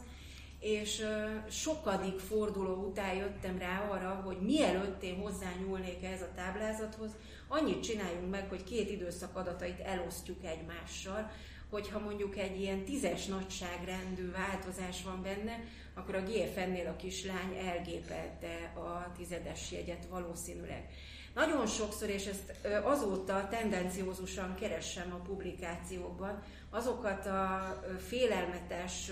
és 0.59 1.05
sokadik 1.49 2.19
forduló 2.19 2.73
után 2.73 3.15
jöttem 3.15 3.57
rá 3.57 3.87
arra, 3.89 4.21
hogy 4.25 4.37
mielőtt 4.41 5.03
én 5.03 5.19
hozzányúlnék 5.19 6.03
ehhez 6.03 6.21
a 6.21 6.31
táblázathoz, 6.35 7.11
annyit 7.47 7.83
csináljunk 7.83 8.29
meg, 8.29 8.49
hogy 8.49 8.63
két 8.63 8.89
időszak 8.89 9.35
adatait 9.35 9.79
elosztjuk 9.79 10.43
egymással, 10.43 11.31
hogyha 11.73 11.99
mondjuk 11.99 12.37
egy 12.37 12.59
ilyen 12.59 12.83
tízes 12.83 13.25
nagyságrendű 13.25 14.31
változás 14.31 15.03
van 15.03 15.21
benne, 15.21 15.59
akkor 15.93 16.15
a 16.15 16.23
GFN-nél 16.23 16.87
a 16.87 16.95
kislány 16.95 17.57
elgépelte 17.67 18.73
a 18.75 19.11
tizedes 19.17 19.71
jegyet 19.71 20.05
valószínűleg. 20.09 20.89
Nagyon 21.33 21.67
sokszor, 21.67 22.09
és 22.09 22.25
ezt 22.25 22.53
azóta 22.83 23.47
tendenciózusan 23.47 24.55
keressem 24.55 25.13
a 25.13 25.23
publikációkban, 25.23 26.43
azokat 26.69 27.25
a 27.25 27.79
félelmetes 28.07 29.11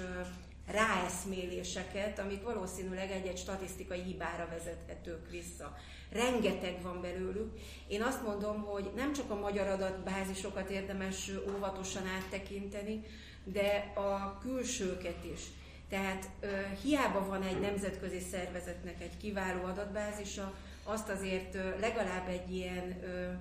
ráeszméléseket, 0.68 2.20
amik 2.20 2.44
valószínűleg 2.44 3.12
egy-egy 3.12 3.38
statisztikai 3.38 4.02
hibára 4.02 4.48
vezethetők 4.50 5.30
vissza. 5.30 5.76
Rengeteg 6.12 6.82
van 6.82 7.02
belőlük. 7.02 7.52
Én 7.88 8.02
azt 8.02 8.24
mondom, 8.24 8.62
hogy 8.62 8.92
nem 8.96 9.14
csak 9.14 9.32
a 9.32 9.40
magyar 9.40 9.68
adatbázisokat 9.68 10.70
érdemes 10.70 11.32
óvatosan 11.56 12.04
áttekinteni, 12.08 13.04
de 13.44 13.92
a 13.96 14.38
külsőket 14.38 15.24
is. 15.34 15.42
Tehát 15.90 16.30
ö, 16.40 16.48
hiába 16.84 17.26
van 17.26 17.44
egy 17.44 17.60
nemzetközi 17.60 18.20
szervezetnek 18.20 19.02
egy 19.02 19.18
kiváló 19.18 19.64
adatbázisa, 19.64 20.54
azt 20.84 21.10
azért 21.10 21.56
ö, 21.56 21.80
legalább 21.80 22.28
egy 22.28 22.56
ilyen 22.56 23.04
ö, 23.04 23.32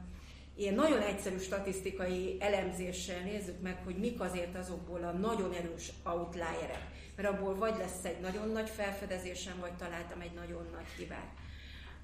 ilyen 0.57 0.75
nagyon 0.75 1.01
egyszerű 1.01 1.39
statisztikai 1.39 2.37
elemzéssel 2.41 3.21
nézzük 3.21 3.61
meg, 3.61 3.81
hogy 3.85 3.97
mik 3.97 4.21
azért 4.21 4.57
azokból 4.57 5.03
a 5.05 5.13
nagyon 5.13 5.53
erős 5.53 5.93
outlierek. 6.05 6.87
mert 7.17 7.29
abból 7.29 7.55
vagy 7.55 7.75
lesz 7.79 8.05
egy 8.05 8.21
nagyon 8.21 8.49
nagy 8.49 8.69
felfedezésem, 8.69 9.59
vagy 9.61 9.73
találtam 9.73 10.21
egy 10.21 10.35
nagyon 10.35 10.69
nagy 10.73 10.87
hibát. 10.99 11.40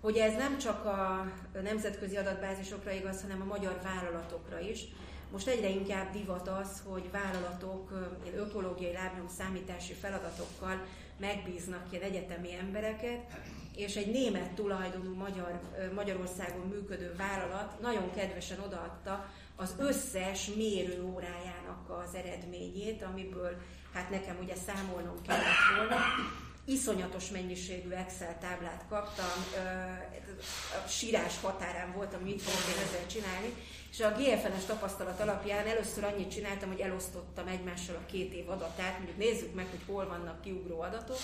Hogy 0.00 0.16
ez 0.16 0.34
nem 0.34 0.58
csak 0.58 0.84
a 0.84 1.26
nemzetközi 1.62 2.16
adatbázisokra 2.16 2.90
igaz, 2.90 3.22
hanem 3.22 3.40
a 3.40 3.44
magyar 3.44 3.80
vállalatokra 3.82 4.60
is. 4.60 4.84
Most 5.32 5.46
egyre 5.46 5.68
inkább 5.68 6.12
divat 6.12 6.48
az, 6.48 6.82
hogy 6.84 7.10
vállalatok 7.10 8.10
ökológiai 8.36 8.92
lábnyom 8.92 9.28
számítási 9.28 9.92
feladatokkal 9.92 10.86
megbíznak 11.20 11.86
ilyen 11.90 12.04
egyetemi 12.04 12.54
embereket, 12.54 13.20
és 13.76 13.96
egy 13.96 14.10
német 14.10 14.50
tulajdonú 14.50 15.14
Magyar, 15.14 15.60
Magyarországon 15.94 16.66
működő 16.66 17.14
vállalat 17.16 17.80
nagyon 17.80 18.12
kedvesen 18.14 18.58
odaadta 18.60 19.30
az 19.56 19.74
összes 19.78 20.46
mérőórájának 20.56 22.02
az 22.04 22.14
eredményét, 22.14 23.02
amiből 23.02 23.56
hát 23.92 24.10
nekem 24.10 24.36
ugye 24.42 24.54
számolnom 24.54 25.22
kellett 25.26 25.76
volna. 25.76 25.96
Iszonyatos 26.68 27.30
mennyiségű 27.30 27.90
Excel 27.90 28.38
táblát 28.38 28.84
kaptam, 28.88 29.44
a 30.84 30.88
sírás 30.88 31.40
határán 31.40 31.92
voltam, 31.92 32.20
mit 32.20 32.42
fogok 32.42 32.76
én 32.76 32.82
ezzel 32.86 33.06
csinálni, 33.06 33.54
és 33.90 34.00
a 34.00 34.10
GFN-es 34.10 34.64
tapasztalat 34.64 35.20
alapján 35.20 35.66
először 35.66 36.04
annyit 36.04 36.30
csináltam, 36.30 36.68
hogy 36.68 36.80
elosztottam 36.80 37.46
egymással 37.46 37.94
a 37.94 38.06
két 38.06 38.32
év 38.32 38.50
adatát, 38.50 38.96
mondjuk 38.96 39.18
nézzük 39.18 39.54
meg, 39.54 39.66
hogy 39.70 39.80
hol 39.86 40.08
vannak 40.08 40.40
kiugró 40.40 40.80
adatok, 40.80 41.18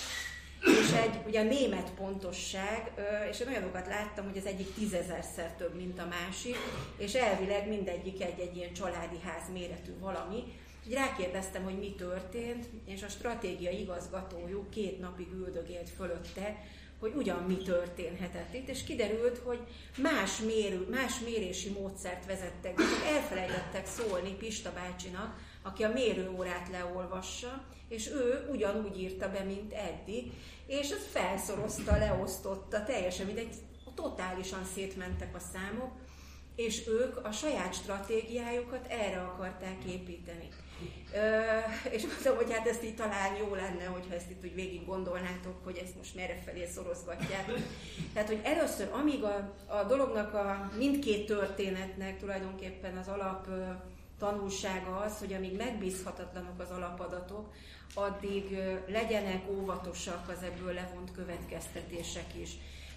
és 0.65 0.91
egy 0.91 1.19
ugye 1.27 1.39
a 1.39 1.43
német 1.43 1.91
pontosság, 1.91 2.91
és 3.29 3.39
én 3.39 3.47
olyanokat 3.47 3.87
láttam, 3.87 4.25
hogy 4.25 4.37
az 4.37 4.45
egyik 4.45 4.73
tízezerszer 4.73 5.55
több, 5.55 5.75
mint 5.75 5.99
a 5.99 6.07
másik, 6.07 6.57
és 6.97 7.13
elvileg 7.13 7.67
mindegyik 7.67 8.21
egy-egy 8.21 8.55
ilyen 8.55 8.73
családi 8.73 9.19
ház 9.23 9.49
méretű 9.53 9.99
valami. 9.99 10.43
Úgy 10.85 10.93
rákérdeztem, 10.93 11.63
hogy 11.63 11.77
mi 11.79 11.95
történt, 11.95 12.65
és 12.85 13.03
a 13.03 13.07
stratégiai 13.07 13.79
igazgatójuk 13.79 14.69
két 14.69 14.99
napig 14.99 15.31
üldögélt 15.31 15.89
fölötte, 15.89 16.63
hogy 16.99 17.13
ugyan 17.15 17.43
mi 17.43 17.57
történhetett 17.57 18.53
itt, 18.53 18.67
és 18.67 18.83
kiderült, 18.83 19.37
hogy 19.37 19.59
más, 19.97 20.39
mérő, 20.39 20.87
más 20.89 21.19
mérési 21.19 21.69
módszert 21.69 22.25
vezettek, 22.25 22.75
de 22.75 22.83
elfelejtettek 23.15 23.87
szólni 23.87 24.35
Pista 24.35 24.71
bácsinak, 24.73 25.35
aki 25.61 25.83
a 25.83 25.91
mérőórát 25.91 26.69
leolvassa, 26.71 27.65
és 27.89 28.09
ő 28.09 28.47
ugyanúgy 28.51 28.99
írta 28.99 29.31
be, 29.31 29.43
mint 29.43 29.73
eddig, 29.73 30.31
és 30.67 30.91
az 30.91 31.07
felszorozta, 31.11 31.97
leosztotta, 31.97 32.83
teljesen 32.83 33.25
mindegy, 33.25 33.53
totálisan 33.95 34.65
szétmentek 34.73 35.35
a 35.35 35.39
számok, 35.53 35.91
és 36.55 36.87
ők 36.87 37.25
a 37.25 37.31
saját 37.31 37.73
stratégiájukat 37.73 38.87
erre 38.87 39.21
akarták 39.21 39.83
építeni. 39.83 40.47
És 41.89 42.05
mondtam, 42.05 42.35
hogy 42.35 42.53
hát 42.53 42.67
ezt 42.67 42.83
így 42.83 42.95
talán 42.95 43.35
jó 43.35 43.55
lenne, 43.55 43.85
hogyha 43.85 44.13
ezt 44.13 44.29
itt 44.29 44.43
úgy 44.43 44.55
végig 44.55 44.85
gondolnátok, 44.85 45.63
hogy 45.63 45.77
ezt 45.83 45.97
most 45.97 46.15
merre 46.15 46.41
felé 46.45 46.65
szorozgatják. 46.65 47.51
Tehát, 48.13 48.27
hogy 48.27 48.39
először, 48.43 48.89
amíg 48.91 49.23
a, 49.23 49.53
a 49.67 49.83
dolognak 49.83 50.33
a 50.33 50.71
mindkét 50.77 51.25
történetnek 51.25 52.19
tulajdonképpen 52.19 52.97
az 52.97 53.07
alap 53.07 53.47
tanulsága 54.19 54.97
az, 54.97 55.19
hogy 55.19 55.33
amíg 55.33 55.55
megbízhatatlanok 55.57 56.59
az 56.59 56.69
alapadatok, 56.69 57.53
addig 57.93 58.57
legyenek 58.87 59.49
óvatosak 59.49 60.29
az 60.29 60.43
ebből 60.43 60.73
levont 60.73 61.11
következtetések 61.11 62.35
is. 62.41 62.49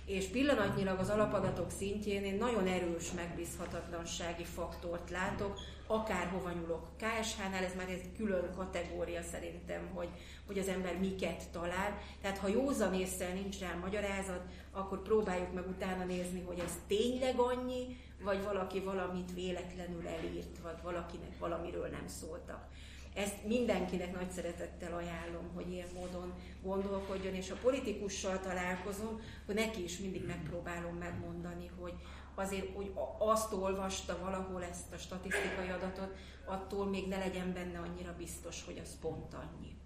És 0.07 0.26
pillanatnyilag 0.26 0.98
az 0.98 1.09
alapadatok 1.09 1.70
szintjén 1.70 2.24
én 2.24 2.36
nagyon 2.36 2.66
erős 2.66 3.12
megbízhatatlansági 3.12 4.44
faktort 4.44 5.11
látok, 5.11 5.59
akárhova 5.86 6.50
nyúlok. 6.50 6.88
KSH-nál 6.96 7.64
ez 7.64 7.74
már 7.76 7.88
egy 7.88 8.12
külön 8.16 8.50
kategória 8.57 9.22
szerintem, 9.22 9.88
hogy, 9.94 10.09
hogy 10.46 10.59
az 10.59 10.68
ember 10.68 10.98
miket 10.98 11.50
talál. 11.50 11.98
Tehát 12.20 12.38
ha 12.38 12.48
józan 12.48 12.94
észre 12.94 13.32
nincs 13.32 13.59
rá 13.59 13.74
magyarázat, 13.74 14.42
akkor 14.72 15.02
próbáljuk 15.02 15.52
meg 15.52 15.68
utána 15.68 16.04
nézni, 16.04 16.42
hogy 16.46 16.59
ez 16.59 16.72
tényleg 16.86 17.38
annyi, 17.38 17.96
vagy 18.22 18.42
valaki 18.44 18.80
valamit 18.80 19.34
véletlenül 19.34 20.09
elírt, 20.09 20.59
vagy 20.62 20.82
valakinek 20.82 21.38
valamiről 21.38 21.88
nem 21.88 22.07
szóltak. 22.07 22.68
Ezt 23.16 23.44
mindenkinek 23.46 24.14
nagy 24.14 24.30
szeretettel 24.30 24.94
ajánlom, 24.94 25.50
hogy 25.54 25.70
ilyen 25.70 25.88
módon 25.94 26.32
gondolkodjon, 26.62 27.34
és 27.34 27.50
a 27.50 27.56
politikussal 27.62 28.40
találkozom, 28.40 29.20
hogy 29.46 29.54
neki 29.54 29.82
is 29.82 29.98
mindig 29.98 30.26
megpróbálom 30.26 30.96
megmondani, 30.96 31.70
hogy 31.80 31.92
azért, 32.34 32.74
hogy 32.74 32.92
azt 33.18 33.52
olvasta 33.52 34.18
valahol 34.22 34.64
ezt 34.64 34.92
a 34.92 34.96
statisztikai 34.96 35.68
adatot, 35.68 36.14
attól 36.44 36.86
még 36.86 37.08
ne 37.08 37.18
legyen 37.18 37.52
benne 37.52 37.78
annyira 37.78 38.14
biztos, 38.16 38.64
hogy 38.64 38.80
az 38.82 38.98
pont 39.00 39.34
annyi. 39.34 39.76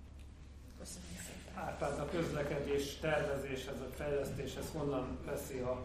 Köszönöm 0.78 1.08
szépen. 1.26 1.54
Hát 1.54 1.82
az 1.82 1.98
a 1.98 2.08
közlekedés 2.10 2.96
tervezéshez, 2.96 3.80
a 3.80 3.90
fejlesztéshez 3.94 4.70
honnan 4.72 5.18
veszi 5.24 5.58
a 5.58 5.82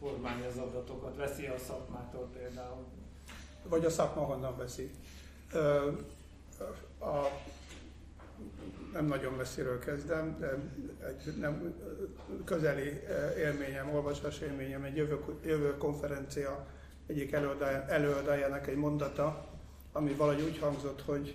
kormány 0.00 0.44
az 0.44 0.56
adatokat, 0.56 1.16
veszi 1.16 1.46
a 1.46 1.58
szakmától 1.58 2.28
például? 2.32 2.84
Vagy 3.62 3.84
a 3.84 3.90
szakma 3.90 4.22
honnan 4.22 4.56
veszi? 4.56 4.90
A, 7.00 7.28
nem 8.92 9.06
nagyon 9.06 9.32
messziről 9.32 9.78
kezdem, 9.78 10.36
de 10.38 10.58
egy 11.06 11.36
nem 11.38 11.74
közeli 12.44 13.00
élményem, 13.38 13.94
olvasás 13.94 14.40
élményem, 14.40 14.82
egy 14.82 14.96
jövő, 14.96 15.18
jövő 15.44 15.76
konferencia 15.76 16.66
egyik 17.06 17.32
előadájának 17.88 18.66
egy 18.66 18.76
mondata, 18.76 19.46
ami 19.92 20.12
valahogy 20.12 20.42
úgy 20.42 20.58
hangzott, 20.58 21.02
hogy, 21.02 21.34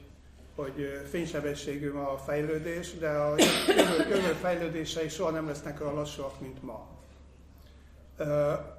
hogy 0.55 1.01
fénysebességű 1.09 1.91
ma 1.91 2.11
a 2.11 2.17
fejlődés, 2.17 2.97
de 2.97 3.09
a 3.09 3.35
jövő, 3.67 4.09
jövő 4.09 4.33
fejlődései 4.41 5.09
soha 5.09 5.29
nem 5.29 5.47
lesznek 5.47 5.81
olyan 5.81 5.93
lassúak, 5.93 6.41
mint 6.41 6.63
ma. 6.63 6.89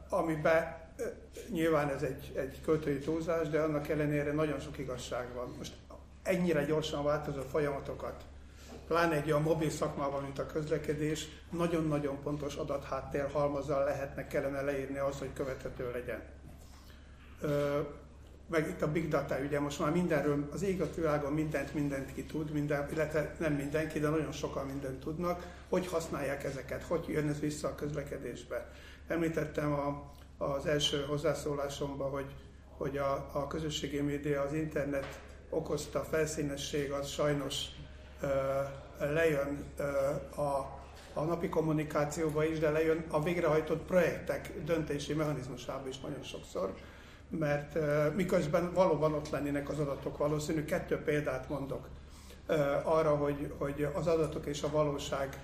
Amiben 0.08 0.80
nyilván 1.50 1.88
ez 1.88 2.02
egy, 2.02 2.32
egy 2.34 2.60
költői 2.64 2.98
túlzás, 2.98 3.48
de 3.48 3.60
annak 3.60 3.88
ellenére 3.88 4.32
nagyon 4.32 4.60
sok 4.60 4.78
igazság 4.78 5.34
van. 5.34 5.54
Most 5.58 5.72
ennyire 6.22 6.64
gyorsan 6.64 7.04
változó 7.04 7.40
folyamatokat, 7.40 8.24
pláne 8.86 9.14
egy 9.14 9.30
olyan 9.30 9.42
mobil 9.42 9.70
szakmában, 9.70 10.22
mint 10.22 10.38
a 10.38 10.46
közlekedés, 10.46 11.26
nagyon-nagyon 11.50 12.22
pontos 12.22 12.54
adatháttér 12.54 13.30
halmazzal 13.32 13.84
lehetne, 13.84 14.26
kellene 14.26 14.60
leírni 14.60 14.98
az, 14.98 15.18
hogy 15.18 15.32
követhető 15.32 15.90
legyen. 15.90 16.22
meg 18.50 18.68
itt 18.68 18.82
a 18.82 18.92
big 18.92 19.08
data, 19.08 19.36
ugye 19.44 19.60
most 19.60 19.78
már 19.78 19.92
mindenről, 19.92 20.48
az 20.52 20.62
ég 20.62 20.80
a 20.80 20.88
világon 20.94 21.32
mindent, 21.32 21.74
mindent 21.74 22.14
ki 22.14 22.24
tud, 22.24 22.50
minden, 22.50 22.88
illetve 22.92 23.34
nem 23.38 23.52
mindenki, 23.52 23.98
de 23.98 24.08
nagyon 24.08 24.32
sokan 24.32 24.66
mindent 24.66 25.00
tudnak, 25.00 25.46
hogy 25.68 25.86
használják 25.86 26.44
ezeket, 26.44 26.82
hogy 26.82 27.04
jön 27.08 27.28
ez 27.28 27.40
vissza 27.40 27.68
a 27.68 27.74
közlekedésbe. 27.74 28.70
Említettem 29.06 29.72
a, 29.72 30.12
az 30.44 30.66
első 30.66 31.04
hozzászólásomban, 31.08 32.10
hogy, 32.10 32.34
hogy 32.76 32.96
a, 32.96 33.30
a 33.32 33.46
közösségi 33.46 34.00
média, 34.00 34.42
az 34.42 34.52
internet 34.52 35.20
okozta 35.52 36.00
felszínesség 36.00 36.90
az 36.90 37.08
sajnos 37.08 37.64
lejön 38.98 39.64
a, 40.34 40.80
a 41.14 41.24
napi 41.24 41.48
kommunikációba 41.48 42.44
is, 42.44 42.58
de 42.58 42.70
lejön 42.70 43.04
a 43.10 43.22
végrehajtott 43.22 43.82
projektek 43.82 44.52
döntési 44.64 45.14
mechanizmusába 45.14 45.88
is 45.88 46.00
nagyon 46.00 46.22
sokszor, 46.22 46.74
mert 47.28 47.78
miközben 48.14 48.72
valóban 48.72 49.12
ott 49.14 49.30
lennének 49.30 49.68
az 49.68 49.78
adatok, 49.78 50.16
valószínű 50.16 50.64
kettő 50.64 50.96
példát 50.96 51.48
mondok 51.48 51.88
arra, 52.82 53.16
hogy, 53.16 53.52
hogy 53.58 53.88
az 53.94 54.06
adatok 54.06 54.46
és 54.46 54.62
a 54.62 54.70
valóság, 54.70 55.38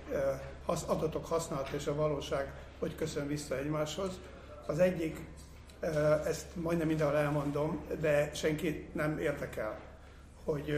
az 0.65 0.83
adatok 0.83 1.25
használata 1.25 1.75
és 1.75 1.87
a 1.87 1.95
valóság 1.95 2.53
hogy 2.79 2.95
köszön 2.95 3.27
vissza 3.27 3.57
egymáshoz. 3.57 4.19
Az 4.65 4.79
egyik, 4.79 5.17
ezt 6.25 6.45
majdnem 6.55 6.87
mindenhol 6.87 7.17
elmondom, 7.17 7.85
de 7.99 8.33
senkit 8.33 8.95
nem 8.95 9.17
érdekel 9.17 9.88
hogy 10.43 10.73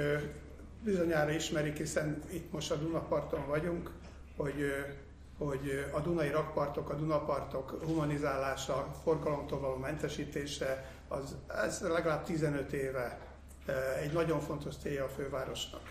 bizonyára 0.84 1.32
ismerik, 1.32 1.78
hiszen 1.78 2.24
itt 2.30 2.51
most 2.51 2.72
a 2.72 2.76
Dunaparton 2.76 3.47
vagyunk, 3.47 3.91
hogy, 4.38 4.74
hogy 5.38 5.86
a 5.91 5.99
Dunai 5.99 6.30
rakpartok, 6.30 6.89
a 6.89 6.95
Dunapartok 6.95 7.84
humanizálása, 7.86 8.95
forgalomtól 9.03 9.59
való 9.59 9.76
mentesítése, 9.76 10.86
az, 11.07 11.36
ez 11.64 11.82
legalább 11.82 12.24
15 12.24 12.74
éve 12.74 13.20
egy 14.01 14.12
nagyon 14.14 14.39
fontos 14.39 14.76
célja 14.76 15.03
a 15.03 15.09
fővárosnak. 15.09 15.82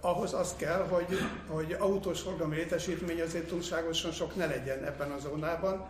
Ahhoz 0.00 0.34
az 0.34 0.54
kell, 0.56 0.86
hogy, 0.88 1.18
hogy 1.48 1.72
autós 1.72 2.20
forgalmi 2.20 2.56
létesítmény 2.56 3.20
azért 3.20 3.48
túlságosan 3.48 4.12
sok 4.12 4.36
ne 4.36 4.46
legyen 4.46 4.84
ebben 4.84 5.10
a 5.10 5.18
zónában, 5.18 5.88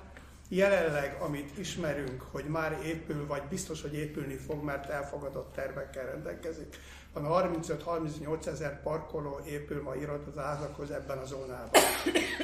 Jelenleg, 0.52 1.16
amit 1.20 1.58
ismerünk, 1.58 2.22
hogy 2.30 2.44
már 2.44 2.78
épül, 2.84 3.26
vagy 3.26 3.42
biztos, 3.42 3.82
hogy 3.82 3.94
épülni 3.94 4.34
fog, 4.34 4.62
mert 4.62 4.88
elfogadott 4.88 5.52
tervekkel 5.52 6.06
rendelkezik, 6.06 6.76
van 7.12 7.52
35-38 7.62 8.46
ezer 8.46 8.82
parkoló 8.82 9.40
épül 9.46 9.82
ma 9.82 9.96
írott 9.96 10.26
az 10.26 10.42
házakhoz 10.42 10.90
ebben 10.90 11.18
a 11.18 11.24
zónában. 11.24 11.82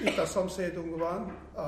Itt 0.05 0.19
a 0.19 0.27
szomszédunk 0.27 0.99
van, 0.99 1.37
a, 1.53 1.61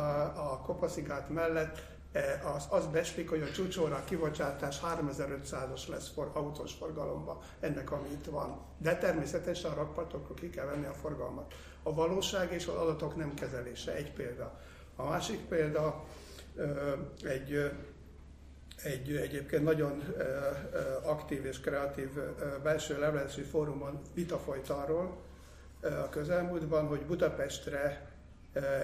a 0.53 0.63
Kopaszigát 0.67 1.29
mellett 1.29 1.97
E, 2.13 2.41
az, 2.55 2.67
az 2.71 2.87
beslik, 2.87 3.29
hogy 3.29 3.43
a 3.43 3.51
csúcsóra 3.51 4.05
kibocsátás 4.05 4.81
3500-as 4.95 5.89
lesz 5.89 6.11
for, 6.15 6.31
autós 6.35 6.73
forgalomba, 6.73 7.41
ennek, 7.61 7.93
ami 7.93 8.09
itt 8.09 8.25
van. 8.25 8.61
De 8.79 8.97
természetesen 8.97 9.71
a 9.71 9.75
rakpartokról 9.75 10.37
ki 10.37 10.51
kell 10.51 10.67
venni 10.67 10.87
a 10.87 10.93
forgalmat. 10.93 11.55
A 11.83 11.95
valóság 11.95 12.53
és 12.53 12.67
az 12.67 12.75
adatok 12.75 13.17
nem 13.17 13.35
kezelése, 13.35 13.95
egy 13.95 14.13
példa. 14.13 14.61
A 14.97 15.05
másik 15.05 15.41
példa 15.41 16.05
egy, 17.23 17.71
egy 18.83 19.17
egyébként 19.17 19.65
nagyon 19.65 20.03
aktív 21.03 21.45
és 21.45 21.61
kreatív 21.61 22.09
belső 22.63 22.99
levelési 22.99 23.43
fórumon 23.43 24.01
vita 24.15 24.39
folyt 24.39 24.69
arról 24.69 25.17
a 25.83 26.09
közelmúltban, 26.09 26.87
hogy 26.87 27.07
Budapestre 27.07 28.11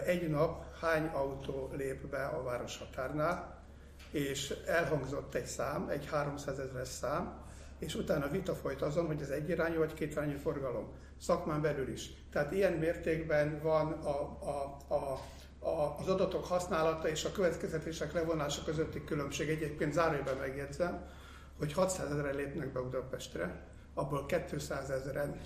egy 0.04 0.28
nap 0.30 0.78
hány 0.80 1.06
autó 1.06 1.70
lép 1.76 2.06
be 2.06 2.24
a 2.24 2.42
városhatárnál, 2.42 3.62
és 4.10 4.54
elhangzott 4.66 5.34
egy 5.34 5.46
szám, 5.46 5.88
egy 5.88 6.06
300 6.06 6.58
ezeres 6.58 6.88
szám, 6.88 7.42
és 7.78 7.94
utána 7.94 8.28
vita 8.28 8.54
folyt 8.54 8.82
azon, 8.82 9.06
hogy 9.06 9.20
ez 9.20 9.28
egyirányú 9.28 9.78
vagy 9.78 9.94
kétirányú 9.94 10.38
forgalom, 10.38 10.92
szakmán 11.20 11.60
belül 11.60 11.88
is. 11.88 12.10
Tehát 12.32 12.52
ilyen 12.52 12.72
mértékben 12.72 13.60
van 13.62 13.92
a, 13.92 14.20
a, 14.48 14.76
a, 14.94 15.20
az 15.98 16.08
adatok 16.08 16.44
használata 16.46 17.08
és 17.08 17.24
a 17.24 17.32
következetések 17.32 18.12
levonása 18.12 18.62
közötti 18.64 19.04
különbség. 19.04 19.48
Egyébként 19.48 19.92
zárójelben 19.92 20.36
megjegyzem, 20.36 21.06
hogy 21.58 21.72
600 21.72 22.10
ezeren 22.10 22.34
lépnek 22.34 22.72
be 22.72 22.80
Budapestre, 22.80 23.62
abból 23.94 24.26
200 24.26 24.90
ezeren 24.90 25.40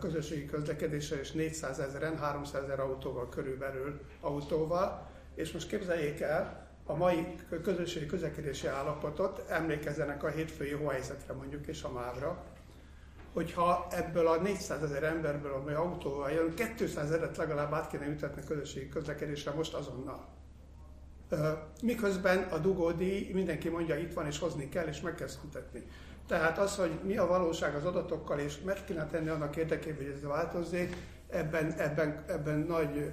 közösségi 0.00 0.46
közlekedéssel, 0.46 1.18
és 1.18 1.32
400 1.32 1.78
ezeren, 1.78 2.18
300 2.18 2.62
ezer 2.62 2.80
autóval 2.80 3.28
körülbelül 3.28 4.00
autóval. 4.20 5.10
És 5.34 5.52
most 5.52 5.68
képzeljék 5.68 6.20
el, 6.20 6.66
a 6.86 6.94
mai 6.94 7.34
közösségi 7.62 8.06
közlekedési 8.06 8.66
állapotot, 8.66 9.44
emlékezzenek 9.48 10.22
a 10.22 10.28
hétfői 10.28 10.72
hóhelyzetre 10.72 11.32
mondjuk, 11.32 11.66
és 11.66 11.82
a 11.82 11.92
mávra, 11.92 12.44
hogyha 13.38 13.86
ebből 13.90 14.26
a 14.26 14.40
400 14.40 14.82
ezer 14.82 15.02
emberből, 15.02 15.52
amely 15.52 15.74
autóval 15.74 16.30
jön, 16.30 16.54
200 16.76 17.04
ezeret 17.04 17.36
legalább 17.36 17.72
át 17.72 17.90
kéne 17.90 18.06
ütetni 18.06 18.42
közösségi 18.46 18.88
közlekedésre 18.88 19.50
most 19.50 19.74
azonnal. 19.74 20.26
Miközben 21.82 22.38
a 22.38 22.58
dugódi 22.58 23.30
mindenki 23.32 23.68
mondja, 23.68 23.96
itt 23.96 24.12
van 24.12 24.26
és 24.26 24.38
hozni 24.38 24.68
kell, 24.68 24.86
és 24.86 25.00
meg 25.00 25.14
kell 25.14 25.26
szüntetni. 25.26 25.82
Tehát 26.26 26.58
az, 26.58 26.76
hogy 26.76 26.90
mi 27.02 27.16
a 27.16 27.26
valóság 27.26 27.74
az 27.74 27.84
adatokkal, 27.84 28.38
és 28.38 28.60
meg 28.60 28.84
kéne 28.84 29.06
tenni 29.06 29.28
annak 29.28 29.56
érdekében, 29.56 30.04
hogy 30.04 30.14
ez 30.14 30.22
változzék, 30.22 30.96
ebben, 31.28 31.72
ebben, 31.72 32.24
ebben 32.28 32.58
nagy 32.58 33.12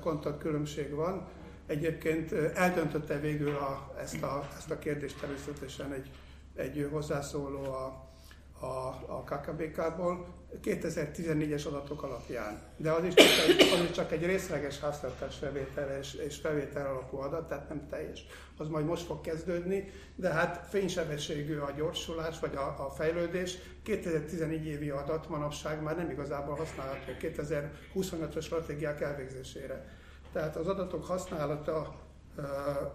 kontaktkülönbség 0.00 0.94
van. 0.94 1.28
Egyébként 1.66 2.32
eldöntötte 2.32 3.18
végül 3.18 3.56
a, 3.56 3.92
ezt, 4.00 4.22
a, 4.22 4.48
ezt 4.56 4.70
a 4.70 4.78
kérdést 4.78 5.20
természetesen 5.20 5.92
egy, 5.92 6.10
egy 6.54 6.88
hozzászóló 6.90 7.64
a, 7.64 8.10
a, 8.62 9.04
a 9.06 9.24
KKBK-ból 9.24 10.26
2014-es 10.62 11.66
adatok 11.66 12.02
alapján. 12.02 12.62
De 12.76 12.90
az 12.90 13.04
is 13.04 13.14
csak 13.14 13.48
egy, 13.48 13.72
az 13.72 13.80
is 13.80 13.90
csak 13.90 14.12
egy 14.12 14.24
részleges 14.24 14.80
háztartás 14.80 15.36
felvétel 15.36 15.98
és, 15.98 16.14
és 16.14 16.36
felvétel 16.36 16.86
alapú 16.86 17.16
adat, 17.16 17.48
tehát 17.48 17.68
nem 17.68 17.88
teljes. 17.88 18.26
Az 18.58 18.68
majd 18.68 18.84
most 18.84 19.04
fog 19.04 19.20
kezdődni, 19.20 19.90
de 20.16 20.28
hát 20.28 20.66
fénysebességű 20.68 21.58
a 21.58 21.70
gyorsulás 21.76 22.40
vagy 22.40 22.54
a, 22.54 22.86
a 22.86 22.90
fejlődés. 22.90 23.58
2014 23.82 24.66
évi 24.66 24.90
adat 24.90 25.28
manapság 25.28 25.82
már 25.82 25.96
nem 25.96 26.10
igazából 26.10 26.54
használható 26.54 27.12
2025-ös 27.20 28.42
stratégiák 28.42 29.00
elvégzésére. 29.00 29.88
Tehát 30.32 30.56
az 30.56 30.68
adatok 30.68 31.06
használata 31.06 32.01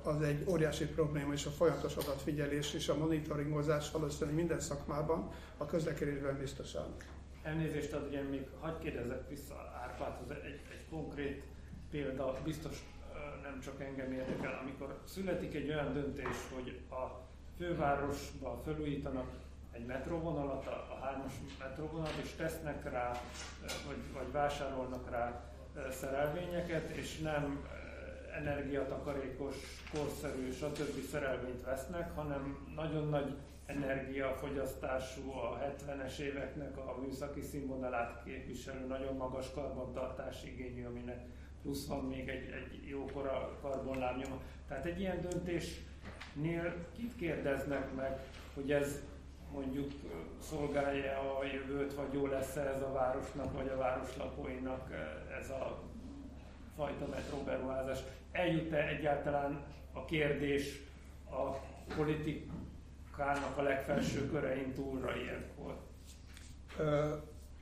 az 0.03 0.21
egy 0.21 0.43
óriási 0.47 0.85
probléma, 0.85 1.33
és 1.33 1.45
a 1.45 1.49
folyamatos 1.49 1.95
adatfigyelés 1.95 2.73
és 2.73 2.89
a 2.89 2.97
monitoringozás 2.97 3.91
valószínűleg 3.91 4.35
minden 4.35 4.59
szakmában, 4.59 5.31
a 5.57 5.65
közlekedésben 5.65 6.37
biztosan. 6.37 6.95
Elnézést 7.43 7.93
ad, 7.93 8.07
ugye 8.07 8.21
még 8.21 8.47
hagyd 8.59 8.79
kérdezek 8.79 9.29
vissza 9.29 9.79
Árpáthoz 9.81 10.31
egy, 10.31 10.61
egy 10.71 10.85
konkrét 10.89 11.43
példa, 11.89 12.33
biztos 12.43 12.83
nem 13.41 13.59
csak 13.59 13.81
engem 13.81 14.11
érdekel, 14.11 14.59
amikor 14.61 14.99
születik 15.03 15.55
egy 15.55 15.69
olyan 15.69 15.93
döntés, 15.93 16.37
hogy 16.53 16.79
a 16.89 17.21
fővárosban 17.57 18.63
felújítanak 18.63 19.27
egy 19.71 19.85
metróvonalat, 19.85 20.67
a 20.67 20.97
hármas 21.01 21.31
metróvonalat, 21.59 22.15
és 22.23 22.31
tesznek 22.31 22.91
rá, 22.91 23.11
vagy, 23.87 24.13
vagy 24.13 24.31
vásárolnak 24.31 25.09
rá 25.09 25.51
szerelvényeket, 25.91 26.89
és 26.89 27.19
nem 27.19 27.67
energiatakarékos, 28.37 29.55
korszerű, 29.93 30.51
stb. 30.51 31.01
szerelvényt 31.11 31.63
vesznek, 31.63 32.15
hanem 32.15 32.57
nagyon 32.75 33.09
nagy 33.09 33.35
energiafogyasztású, 33.65 35.31
a 35.31 35.59
70-es 35.61 36.17
éveknek 36.17 36.77
a 36.77 36.97
műszaki 37.01 37.41
színvonalát 37.41 38.23
képviselő, 38.23 38.85
nagyon 38.87 39.15
magas 39.15 39.51
karbantartási 39.53 40.47
igényű, 40.47 40.85
aminek 40.85 41.25
plusz 41.61 41.87
van 41.87 42.05
még 42.05 42.27
egy, 42.27 42.51
egy 42.51 42.87
jókora 42.87 43.57
karbonlábnyoma. 43.61 44.41
Tehát 44.67 44.85
egy 44.85 44.99
ilyen 44.99 45.21
döntésnél 45.21 46.73
kit 46.95 47.15
kérdeznek 47.15 47.95
meg, 47.95 48.19
hogy 48.53 48.71
ez 48.71 49.01
mondjuk 49.51 49.91
szolgálja 50.41 51.37
a 51.39 51.45
jövőt, 51.45 51.93
vagy 51.93 52.13
jó 52.13 52.25
lesz 52.25 52.55
ez 52.55 52.81
a 52.81 52.91
városnak, 52.91 53.53
vagy 53.53 53.67
a 53.67 53.77
városlakóinak 53.77 54.91
ez 55.39 55.49
a 55.49 55.79
fajta 56.77 57.07
metróberuházás. 57.07 57.99
Eljut-e 58.31 58.87
egyáltalán 58.87 59.65
a 59.93 60.05
kérdés 60.05 60.81
a 61.29 61.55
politikának 61.95 63.57
a 63.57 63.61
legfelső 63.61 64.29
körein 64.29 64.73
túlra 64.73 65.15
ilyenkor? 65.15 65.77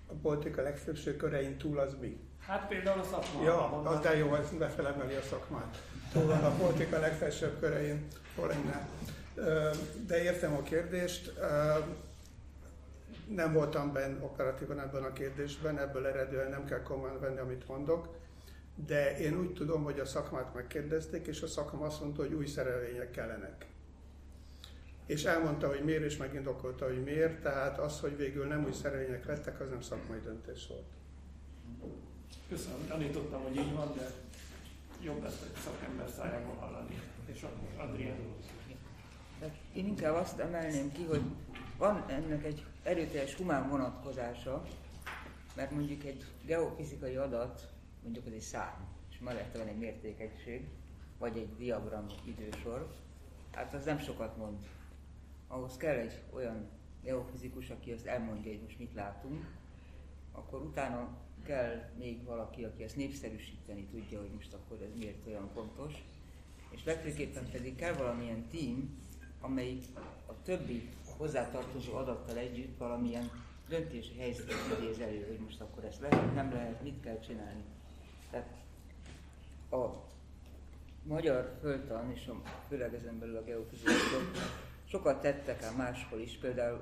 A 0.08 0.14
politika 0.22 0.62
legfelső 0.62 1.16
körein 1.16 1.58
túl 1.58 1.80
az 1.80 1.96
mi? 2.02 2.20
Hát 2.40 2.68
például 2.68 3.00
a 3.00 3.04
szakma. 3.04 3.44
Ja, 3.44 3.82
az 3.82 4.00
de 4.00 4.18
jó, 4.18 4.36
ez 4.36 4.50
befelemeli 4.58 5.14
a 5.14 5.22
szakmát. 5.22 5.82
Túl 6.12 6.26
van 6.26 6.44
a 6.44 6.50
politika 6.50 7.00
legfelsőbb 7.00 7.60
körein, 7.60 8.08
hol 8.36 8.48
lenne. 8.48 8.88
De 10.08 10.24
értem 10.24 10.54
a 10.54 10.62
kérdést. 10.62 11.34
Nem 13.28 13.54
voltam 13.54 13.94
benne 13.94 14.24
operatívan 14.24 14.80
ebben 14.80 15.04
a 15.04 15.14
kérdésben, 15.14 15.80
ebből 15.80 16.08
eredően 16.08 16.50
nem 16.50 16.66
kell 16.66 16.82
komolyan 16.82 17.20
venni, 17.20 17.40
amit 17.40 17.68
mondok 17.68 18.24
de 18.76 19.18
én 19.18 19.40
úgy 19.40 19.54
tudom, 19.54 19.84
hogy 19.84 20.00
a 20.00 20.06
szakmát 20.06 20.54
megkérdezték, 20.54 21.28
és 21.28 21.42
a 21.42 21.48
szakma 21.48 21.86
azt 21.86 22.02
mondta, 22.02 22.22
hogy 22.22 22.34
új 22.34 22.46
szerelvények 22.46 23.12
kellenek. 23.12 23.66
És 25.06 25.24
elmondta, 25.24 25.68
hogy 25.68 25.84
miért, 25.84 26.04
és 26.04 26.18
megindokolta, 26.18 26.86
hogy 26.86 27.04
miért, 27.04 27.42
tehát 27.42 27.80
az, 27.80 28.00
hogy 28.00 28.18
végül 28.18 28.46
nem 28.46 28.64
új 28.64 28.72
szerelvények 28.72 29.26
lettek, 29.26 29.60
az 29.60 29.70
nem 29.70 29.82
szakmai 29.82 30.20
döntés 30.20 30.68
volt. 30.68 30.86
Köszönöm, 32.50 32.88
tanítottam, 32.88 33.42
hogy 33.42 33.56
így 33.56 33.74
van, 33.74 33.94
de 33.96 34.12
jobb 35.04 35.24
lesz 35.24 35.42
egy 35.44 35.62
szakember 35.62 36.10
szájából 36.18 36.56
hallani. 36.56 37.02
És 37.26 37.42
akkor 37.42 37.88
Adrián. 37.88 38.18
Én 39.74 39.86
inkább 39.86 40.16
azt 40.16 40.40
emelném 40.40 40.92
ki, 40.92 41.04
hogy 41.04 41.22
van 41.78 42.04
ennek 42.08 42.46
egy 42.46 42.66
erőteljes 42.84 43.36
humán 43.36 43.70
vonatkozása, 43.70 44.64
mert 45.56 45.72
mondjuk 45.72 46.04
egy 46.04 46.26
geofizikai 46.46 47.16
adat 47.16 47.75
mondjuk 48.06 48.28
ez 48.28 48.34
egy 48.34 48.40
szám, 48.40 48.88
és 49.10 49.20
mellette 49.20 49.58
van 49.58 49.68
egy 49.68 49.78
mértékegység, 49.78 50.68
vagy 51.18 51.38
egy 51.38 51.56
diagram 51.58 52.06
idősor, 52.26 52.96
hát 53.52 53.74
az 53.74 53.86
nem 53.86 54.00
sokat 54.00 54.38
mond. 54.38 54.68
Ahhoz 55.48 55.78
kell 55.78 55.96
egy 55.96 56.22
olyan 56.34 56.70
geofizikus, 57.04 57.70
aki 57.70 57.92
azt 57.92 58.06
elmondja, 58.06 58.52
hogy 58.52 58.62
most 58.62 58.80
mit 58.80 58.94
látunk, 58.94 59.46
akkor 60.32 60.62
utána 60.62 61.18
kell 61.44 61.90
még 61.98 62.24
valaki, 62.24 62.64
aki 62.64 62.84
ezt 62.84 62.96
népszerűsíteni 62.96 63.86
tudja, 63.86 64.20
hogy 64.20 64.32
most 64.36 64.54
akkor 64.54 64.82
ez 64.82 64.98
miért 64.98 65.28
olyan 65.28 65.50
fontos, 65.54 65.94
és 66.70 66.84
legfőképpen 66.84 67.50
pedig 67.52 67.76
kell 67.76 67.94
valamilyen 67.94 68.48
team, 68.52 69.00
amelyik 69.42 69.84
a 70.26 70.42
többi 70.44 70.90
hozzátartozó 71.18 71.96
adattal 71.96 72.38
együtt 72.38 72.78
valamilyen 72.78 73.30
döntési 73.68 74.18
helyzetet 74.18 74.80
idéz 74.80 75.00
elő, 75.00 75.26
hogy 75.28 75.40
most 75.40 75.62
akkor 75.62 75.86
ezt 75.86 76.02
lehet, 76.02 76.34
nem 76.34 76.52
lehet, 76.52 76.82
mit 76.82 77.00
kell 77.02 77.20
csinálni. 77.20 77.64
Tehát 78.36 78.54
a 79.72 80.04
magyar 81.04 81.58
földtan, 81.60 82.12
és 82.12 82.28
a, 82.28 82.42
főleg 82.68 82.94
ezen 82.94 83.20
belül 83.20 83.38
a 83.38 83.44
geofizikusok 83.44 84.32
sokat 84.84 85.22
tettek 85.22 85.62
el 85.62 85.76
máshol 85.76 86.20
is, 86.20 86.38
például 86.38 86.82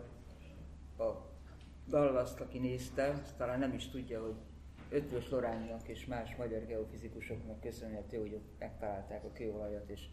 a 0.98 1.12
Galvaszt, 1.88 2.40
aki 2.40 2.60
nézte, 2.60 3.22
talán 3.38 3.60
nem 3.60 3.74
is 3.74 3.90
tudja, 3.90 4.22
hogy 4.22 4.36
Ötvös 4.90 5.30
Loránynak 5.30 5.88
és 5.88 6.06
más 6.06 6.36
magyar 6.36 6.66
geofizikusoknak 6.66 7.62
köszönhető, 7.62 8.20
hogy 8.20 8.40
megtalálták 8.60 9.24
a 9.24 9.32
kőolajat, 9.34 9.90
és 9.90 10.06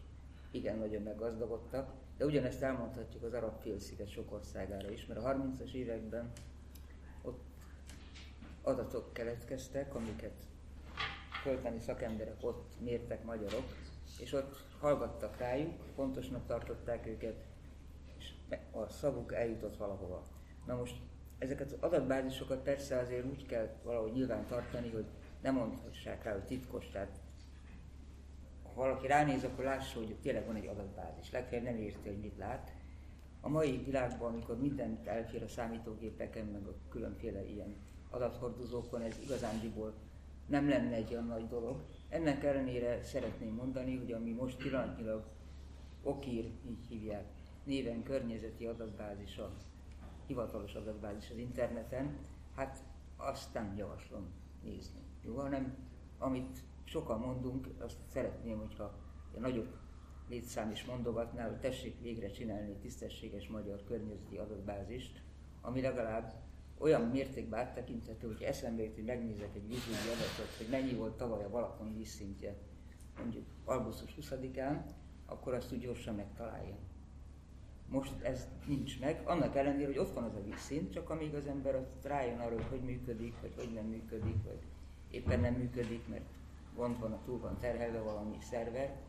igen, 0.51 0.77
nagyon 0.77 1.01
meggazdagodtak. 1.01 1.93
De 2.17 2.25
ugyanezt 2.25 2.61
elmondhatjuk 2.61 3.23
az 3.23 3.33
arab 3.33 3.61
félsziget 3.61 4.09
sok 4.09 4.31
országára 4.31 4.91
is, 4.91 5.05
mert 5.05 5.19
a 5.19 5.35
30-as 5.35 5.71
években 5.73 6.31
ott 7.21 7.43
adatok 8.61 9.13
keletkeztek, 9.13 9.95
amiket 9.95 10.49
költeni 11.43 11.79
szakemberek 11.79 12.37
ott 12.41 12.79
mértek 12.79 13.23
magyarok, 13.23 13.63
és 14.19 14.33
ott 14.33 14.65
hallgattak 14.79 15.37
rájuk, 15.37 15.73
fontosnak 15.95 16.45
tartották 16.45 17.07
őket, 17.07 17.43
és 18.17 18.33
a 18.71 18.89
szavuk 18.89 19.33
eljutott 19.33 19.77
valahova. 19.77 20.21
Na 20.65 20.75
most 20.75 20.95
ezeket 21.37 21.71
az 21.71 21.77
adatbázisokat 21.79 22.63
persze 22.63 22.97
azért 22.97 23.25
úgy 23.25 23.45
kell 23.45 23.69
valahogy 23.83 24.11
nyilván 24.11 24.45
tartani, 24.45 24.89
hogy 24.89 25.05
nem 25.41 25.55
mondhassák 25.55 26.23
rá, 26.23 26.31
hogy 26.31 26.45
titkos, 26.45 26.89
tehát 26.89 27.19
ha 28.63 28.73
valaki 28.73 29.07
ránéz, 29.07 29.43
akkor 29.43 29.63
lássa, 29.63 29.99
hogy 29.99 30.15
tényleg 30.21 30.45
van 30.45 30.55
egy 30.55 30.67
adatbázis. 30.67 31.31
Legfeljebb 31.31 31.65
nem 31.65 31.77
érti, 31.77 32.09
hogy 32.09 32.19
mit 32.19 32.37
lát. 32.37 32.71
A 33.41 33.49
mai 33.49 33.77
világban, 33.77 34.33
amikor 34.33 34.59
mindent 34.59 35.07
elfér 35.07 35.43
a 35.43 35.47
számítógépeken, 35.47 36.45
meg 36.45 36.65
a 36.65 36.75
különféle 36.89 37.43
ilyen 37.45 37.75
adathordozókon, 38.09 39.01
ez 39.01 39.19
igazándiból 39.23 39.93
nem 40.51 40.69
lenne 40.69 40.95
egy 40.95 41.11
olyan 41.11 41.25
nagy 41.25 41.47
dolog. 41.47 41.83
Ennek 42.09 42.43
ellenére 42.43 43.03
szeretném 43.03 43.53
mondani, 43.53 43.97
hogy 43.97 44.11
ami 44.11 44.31
most 44.31 44.57
pillanatnyilag 44.57 45.23
OKIR, 46.03 46.51
így 46.69 46.87
hívják, 46.89 47.25
néven 47.63 48.03
környezeti 48.03 48.65
adatbázis, 48.65 49.37
a 49.37 49.51
hivatalos 50.27 50.73
adatbázis 50.75 51.29
az 51.29 51.37
interneten, 51.37 52.17
hát 52.55 52.83
azt 53.17 53.53
nem 53.53 53.73
javaslom 53.77 54.33
nézni. 54.63 54.99
Jó, 55.25 55.35
hanem 55.35 55.75
amit 56.17 56.59
sokan 56.83 57.19
mondunk, 57.19 57.67
azt 57.79 57.97
szeretném, 58.07 58.57
hogyha 58.57 58.83
a 59.35 59.39
nagyobb 59.39 59.75
létszám 60.29 60.71
is 60.71 60.85
mondogatná, 60.85 61.47
hogy 61.47 61.59
tessék 61.59 62.01
végre 62.01 62.29
csinálni 62.29 62.75
tisztességes 62.81 63.47
magyar 63.47 63.83
környezeti 63.83 64.37
adatbázist, 64.37 65.21
ami 65.61 65.81
legalább 65.81 66.33
olyan 66.81 67.01
mértékben 67.01 67.59
áttekinthető, 67.59 68.27
hogy 68.27 68.41
eszembe 68.41 68.83
jut, 68.83 68.95
hogy 68.95 69.05
megnézek 69.05 69.55
egy 69.55 69.67
vízügyi 69.67 70.07
adatot, 70.07 70.55
hogy 70.57 70.67
mennyi 70.69 70.93
volt 70.93 71.17
tavaly 71.17 71.43
a 71.43 71.49
Balaton 71.49 71.93
vízszintje, 71.93 72.55
mondjuk 73.17 73.45
augusztus 73.65 74.17
20-án, 74.21 74.81
akkor 75.25 75.53
azt 75.53 75.73
úgy 75.73 75.79
gyorsan 75.79 76.15
megtalálja. 76.15 76.75
Most 77.87 78.21
ez 78.21 78.47
nincs 78.67 78.99
meg, 78.99 79.21
annak 79.25 79.55
ellenére, 79.55 79.85
hogy 79.85 79.97
ott 79.97 80.13
van 80.13 80.23
az 80.23 80.35
a 80.35 80.43
vízszint, 80.43 80.91
csak 80.91 81.09
amíg 81.09 81.33
az 81.33 81.47
ember 81.47 81.75
ott 81.75 82.05
rájön 82.05 82.39
arra, 82.39 82.55
hogy 82.55 82.67
hogy 82.69 82.81
működik, 82.81 83.33
vagy 83.41 83.53
hogy 83.55 83.73
nem 83.73 83.85
működik, 83.85 84.43
vagy 84.43 84.59
éppen 85.09 85.39
nem 85.39 85.53
működik, 85.53 86.07
mert 86.07 86.25
gond 86.75 86.99
van, 86.99 87.19
túl 87.25 87.39
van 87.39 87.57
terhelve 87.59 87.99
valami 87.99 88.37
szerver. 88.41 88.99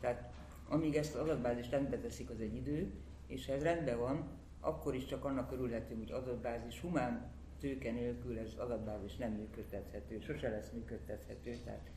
Tehát 0.00 0.32
amíg 0.68 0.94
ezt 0.94 1.14
az 1.14 1.20
adatbázist 1.20 1.70
rendbe 1.70 1.98
teszik, 1.98 2.30
az 2.30 2.40
egy 2.40 2.54
idő, 2.54 2.92
és 3.26 3.46
ha 3.46 3.52
ez 3.52 3.62
rendben 3.62 3.98
van, 3.98 4.28
akkor 4.68 4.94
is 4.94 5.04
csak 5.04 5.24
annak 5.24 5.52
örülhetünk, 5.52 5.98
hogy 5.98 6.12
adatbázis 6.12 6.80
humán 6.80 7.30
tőke 7.60 7.90
nélkül 7.90 8.38
ez 8.38 8.54
adatbázis 8.58 9.16
nem 9.16 9.32
működtethető, 9.32 10.20
sose 10.20 10.48
lesz 10.48 10.70
működtethető. 10.70 11.56
Tehát 11.64 11.90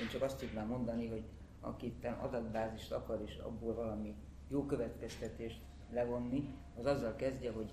én 0.00 0.08
csak 0.08 0.22
azt 0.22 0.38
tudnám 0.38 0.66
mondani, 0.66 1.08
hogy 1.08 1.24
aki 1.60 1.86
itt 1.86 2.04
adatbázist 2.04 2.92
akar 2.92 3.22
és 3.26 3.36
abból 3.36 3.74
valami 3.74 4.14
jó 4.48 4.64
következtetést 4.66 5.60
levonni, 5.90 6.54
az 6.76 6.86
azzal 6.86 7.16
kezdje, 7.16 7.52
hogy 7.52 7.72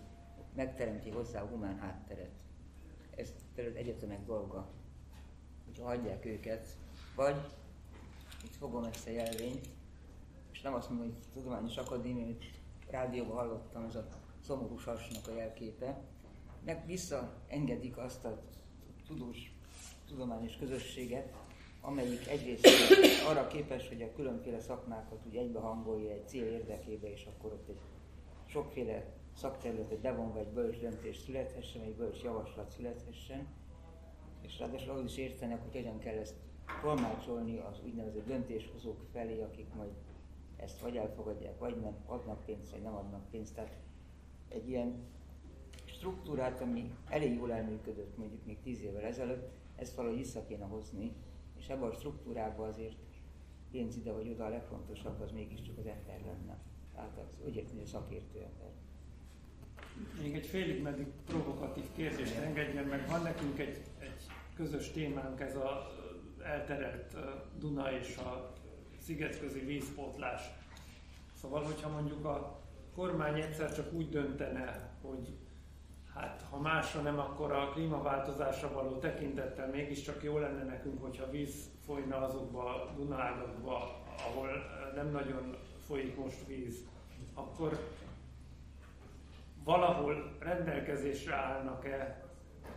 megteremti 0.55 1.09
hozzá 1.09 1.41
a 1.41 1.47
humán 1.47 1.77
hátteret. 1.77 2.43
Ez 3.15 3.33
például 3.55 3.77
egyetemek 3.77 4.25
dolga, 4.25 4.69
hogy 5.65 5.79
hagyják 5.79 6.25
őket, 6.25 6.65
vagy 7.15 7.35
itt 8.43 8.55
fogom 8.55 8.83
ezt 8.83 9.07
a 9.07 9.11
jelvényt, 9.11 9.67
és 10.51 10.61
nem 10.61 10.73
azt 10.73 10.89
mondom, 10.89 11.07
hogy 11.07 11.17
tudományos 11.33 11.77
akadémia, 11.77 12.35
rádióban 12.89 13.35
hallottam, 13.35 13.83
ez 13.83 13.95
a 13.95 14.07
szomorú 14.45 14.77
sasnak 14.77 15.27
a 15.27 15.35
jelképe, 15.35 16.01
meg 16.65 16.85
visszaengedik 16.85 17.97
azt 17.97 18.25
a 18.25 18.41
tudós, 19.07 19.57
tudományos 20.07 20.55
közösséget, 20.55 21.33
amelyik 21.81 22.27
egyrészt 22.27 22.67
arra 23.29 23.47
képes, 23.47 23.87
hogy 23.87 24.01
a 24.01 24.13
különféle 24.15 24.59
szakmákat 24.59 25.25
úgy 25.27 25.35
egybehangolja 25.35 26.11
egy 26.11 26.27
cél 26.27 26.45
érdekébe, 26.45 27.11
és 27.11 27.25
akkor 27.25 27.51
ott 27.51 27.69
egy 27.69 27.79
sokféle 28.45 29.05
szakterületet 29.35 29.99
bevonva 29.99 30.39
egy 30.39 30.53
bölcs 30.53 30.79
döntés 30.79 31.17
születhessen, 31.17 31.81
egy 31.81 31.95
bölcs 31.95 32.21
javaslat 32.21 32.71
születhessen, 32.71 33.47
és 34.41 34.59
ráadásul 34.59 34.91
ahhoz 34.91 35.05
is 35.05 35.17
értenek, 35.17 35.61
hogy 35.61 35.75
hogyan 35.75 35.99
kell 35.99 36.17
ezt 36.17 36.35
tolmácsolni 36.81 37.57
az 37.57 37.79
úgynevezett 37.85 38.25
döntéshozók 38.25 39.05
felé, 39.11 39.41
akik 39.41 39.73
majd 39.73 39.91
ezt 40.57 40.79
vagy 40.79 40.97
elfogadják, 40.97 41.59
vagy 41.59 41.79
nem, 41.79 41.95
adnak 42.05 42.45
pénzt, 42.45 42.71
vagy 42.71 42.81
nem 42.81 42.95
adnak 42.95 43.29
pénzt. 43.29 43.55
Tehát 43.55 43.75
egy 44.55 44.69
ilyen 44.69 44.95
struktúrát, 45.85 46.61
ami 46.61 46.91
elég 47.09 47.33
jól 47.33 47.51
elműködött 47.51 48.17
mondjuk 48.17 48.45
még 48.45 48.61
tíz 48.61 48.81
évvel 48.81 49.03
ezelőtt, 49.03 49.53
ezt 49.75 49.95
valahogy 49.95 50.17
vissza 50.17 50.45
kéne 50.45 50.65
hozni, 50.65 51.13
és 51.57 51.67
ebben 51.67 51.89
a 51.89 51.93
struktúrában 51.93 52.67
azért 52.67 52.95
pénz 53.71 53.95
ide 53.95 54.11
vagy 54.11 54.29
oda 54.29 54.45
a 54.45 54.49
legfontosabb, 54.49 55.21
az 55.21 55.31
mégiscsak 55.31 55.77
az 55.77 55.85
ember 55.85 56.19
lenne. 56.25 56.57
Tehát 56.93 57.17
az 57.17 57.45
úgy 57.45 57.55
érteni, 57.55 57.77
hogy 57.77 57.87
szakértő 57.87 58.39
ember. 58.39 58.71
Még 60.21 60.35
egy 60.35 60.45
félig 60.45 60.81
meddig 60.81 61.07
provokatív 61.25 61.83
kérdést 61.95 62.35
engedjen 62.35 62.85
meg. 62.85 63.07
Van 63.09 63.21
nekünk 63.21 63.59
egy, 63.59 63.81
egy 63.99 64.25
közös 64.55 64.91
témánk, 64.91 65.39
ez 65.39 65.55
a 65.55 65.91
elterelt 66.43 67.15
Duna 67.59 67.97
és 67.97 68.17
a 68.17 68.53
szigetközi 68.97 69.59
vízpótlás. 69.59 70.41
Szóval, 71.33 71.63
hogyha 71.63 71.89
mondjuk 71.89 72.25
a 72.25 72.64
kormány 72.95 73.41
egyszer 73.41 73.73
csak 73.73 73.93
úgy 73.93 74.09
döntene, 74.09 74.89
hogy 75.01 75.37
hát 76.13 76.45
ha 76.49 76.57
másra 76.57 77.01
nem, 77.01 77.19
akkor 77.19 77.51
a 77.51 77.69
klímaváltozásra 77.69 78.73
való 78.73 78.97
tekintettel 78.97 79.69
mégiscsak 79.69 80.23
jó 80.23 80.37
lenne 80.37 80.63
nekünk, 80.63 81.01
hogyha 81.01 81.29
víz 81.29 81.69
folyna 81.85 82.17
azokba 82.17 82.83
a 82.83 82.93
Dunágakba, 82.95 84.03
ahol 84.27 84.49
nem 84.95 85.11
nagyon 85.11 85.57
folyik 85.87 86.17
most 86.17 86.47
víz, 86.47 86.85
akkor 87.33 87.79
valahol 89.63 90.37
rendelkezésre 90.39 91.35
állnak-e 91.35 92.23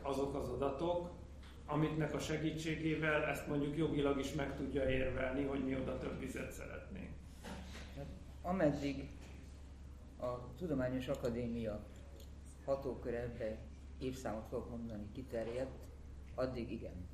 azok 0.03 0.35
az 0.35 0.49
adatok, 0.49 1.11
amiknek 1.67 2.15
a 2.15 2.19
segítségével 2.19 3.25
ezt 3.25 3.47
mondjuk 3.47 3.77
jogilag 3.77 4.19
is 4.19 4.33
meg 4.33 4.57
tudja 4.57 4.91
érvelni, 4.91 5.45
hogy 5.45 5.65
mi 5.65 5.75
oda 5.75 5.99
több 5.99 6.19
vizet 6.19 6.51
szeretnénk. 6.51 7.11
Ameddig 8.43 9.09
a 10.21 10.55
Tudományos 10.57 11.09
Akadémia 11.09 11.87
hatókör 12.65 13.15
ebbe 13.15 13.59
évszámot 13.99 14.47
fogok 14.49 14.71
mondani 14.71 15.07
kiterjedt, 15.13 15.79
addig 16.35 16.71
igen. 16.71 17.07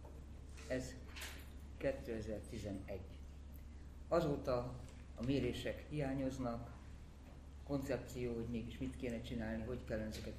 Ez 0.68 0.94
2011. 1.76 3.00
Azóta 4.08 4.56
a 5.14 5.24
mérések 5.26 5.86
hiányoznak, 5.88 6.72
koncepció, 7.66 8.34
hogy 8.34 8.46
mégis 8.50 8.78
mit 8.78 8.96
kéne 8.96 9.20
csinálni, 9.20 9.62
hogy 9.62 9.84
kell 9.84 9.98
ezeket 9.98 10.34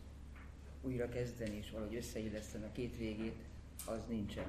újra 0.82 1.09
kezdeni 1.09 1.55
és 1.55 1.72
valahogy 1.72 1.95
összeilleszteni 1.95 2.63
a 2.63 2.72
két 2.72 2.97
végét, 2.97 3.43
az 3.86 3.99
nincsen. 4.07 4.45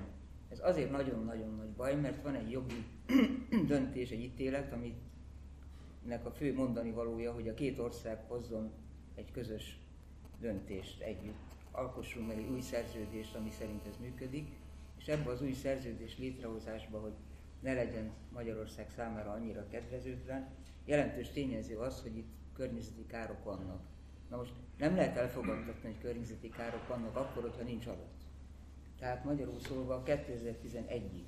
Ez 0.48 0.60
azért 0.62 0.90
nagyon-nagyon 0.90 1.54
nagy 1.54 1.70
baj, 1.70 1.94
mert 1.94 2.22
van 2.22 2.34
egy 2.34 2.50
jogi 2.50 2.84
döntés, 3.66 4.10
egy 4.10 4.20
ítélet, 4.20 4.72
aminek 6.06 6.26
a 6.26 6.30
fő 6.30 6.54
mondani 6.54 6.90
valója, 6.90 7.32
hogy 7.32 7.48
a 7.48 7.54
két 7.54 7.78
ország 7.78 8.24
hozzon 8.28 8.72
egy 9.14 9.30
közös 9.30 9.78
döntést 10.40 11.00
együtt. 11.02 11.54
Alkossunk 11.70 12.26
meg 12.26 12.38
egy 12.38 12.48
új 12.48 12.60
szerződést, 12.60 13.34
ami 13.34 13.50
szerint 13.50 13.86
ez 13.86 13.96
működik, 14.00 14.48
és 14.98 15.06
ebben 15.06 15.26
az 15.26 15.42
új 15.42 15.52
szerződés 15.52 16.18
létrehozásban, 16.18 17.00
hogy 17.00 17.12
ne 17.60 17.72
legyen 17.72 18.10
Magyarország 18.32 18.90
számára 18.90 19.30
annyira 19.30 19.68
kedvezőtlen, 19.68 20.48
jelentős 20.84 21.28
tényező 21.28 21.78
az, 21.78 22.02
hogy 22.02 22.16
itt 22.16 22.32
környezeti 22.52 23.06
károk 23.06 23.44
vannak. 23.44 23.80
Na 24.30 24.36
most 24.36 24.52
nem 24.78 24.94
lehet 24.94 25.16
elfogadtatni, 25.16 25.88
hogy 25.88 26.00
környezeti 26.00 26.48
károk 26.48 26.88
vannak 26.88 27.16
akkor, 27.16 27.42
hogyha 27.42 27.62
nincs 27.62 27.86
adat. 27.86 28.14
Tehát 28.98 29.24
magyarul 29.24 29.60
szólva 29.60 30.02
2011-ig, 30.06 31.26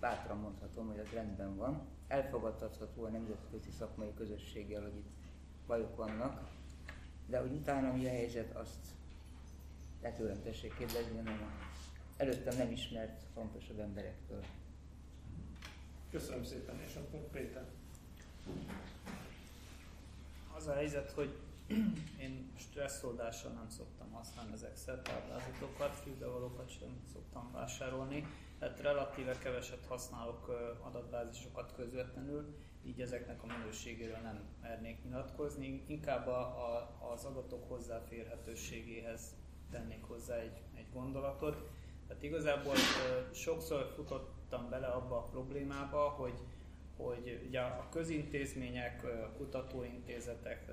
bátran 0.00 0.38
mondhatom, 0.38 0.86
hogy 0.86 0.98
az 0.98 1.10
rendben 1.12 1.56
van, 1.56 1.91
elfogadtatható 2.12 3.04
a 3.04 3.08
nemzetközi 3.08 3.70
szakmai 3.70 4.14
közösséggel, 4.14 4.82
hogy 4.82 4.96
itt 4.96 5.10
bajok 5.66 5.96
vannak, 5.96 6.50
de 7.26 7.38
hogy 7.38 7.52
utána 7.52 7.92
mi 7.92 8.06
a 8.06 8.10
helyzet, 8.10 8.56
azt 8.56 8.86
ne 10.02 10.12
tőlem 10.12 10.42
tessék 10.42 10.76
kérdezni, 10.76 11.16
hanem 11.16 11.40
előttem 12.16 12.56
nem 12.56 12.70
ismert 12.70 13.22
fontosabb 13.34 13.78
emberektől. 13.78 14.44
Köszönöm 16.10 16.44
szépen, 16.44 16.80
és 16.80 16.94
akkor 16.94 17.20
Péter. 17.20 17.68
Az 20.56 20.66
a 20.66 20.74
helyzet, 20.74 21.10
hogy 21.10 21.38
én 22.20 22.52
stresszoldással 22.56 23.52
nem 23.52 23.68
szoktam 23.68 24.10
használni 24.10 24.52
az 24.52 24.64
Excel 24.64 25.02
táblázatokat, 25.02 25.94
függevalókat 25.94 26.70
sem 26.70 27.00
szoktam 27.12 27.52
vásárolni, 27.52 28.26
tehát 28.58 28.80
relatíve 28.80 29.38
keveset 29.38 29.86
használok 29.86 30.48
adatbázisokat 30.82 31.72
közvetlenül, 31.76 32.56
így 32.84 33.00
ezeknek 33.00 33.42
a 33.42 33.46
minőségéről 33.46 34.18
nem 34.22 34.40
mernék 34.62 35.04
nyilatkozni. 35.04 35.84
Inkább 35.86 36.26
a, 36.26 36.40
a, 36.40 36.98
az 37.12 37.24
adatok 37.24 37.68
hozzáférhetőségéhez 37.68 39.34
tennék 39.70 40.04
hozzá 40.04 40.36
egy, 40.36 40.62
egy 40.74 40.86
gondolatot. 40.92 41.70
Tehát 42.06 42.22
igazából 42.22 42.74
sokszor 43.32 43.92
futottam 43.94 44.70
bele 44.70 44.86
abba 44.86 45.16
a 45.16 45.22
problémába, 45.22 46.08
hogy, 46.08 46.38
hogy 46.96 47.44
ugye 47.46 47.60
a 47.60 47.88
közintézmények, 47.90 49.06
kutatóintézetek 49.36 50.70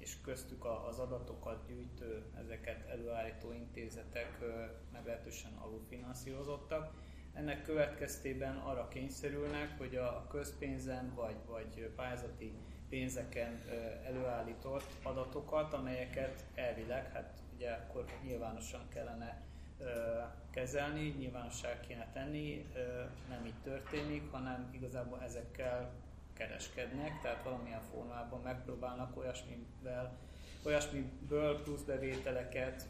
és 0.00 0.20
köztük 0.22 0.64
az 0.88 0.98
adatokat 0.98 1.66
gyűjtő, 1.66 2.24
ezeket 2.38 2.88
előállító 2.88 3.52
intézetek 3.52 4.38
meglehetősen 4.92 5.52
alulfinanszírozottak. 5.52 6.92
Ennek 7.34 7.62
következtében 7.62 8.56
arra 8.56 8.88
kényszerülnek, 8.88 9.78
hogy 9.78 9.96
a 9.96 10.26
közpénzen 10.28 11.14
vagy, 11.14 11.36
vagy 11.46 11.92
pályázati 11.96 12.52
pénzeken 12.88 13.62
előállított 14.04 14.96
adatokat, 15.02 15.72
amelyeket 15.72 16.44
elvileg, 16.54 17.12
hát 17.12 17.42
ugye 17.54 17.70
akkor 17.70 18.04
nyilvánosan 18.24 18.88
kellene 18.88 19.42
kezelni, 20.50 21.08
nyilvánosság 21.18 21.80
kéne 21.80 22.10
tenni, 22.12 22.66
nem 23.28 23.46
így 23.46 23.62
történik, 23.62 24.30
hanem 24.30 24.70
igazából 24.72 25.22
ezekkel 25.22 25.92
kereskednek, 26.40 27.20
tehát 27.20 27.42
valamilyen 27.42 27.82
formában 27.82 28.40
megpróbálnak 28.40 29.16
olyasmivel, 29.16 30.18
olyasmiből 30.64 31.62
plusz 31.62 31.82
bevételeket 31.82 32.88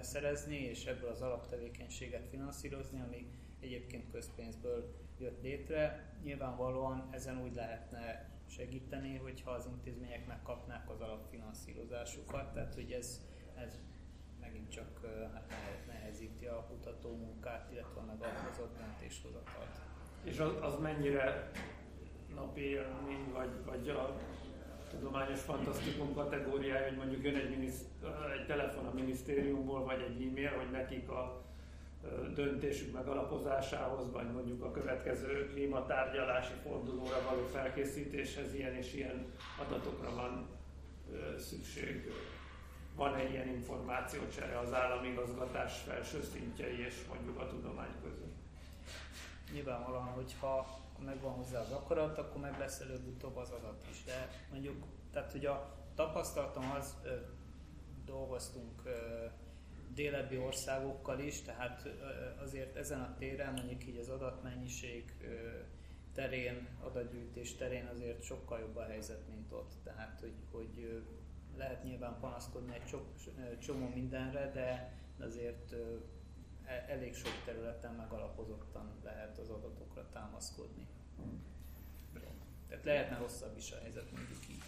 szerezni, 0.00 0.56
és 0.56 0.84
ebből 0.84 1.10
az 1.10 1.20
alaptevékenységet 1.20 2.28
finanszírozni, 2.28 3.00
ami 3.00 3.30
egyébként 3.60 4.10
közpénzből 4.10 4.94
jött 5.18 5.42
létre. 5.42 6.12
Nyilvánvalóan 6.22 7.08
ezen 7.10 7.42
úgy 7.42 7.54
lehetne 7.54 8.30
segíteni, 8.48 9.16
hogyha 9.16 9.50
az 9.50 9.66
intézmények 9.66 10.26
megkapnák 10.26 10.90
az 10.90 11.00
alapfinanszírozásukat, 11.00 12.52
tehát 12.52 12.74
hogy 12.74 12.92
ez, 12.92 13.20
ez 13.54 13.78
megint 14.40 14.70
csak 14.70 15.00
hát 15.32 15.52
nehezíti 15.86 16.46
a 16.46 16.66
kutató 16.68 17.16
munkát, 17.16 17.70
illetve 17.72 18.00
a 18.00 18.04
megalapozott 18.04 18.76
döntéshozatalt. 18.76 19.91
És 20.24 20.38
az, 20.38 20.50
az 20.60 20.78
mennyire 20.80 21.50
napi 22.34 22.60
élmény, 22.60 23.32
vagy, 23.32 23.50
vagy 23.64 23.88
a 23.88 24.16
tudományos 24.90 25.40
fantasztikum 25.40 26.14
kategóriája, 26.14 26.88
hogy 26.88 26.96
mondjuk 26.96 27.24
jön 27.24 27.36
egy, 27.36 27.50
miniszt, 27.50 27.84
egy 28.38 28.46
telefon 28.46 28.86
a 28.86 28.94
minisztériumból, 28.94 29.84
vagy 29.84 30.00
egy 30.00 30.26
e-mail, 30.26 30.50
hogy 30.50 30.70
nekik 30.70 31.08
a 31.08 31.42
döntésük 32.34 32.92
megalapozásához, 32.92 34.12
vagy 34.12 34.32
mondjuk 34.32 34.64
a 34.64 34.70
következő 34.70 35.48
klímatárgyalási 35.52 36.52
fordulóra 36.62 37.22
való 37.30 37.46
felkészítéshez 37.46 38.54
ilyen 38.54 38.74
és 38.74 38.94
ilyen 38.94 39.26
adatokra 39.66 40.14
van 40.14 40.48
szükség. 41.38 42.12
Van-e 42.96 43.28
ilyen 43.28 43.48
információcsere 43.48 44.58
az 44.58 44.72
államigazgatás 44.72 45.78
felső 45.78 46.22
szintjei 46.22 46.84
és 46.84 46.94
mondjuk 47.08 47.38
a 47.38 47.46
tudomány 47.46 47.94
között? 48.02 48.31
Nyilvánvalóan, 49.52 50.06
hogyha 50.06 50.80
megvan 51.04 51.32
hozzá 51.32 51.60
az 51.60 51.70
akarat, 51.70 52.18
akkor 52.18 52.40
meg 52.40 52.58
lesz 52.58 52.80
előbb-utóbb 52.80 53.36
az 53.36 53.50
adat 53.50 53.86
is. 53.90 54.04
De 54.04 54.28
mondjuk, 54.50 54.84
tehát 55.12 55.32
hogy 55.32 55.46
a 55.46 55.74
tapasztalatom 55.94 56.70
az, 56.70 56.96
ö, 57.04 57.16
dolgoztunk 58.04 58.82
ö, 58.84 59.26
délebbi 59.94 60.38
országokkal 60.38 61.18
is, 61.18 61.42
tehát 61.42 61.84
ö, 61.84 61.90
azért 62.42 62.76
ezen 62.76 63.00
a 63.00 63.14
téren 63.18 63.52
mondjuk 63.52 63.86
így 63.86 63.96
az 63.96 64.08
adatmennyiség 64.08 65.14
ö, 65.20 65.26
terén, 66.14 66.68
adatgyűjtés 66.82 67.54
terén 67.54 67.86
azért 67.86 68.22
sokkal 68.22 68.58
jobb 68.60 68.76
a 68.76 68.84
helyzet, 68.84 69.28
mint 69.28 69.52
ott. 69.52 69.72
Tehát, 69.84 70.20
hogy, 70.20 70.34
hogy 70.50 71.02
lehet 71.56 71.84
nyilván 71.84 72.16
panaszkodni 72.20 72.74
egy 72.74 73.58
csomó 73.58 73.88
mindenre, 73.94 74.50
de 74.54 74.92
azért 75.20 75.74
elég 76.88 77.14
sok 77.14 77.32
területen 77.44 77.94
megalapozottan 77.94 78.90
lehet 79.04 79.38
az 79.38 79.50
adatokra 79.50 80.08
támaszkodni. 80.12 80.86
Tehát 82.68 82.84
lehetne 82.84 83.18
rosszabb 83.18 83.56
is 83.56 83.72
a 83.72 83.78
helyzet, 83.80 84.10
mondjuk 84.12 84.48
így. 84.50 84.62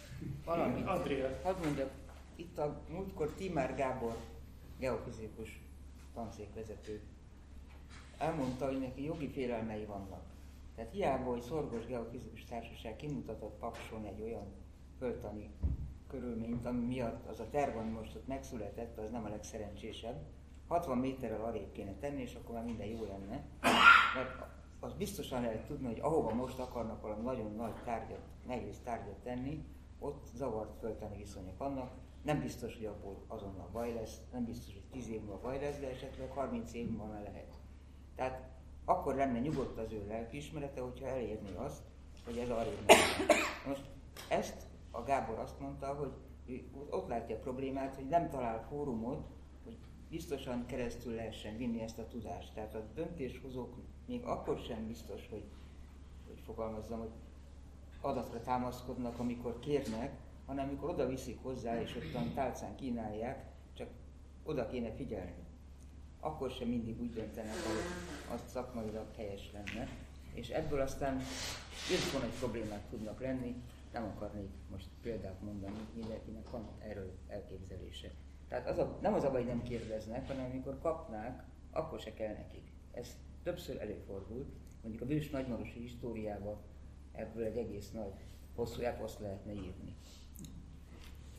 Valami, 0.45 0.83
Adriel. 0.85 1.39
Hadd 1.43 1.63
mondjak, 1.63 1.91
itt 2.35 2.57
a 2.57 2.81
múltkor 2.89 3.33
Timár 3.33 3.75
Gábor, 3.75 4.17
geofizikus 4.79 5.61
tanszékvezető, 6.13 7.01
elmondta, 8.17 8.65
hogy 8.65 8.79
neki 8.79 9.03
jogi 9.03 9.29
félelmei 9.29 9.85
vannak. 9.85 10.23
Tehát 10.75 10.91
hiába, 10.91 11.31
hogy 11.31 11.41
Szorgos 11.41 11.85
Geofizikus 11.85 12.43
Társaság 12.43 12.95
kimutatott 12.95 13.59
Pakson 13.59 14.05
egy 14.05 14.21
olyan 14.21 14.53
föltani 14.97 15.49
körülményt, 16.07 16.65
ami 16.65 16.85
miatt 16.85 17.27
az 17.27 17.39
a 17.39 17.49
terv, 17.49 17.77
ami 17.77 17.91
most 17.91 18.15
ott 18.15 18.27
megszületett, 18.27 18.97
az 18.97 19.11
nem 19.11 19.25
a 19.25 19.29
legszerencsésebb. 19.29 20.21
60 20.67 20.97
méterrel 20.97 21.45
arrébb 21.45 21.71
kéne 21.71 21.95
tenni, 21.95 22.21
és 22.21 22.35
akkor 22.35 22.55
már 22.55 22.63
minden 22.63 22.87
jó 22.87 23.03
lenne. 23.03 23.45
Mert 24.15 24.45
az 24.79 24.93
biztosan 24.93 25.41
lehet 25.41 25.65
tudni, 25.65 25.85
hogy 25.85 25.99
ahova 25.99 26.33
most 26.33 26.59
akarnak 26.59 27.01
valami 27.01 27.23
nagyon 27.23 27.51
nagy 27.55 27.73
tárgyat, 27.83 28.21
nehéz 28.47 28.79
tárgyat 28.83 29.17
tenni, 29.23 29.65
ott 29.99 30.27
zavart 30.33 30.79
fölteni 30.79 31.17
viszonyok 31.17 31.57
vannak. 31.57 31.91
Nem 32.23 32.39
biztos, 32.39 32.75
hogy 32.75 32.85
abból 32.85 33.23
azonnal 33.27 33.69
baj 33.71 33.93
lesz, 33.93 34.21
nem 34.31 34.45
biztos, 34.45 34.73
hogy 34.73 34.83
10 34.91 35.09
év 35.09 35.21
múlva 35.21 35.39
baj 35.39 35.59
lesz, 35.59 35.79
de 35.79 35.89
esetleg 35.89 36.29
30 36.29 36.73
év 36.73 36.89
múlva 36.89 37.05
már 37.05 37.21
lehet. 37.21 37.51
Tehát 38.15 38.49
akkor 38.85 39.15
lenne 39.15 39.39
nyugodt 39.39 39.77
az 39.77 39.91
ő 39.91 40.05
lelkiismerete, 40.07 40.81
hogyha 40.81 41.07
elérni 41.07 41.55
azt, 41.55 41.83
hogy 42.25 42.37
ez 42.37 42.49
arrébb 42.49 42.85
Most 43.67 43.89
ezt 44.29 44.67
a 44.91 45.03
Gábor 45.03 45.39
azt 45.39 45.59
mondta, 45.59 45.93
hogy 45.93 46.11
ott 46.89 47.07
látja 47.07 47.35
a 47.35 47.39
problémát, 47.39 47.95
hogy 47.95 48.07
nem 48.07 48.29
talál 48.29 48.65
fórumot, 48.69 49.27
biztosan 50.15 50.65
keresztül 50.65 51.13
lehessen 51.13 51.57
vinni 51.57 51.81
ezt 51.81 51.97
a 51.97 52.07
tudást. 52.07 52.53
Tehát 52.53 52.75
a 52.75 52.87
döntéshozók 52.93 53.75
még 54.05 54.23
akkor 54.23 54.59
sem 54.59 54.87
biztos, 54.87 55.27
hogy, 55.29 55.43
hogy 56.27 56.39
fogalmazzam, 56.45 56.99
hogy 56.99 57.11
adatra 58.01 58.41
támaszkodnak, 58.41 59.19
amikor 59.19 59.59
kérnek, 59.59 60.19
hanem 60.45 60.67
amikor 60.67 60.89
oda 60.89 61.07
viszik 61.07 61.41
hozzá, 61.41 61.81
és 61.81 61.95
ott 61.95 62.13
a 62.13 62.33
tálcán 62.33 62.75
kínálják, 62.75 63.45
csak 63.73 63.87
oda 64.43 64.67
kéne 64.67 64.91
figyelni. 64.91 65.43
Akkor 66.19 66.51
sem 66.51 66.67
mindig 66.67 67.01
úgy 67.01 67.13
döntenek, 67.13 67.53
hogy 67.53 68.33
az 68.33 68.51
szakmailag 68.51 69.15
helyes 69.15 69.51
lenne. 69.51 69.87
És 70.33 70.49
ebből 70.49 70.79
aztán 70.79 71.21
van 72.13 72.23
egy 72.23 72.37
problémák 72.39 72.89
tudnak 72.89 73.21
lenni, 73.21 73.55
nem 73.93 74.03
akarnék 74.03 74.49
most 74.71 74.87
példát 75.01 75.41
mondani, 75.41 75.77
mindenkinek 75.93 76.49
van 76.49 76.67
erről 76.79 77.13
elképzelése. 77.27 78.11
Tehát 78.47 78.69
az 78.69 78.77
a, 78.77 78.97
nem 79.01 79.13
az 79.13 79.23
a 79.23 79.31
baj, 79.31 79.41
hogy 79.43 79.49
nem 79.49 79.63
kérdeznek, 79.63 80.27
hanem 80.27 80.45
amikor 80.45 80.79
kapnák, 80.79 81.43
akkor 81.71 81.99
se 81.99 82.13
kell 82.13 82.33
nekik. 82.33 82.71
Ez 82.91 83.17
többször 83.43 83.81
előfordult, 83.81 84.47
mondjuk 84.81 85.03
a 85.03 85.05
bős 85.05 85.29
nagymarosi 85.29 85.79
históriában 85.79 86.57
ebből 87.11 87.43
egy 87.43 87.57
egész 87.57 87.91
nagy, 87.91 88.13
hosszú 88.55 88.81
eposzt 88.81 89.19
lehetne 89.19 89.53
írni. 89.53 89.95